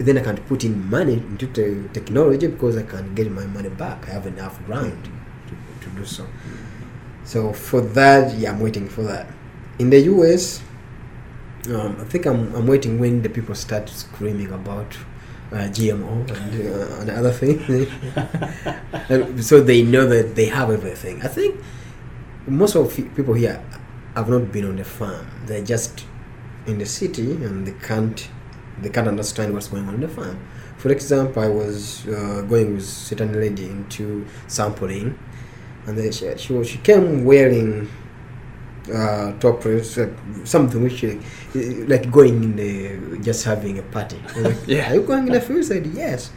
Then, 0.00 0.16
I 0.16 0.22
can 0.22 0.38
put 0.38 0.64
in 0.64 0.88
money 0.88 1.14
into 1.14 1.46
the 1.46 1.88
technology 1.92 2.46
because 2.46 2.76
I 2.76 2.84
can 2.84 3.14
get 3.14 3.30
my 3.30 3.44
money 3.44 3.68
back. 3.68 4.08
I 4.08 4.12
have 4.12 4.26
enough 4.26 4.64
ground 4.64 5.04
to, 5.04 5.84
to 5.84 5.96
do 5.96 6.06
so. 6.06 6.26
So 7.24 7.52
for 7.52 7.80
that, 7.80 8.34
yeah, 8.38 8.50
I'm 8.50 8.60
waiting 8.60 8.88
for 8.88 9.02
that. 9.02 9.26
In 9.78 9.90
the 9.90 10.00
US, 10.00 10.62
um, 11.68 11.96
I 12.00 12.04
think 12.04 12.26
I'm, 12.26 12.54
I'm 12.54 12.66
waiting 12.66 12.98
when 12.98 13.22
the 13.22 13.28
people 13.28 13.54
start 13.54 13.88
screaming 13.88 14.50
about 14.52 14.96
uh, 15.52 15.68
GMO 15.68 16.30
and, 16.30 16.74
uh, 16.74 17.00
and 17.00 17.10
other 17.10 17.32
things. 17.32 17.88
So 19.46 19.60
they 19.60 19.82
know 19.82 20.06
that 20.06 20.34
they 20.34 20.46
have 20.46 20.70
everything. 20.70 21.22
I 21.22 21.28
think 21.28 21.60
most 22.46 22.74
of 22.74 22.94
people 22.94 23.34
here 23.34 23.62
have 24.14 24.28
not 24.28 24.52
been 24.52 24.64
on 24.64 24.76
the 24.76 24.84
farm. 24.84 25.26
They're 25.46 25.64
just 25.64 26.04
in 26.66 26.78
the 26.78 26.86
city 26.86 27.32
and 27.32 27.66
they 27.66 27.72
can't 27.86 28.28
they 28.82 28.90
can't 28.90 29.08
understand 29.08 29.52
what's 29.54 29.68
going 29.68 29.86
on 29.88 29.94
in 29.94 30.00
the 30.00 30.08
farm. 30.08 30.38
For 30.78 30.90
example, 30.90 31.42
I 31.42 31.48
was 31.48 32.06
uh, 32.08 32.42
going 32.48 32.74
with 32.74 32.86
certain 32.86 33.32
lady 33.38 33.66
into 33.66 34.26
sampling, 34.46 35.18
and 35.86 35.96
then 35.98 36.10
she 36.12 36.36
she, 36.38 36.64
she 36.64 36.78
came 36.78 37.24
wearing 37.24 37.88
uh, 38.92 39.32
top 39.38 39.64
like 39.64 39.84
something 40.44 40.82
which 40.82 41.04
uh, 41.04 41.14
like 41.86 42.10
going 42.10 42.42
in 42.42 42.56
the 42.56 43.18
just 43.18 43.44
having 43.44 43.78
a 43.78 43.82
party. 43.82 44.18
Like, 44.36 44.56
Yeah. 44.66 44.90
Are 44.90 44.94
you 44.94 45.02
going 45.02 45.26
in 45.26 45.32
the 45.32 45.40
field? 45.40 45.60
I 45.60 45.62
said 45.62 45.86
yes. 45.86 46.30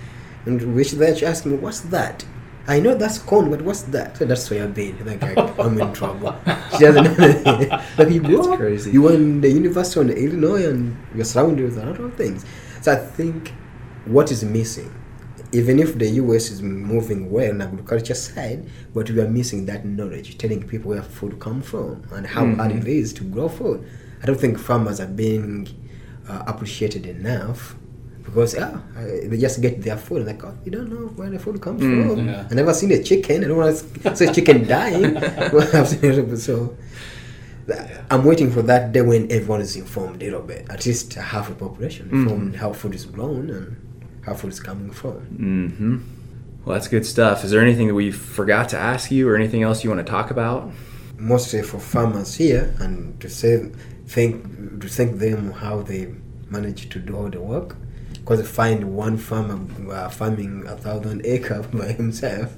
And 0.45 0.75
which 0.75 0.91
then 0.91 1.15
she 1.15 1.25
asked 1.25 1.45
me, 1.45 1.55
"What's 1.55 1.81
that?" 1.81 2.25
I 2.67 2.79
know 2.79 2.95
that's 2.95 3.17
corn, 3.17 3.49
but 3.49 3.61
what's 3.61 3.83
that? 3.83 4.15
So 4.17 4.25
that's 4.25 4.47
soya 4.47 4.73
bean. 4.73 4.95
Like 5.05 5.21
I, 5.21 5.33
I'm 5.59 5.79
in 5.79 5.91
trouble. 5.93 6.33
She 6.71 6.79
doesn't 6.79 7.17
know. 7.17 7.81
Like 7.97 8.09
you 8.09 8.21
That's 8.21 8.35
go 8.47 8.53
up, 8.53 8.59
crazy. 8.59 8.91
you 8.91 9.01
were 9.01 9.13
in 9.13 9.41
the 9.41 9.49
University 9.49 9.99
of 9.99 10.09
Illinois, 10.11 10.65
and 10.69 10.95
you're 11.13 11.25
surrounded 11.25 11.65
with 11.65 11.77
a 11.77 11.85
lot 11.85 11.99
of 11.99 12.13
things. 12.15 12.45
So 12.81 12.93
I 12.93 12.95
think 12.95 13.53
what 14.05 14.31
is 14.31 14.43
missing, 14.45 14.93
even 15.51 15.77
if 15.79 15.97
the 15.99 16.07
US 16.23 16.49
is 16.51 16.61
moving 16.61 17.29
well 17.29 17.51
on 17.51 17.61
agriculture 17.61 18.15
side, 18.15 18.65
but 18.93 19.09
we 19.09 19.19
are 19.19 19.27
missing 19.29 19.65
that 19.65 19.85
knowledge, 19.85 20.37
telling 20.37 20.63
people 20.65 20.91
where 20.91 21.03
food 21.03 21.39
come 21.39 21.61
from 21.61 22.03
and 22.13 22.25
how 22.25 22.45
hard 22.55 22.71
Mhm. 22.71 22.81
it 22.81 22.87
is 22.87 23.11
to 23.13 23.23
grow 23.25 23.49
food. 23.49 23.85
I 24.21 24.25
don't 24.25 24.39
think 24.39 24.57
farmers 24.57 24.99
are 25.01 25.07
being 25.07 25.67
uh, 26.29 26.43
appreciated 26.47 27.05
enough 27.05 27.75
because 28.33 28.55
yeah, 28.55 28.71
uh, 28.97 29.03
they 29.29 29.37
just 29.37 29.61
get 29.61 29.81
their 29.81 29.97
food 29.97 30.25
like 30.25 30.43
oh, 30.43 30.57
you 30.65 30.71
don't 30.71 30.89
know 30.89 31.07
where 31.17 31.29
the 31.29 31.37
food 31.39 31.61
comes 31.61 31.81
Mm, 31.83 32.07
from. 32.15 32.27
yeah. 32.27 32.47
I 32.49 32.53
never 32.55 32.73
seen 32.73 32.91
a 32.91 33.01
chicken. 33.03 33.43
I 33.43 33.47
don't 33.47 33.57
want 33.57 33.77
to 34.03 34.15
see 34.15 34.27
chicken 34.33 34.67
dying. 34.67 35.15
I've 35.77 35.87
seen 35.87 36.03
it, 36.03 36.37
so. 36.37 36.75
I'm 38.11 38.25
waiting 38.25 38.51
for 38.51 38.61
that 38.63 38.91
day 38.91 39.01
when 39.01 39.31
everyone 39.31 39.61
is 39.61 39.75
informed 39.77 40.21
a 40.21 40.25
little 40.25 40.41
bit, 40.41 40.65
at 40.69 40.85
least 40.85 41.13
half 41.13 41.47
the 41.47 41.55
population, 41.55 42.09
Mhm. 42.09 42.13
informed 42.23 42.55
how 42.57 42.73
food 42.73 42.93
is 42.93 43.05
grown 43.05 43.49
and 43.49 43.77
how 44.25 44.33
food 44.33 44.51
is 44.51 44.59
coming 44.59 44.91
from. 44.91 45.13
Mm-hmm. 45.47 45.97
Well, 46.65 46.73
that's 46.75 46.87
good 46.89 47.05
stuff. 47.05 47.43
Is 47.45 47.51
there 47.51 47.61
anything 47.61 47.87
that 47.87 47.93
we 47.93 48.11
forgot 48.11 48.67
to 48.69 48.77
ask 48.77 49.11
you, 49.11 49.29
or 49.29 49.35
anything 49.35 49.63
else 49.63 49.83
you 49.83 49.89
want 49.89 50.05
to 50.05 50.11
talk 50.17 50.29
about? 50.31 50.71
Mostly 51.17 51.61
for 51.61 51.79
farmers 51.79 52.35
here, 52.35 52.73
and 52.79 53.17
to 53.21 53.29
say 53.29 53.69
thank 54.07 54.33
to 54.81 54.87
thank 54.89 55.19
them 55.19 55.51
how 55.63 55.81
they 55.83 56.03
manage 56.49 56.89
to 56.89 56.99
do 56.99 57.15
all 57.15 57.29
the 57.29 57.39
work, 57.39 57.77
because 58.23 58.39
I 58.39 58.43
find 58.43 58.95
one 58.95 59.17
farmer 59.17 59.59
uh, 59.91 60.07
farming 60.09 60.65
a 60.67 60.77
thousand 60.77 61.25
acre 61.25 61.61
by 61.73 61.91
himself, 61.91 62.53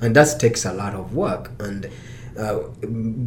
and 0.00 0.14
that 0.16 0.40
takes 0.40 0.64
a 0.64 0.72
lot 0.72 0.94
of 0.94 1.14
work. 1.14 1.52
And 1.60 1.88
uh, 2.38 2.60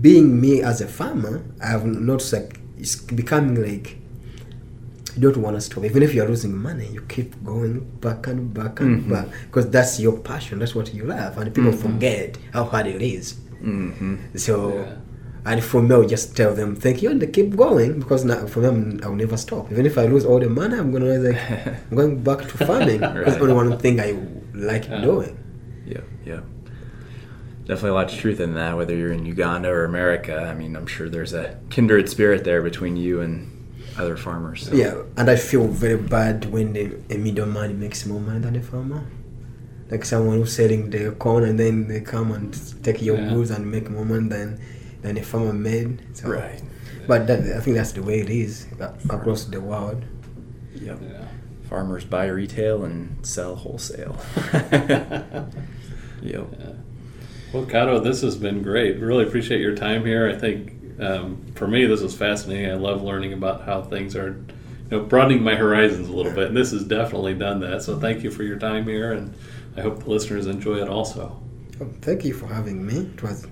being 0.02 0.40
me 0.42 0.62
as 0.62 0.82
a 0.82 0.88
farmer, 0.88 1.44
I've 1.64 1.86
noticed 1.86 2.34
like 2.34 2.60
it's 2.78 2.96
becoming 2.98 3.56
like 3.64 3.98
you 5.16 5.22
don't 5.32 5.38
want 5.42 5.56
to 5.56 5.62
stop. 5.62 5.84
Even 5.86 6.04
if 6.04 6.14
you're 6.14 6.28
losing 6.28 6.56
money, 6.56 6.88
you 6.92 7.02
keep 7.04 7.42
going 7.44 7.80
back 8.02 8.28
and 8.28 8.54
back 8.54 8.82
and 8.82 9.04
Mhm. 9.06 9.10
back 9.10 9.28
because 9.46 9.70
that's 9.70 10.00
your 10.00 10.18
passion. 10.20 10.60
That's 10.60 10.76
what 10.76 10.94
you 10.94 11.06
love, 11.06 11.38
and 11.38 11.54
people 11.56 11.72
Mhm. 11.72 11.80
forget 11.82 12.38
how 12.52 12.66
hard 12.66 12.88
it 12.88 13.02
is. 13.02 13.36
Mm-hmm. 13.64 14.16
So, 14.36 14.74
Yeah. 14.76 14.96
And 15.50 15.64
for 15.64 15.82
me, 15.82 15.94
I'll 15.96 16.06
just 16.16 16.36
tell 16.36 16.54
them 16.54 16.76
thank 16.76 17.02
you 17.02 17.10
and 17.12 17.22
they 17.22 17.28
keep 17.28 17.56
going 17.56 18.00
because 18.00 18.24
now 18.26 18.46
for 18.48 18.60
them, 18.60 19.00
I'll 19.04 19.16
never 19.16 19.38
stop. 19.38 19.72
Even 19.72 19.86
if 19.86 19.98
I 19.98 20.06
lose 20.06 20.26
all 20.26 20.40
the 20.40 20.50
money, 20.50 20.76
I'm 20.78 20.92
gonna 20.92 21.18
like 21.28 21.40
I'm 21.92 21.96
going 21.96 22.22
back 22.24 22.40
to 22.50 22.56
farming. 22.66 23.00
That's 23.02 23.16
Right. 23.32 23.42
only 23.42 23.54
one 23.54 23.78
thing 23.80 24.00
I 24.00 24.10
like 24.54 24.86
Yeah. 24.90 25.02
doing. 25.02 25.34
Yep, 25.86 26.04
yep. 26.26 26.44
Definitely 27.66 27.90
a 27.90 27.94
lot 27.94 28.12
of 28.14 28.18
truth 28.20 28.40
in 28.40 28.54
that, 28.56 28.78
whether 28.78 28.96
you're 28.96 29.12
in 29.12 29.26
Uganda 29.26 29.70
or 29.70 29.84
America. 29.86 30.36
I 30.52 30.54
mean, 30.54 30.76
I'm 30.76 30.88
sure 30.88 31.10
there's 31.10 31.34
a 31.34 31.58
kindred 31.70 32.08
spirit 32.10 32.44
there 32.46 32.62
between 32.62 32.96
you 32.96 33.20
and 33.22 33.52
other 33.98 34.16
farmers. 34.16 34.68
so- 34.68 34.74
Yeah, 34.76 34.96
and 35.18 35.30
I 35.30 35.36
feel 35.36 35.68
very 35.68 35.98
bad 35.98 36.46
when 36.54 36.74
the, 36.74 36.84
a 37.10 37.18
middleman 37.18 37.80
makes 37.80 38.06
more 38.06 38.22
money 38.22 38.40
than 38.40 38.54
the 38.54 38.62
farmer. 38.62 39.04
Like 39.92 40.06
someone 40.06 40.38
who's 40.38 40.54
selling 40.56 40.90
the 40.92 41.12
corn 41.12 41.44
and 41.44 41.58
then 41.60 41.88
they 41.88 42.02
come 42.02 42.32
and 42.32 42.50
take 42.84 43.02
your 43.02 43.18
Yeah. 43.18 43.30
goods 43.34 43.52
and 43.52 43.70
make 43.70 43.90
more 43.90 44.06
money 44.06 44.30
than 44.30 44.60
than 45.02 45.16
the 45.16 45.22
farmer 45.22 45.54
made. 45.54 46.02
So, 46.18 46.30
Right. 46.30 46.62
But 47.08 47.28
that, 47.28 47.40
I 47.40 47.62
think 47.62 47.78
that's 47.78 47.94
the 47.94 48.04
way 48.04 48.20
it 48.20 48.30
is 48.30 48.68
across 49.10 49.46
the 49.46 49.62
world. 49.62 50.04
Yep. 50.76 51.00
Yeah. 51.02 51.26
Farmers 51.70 52.04
buy 52.04 52.28
retail 52.28 52.84
and 52.84 53.26
sell 53.26 53.56
wholesale. 53.56 54.18
yep. 54.72 55.54
Yeah. 56.22 56.74
Well, 57.54 57.66
Kato, 57.66 58.00
this 58.00 58.22
has 58.22 58.36
been 58.36 58.62
great. 58.62 59.00
Really 59.00 59.24
appreciate 59.26 59.62
your 59.62 59.76
time 59.76 60.06
here. 60.06 60.30
I 60.30 60.38
think 60.38 61.00
um, 61.00 61.46
for 61.56 61.68
me, 61.68 61.86
this 61.86 62.02
was 62.02 62.16
fascinating. 62.16 62.70
I 62.70 62.76
love 62.76 63.02
learning 63.04 63.34
about 63.34 63.64
how 63.64 63.82
things 63.82 64.16
are, 64.16 64.44
you 64.90 64.98
know, 64.98 65.00
broadening 65.02 65.44
my 65.44 65.56
horizons 65.56 66.10
a 66.10 66.14
little 66.14 66.34
bit. 66.34 66.48
And 66.48 66.58
this 66.58 66.72
has 66.72 66.84
definitely 66.84 67.36
done 67.36 67.62
that. 67.62 67.84
So 67.84 68.00
thank 68.00 68.24
you 68.24 68.32
for 68.32 68.44
your 68.44 68.60
time 68.60 68.86
here, 68.86 69.14
and 69.14 69.34
I 69.78 69.82
hope 69.82 70.04
the 70.04 70.10
listeners 70.10 70.48
enjoy 70.48 70.82
it 70.82 70.90
also. 70.90 71.42
Oh, 71.80 71.90
thank 72.02 72.26
you 72.26 72.34
for 72.34 72.48
having 72.48 72.86
me. 72.86 73.10
It 73.14 73.24
was 73.24 73.48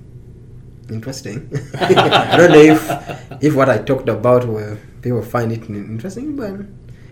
interesting. 0.90 1.50
I 1.80 2.36
don't 2.38 2.52
know 2.52 2.62
if 2.76 3.44
if 3.44 3.56
what 3.56 3.70
I 3.70 3.78
talked 3.80 4.10
about 4.10 4.48
will 4.48 4.78
people 5.02 5.22
find 5.22 5.52
it 5.52 5.70
interesting, 5.70 6.36
but 6.36 6.54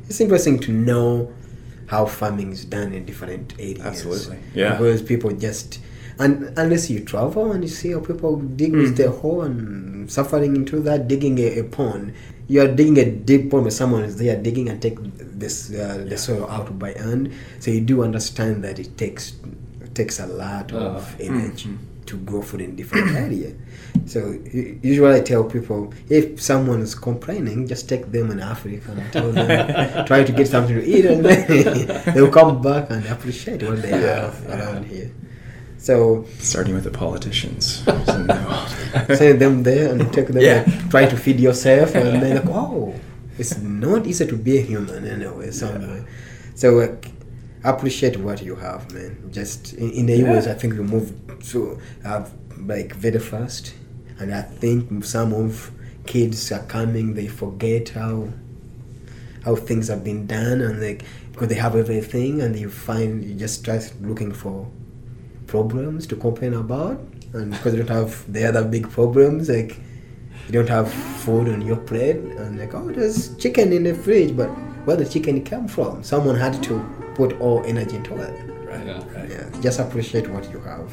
it's 0.08 0.20
interesting 0.22 0.60
to 0.60 0.72
know 0.72 1.32
how 1.88 2.06
farming 2.06 2.52
is 2.52 2.66
done 2.66 2.94
in 2.94 3.06
different 3.06 3.54
areas. 3.60 3.82
Absolutely. 3.82 4.38
Yeah. 4.56 4.72
Because 4.72 5.02
people 5.02 5.32
just 5.32 5.80
and 6.20 6.54
unless 6.58 6.90
you 6.90 7.00
travel 7.02 7.52
and 7.52 7.64
you 7.64 7.70
see 7.70 7.92
how 7.92 8.00
people 8.00 8.38
dig 8.38 8.74
with 8.76 8.94
Mhm. 8.94 8.98
their 8.98 9.10
hoe 9.10 9.42
and 9.42 10.10
suffering 10.12 10.56
into 10.56 10.80
that, 10.82 11.08
digging 11.08 11.40
a, 11.40 11.60
a 11.60 11.64
pond. 11.64 12.14
You 12.48 12.62
are 12.62 12.68
digging 12.68 12.98
a 13.00 13.10
deep 13.10 13.50
pond 13.50 13.64
where 13.64 13.72
someone 13.72 14.04
is 14.04 14.18
there 14.18 14.36
digging 14.42 14.68
and 14.70 14.82
take 14.82 14.98
this 15.18 15.72
uh, 15.74 16.06
the 16.08 16.18
soil 16.18 16.46
out 16.50 16.78
by 16.78 16.92
hand. 16.94 17.32
So 17.60 17.72
you 17.72 17.82
do 17.82 18.04
understand 18.04 18.64
that 18.64 18.80
it 18.80 18.98
takes 18.98 19.34
it 19.82 19.96
takes 19.96 20.20
a 20.20 20.28
lot 20.28 20.72
of 20.72 21.16
Uh, 21.20 21.24
energy 21.24 21.70
mhm. 21.70 21.78
to 22.06 22.18
grow 22.18 22.42
food 22.42 22.62
in 22.62 22.76
different 22.76 23.16
area. 23.26 23.52
So 24.06 24.32
usually 24.84 25.16
I 25.16 25.22
tell 25.22 25.44
people 25.44 25.94
if 26.10 26.42
someone 26.42 26.82
is 26.82 26.94
complaining, 26.96 27.68
just 27.68 27.88
take 27.88 28.12
them 28.12 28.32
in 28.32 28.40
Africa 28.40 28.92
and 28.92 29.14
tell 29.14 29.32
them 29.32 30.06
try 30.12 30.24
to 30.24 30.32
get 30.32 30.48
something 30.48 30.76
to 30.76 30.86
eat, 30.86 31.06
and 31.06 31.24
then 31.26 32.04
they'll 32.14 32.32
come 32.32 32.62
back 32.62 32.90
and 32.90 33.06
appreciate 33.08 33.64
what 33.64 33.82
they 33.82 33.90
Yeah, 33.92 34.22
have 34.32 34.46
yeah. 34.48 34.56
around 34.60 34.86
here. 34.86 35.12
So 35.78 36.26
Starting 36.40 36.76
with 36.76 36.84
the 36.86 36.92
politicians. 36.92 37.84
in 37.88 38.28
the 38.28 39.16
send 39.18 39.40
them 39.42 39.64
there 39.64 39.92
and 39.92 40.12
take 40.14 40.28
them 40.28 40.42
Yeah. 40.42 40.64
and 40.70 40.92
try 40.92 41.06
to 41.06 41.16
feed 41.18 41.40
yourself 41.40 41.96
and 41.96 42.22
then 42.22 42.36
like 42.38 42.50
oh 42.50 42.94
it's 43.38 43.58
not 43.60 44.06
easy 44.06 44.26
to 44.28 44.36
be 44.38 44.58
a 44.60 44.62
human 44.62 45.06
anyway 45.08 45.50
somewhere 45.52 46.06
so 46.56 46.68
like 46.76 47.08
appreciate 47.64 48.16
what 48.18 48.42
you 48.44 48.56
have 48.56 48.92
man 48.94 49.18
just 49.32 49.74
in, 49.74 49.90
in 49.92 50.06
the 50.06 50.18
US 50.28 50.48
I 50.48 50.54
think 50.54 50.74
we 50.74 50.84
moved 50.96 51.14
so 51.44 51.80
uh, 52.06 52.24
like 52.60 52.94
very 52.96 53.20
fast 53.20 53.74
and 54.24 54.34
I 54.34 54.42
think 54.62 55.04
some 55.06 55.34
of 55.34 55.72
kids 56.06 56.52
are 56.52 56.64
coming 56.78 57.14
they 57.20 57.28
forget 57.28 57.90
how 57.90 58.16
how 59.46 59.56
things 59.56 59.88
have 59.92 60.04
been 60.04 60.26
done 60.28 60.62
and 60.62 60.82
like 60.82 61.04
because 61.32 61.48
they 61.52 61.56
have 61.66 61.76
everything 61.76 62.42
and 62.42 62.58
you 62.64 62.70
find 62.70 63.24
you 63.24 63.34
just 63.46 63.56
start 63.64 63.84
looking 64.02 64.32
for 64.44 64.68
problems 65.48 66.08
to 66.08 66.16
complain 66.16 66.54
about 66.54 66.98
and 67.34 67.52
because 67.52 67.74
you 67.74 67.84
don't 67.84 67.96
have 68.04 68.32
the 68.32 68.44
other 68.50 68.64
big 68.76 68.90
problems 68.90 69.50
like 69.50 69.78
you 70.48 70.52
don't 70.58 70.70
have 70.70 70.92
food 71.24 71.48
on 71.56 71.62
your 71.62 71.78
plate 71.78 72.18
and 72.42 72.60
like 72.60 72.74
oh 72.74 72.92
there's 72.92 73.36
chicken 73.38 73.72
in 73.72 73.84
the 73.84 73.94
fridge 73.94 74.36
but 74.36 74.48
where 74.86 74.98
the 74.98 75.06
chicken 75.06 75.44
come 75.44 75.68
from 75.68 76.04
someone 76.04 76.36
had 76.36 76.62
to 76.64 76.74
put 77.16 77.40
all 77.40 77.64
energy 77.66 77.96
into 77.96 78.16
it 78.18 78.36
Right. 78.74 78.88
Yeah. 78.88 79.04
right. 79.16 79.30
yeah 79.30 79.62
just 79.62 79.80
appreciate 79.80 80.28
what 80.30 80.50
you 80.52 80.60
have 80.72 80.88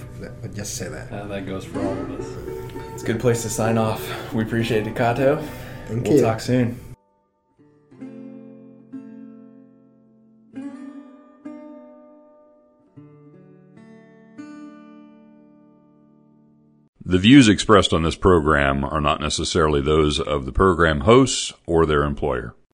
just 0.54 0.76
say 0.76 0.88
that 0.88 1.10
Uh, 1.12 1.26
that 1.32 1.46
goes 1.46 1.64
for 1.64 1.78
all 1.86 1.92
of 2.04 2.10
us. 2.20 2.28
It's 3.00 3.08
a 3.08 3.12
good 3.14 3.20
place 3.22 3.40
to 3.44 3.48
sign 3.48 3.78
off. 3.78 4.34
We 4.34 4.42
appreciate 4.42 4.86
it, 4.86 4.94
Kato. 4.94 5.42
thank 5.86 6.04
we'll 6.04 6.16
you 6.16 6.20
talk 6.20 6.38
soon. 6.38 6.78
The 17.02 17.16
views 17.16 17.48
expressed 17.48 17.94
on 17.94 18.02
this 18.02 18.16
program 18.16 18.84
are 18.84 19.00
not 19.00 19.22
necessarily 19.22 19.80
those 19.80 20.20
of 20.20 20.44
the 20.44 20.52
program 20.52 21.00
hosts 21.00 21.54
or 21.64 21.86
their 21.86 22.02
employer. 22.02 22.54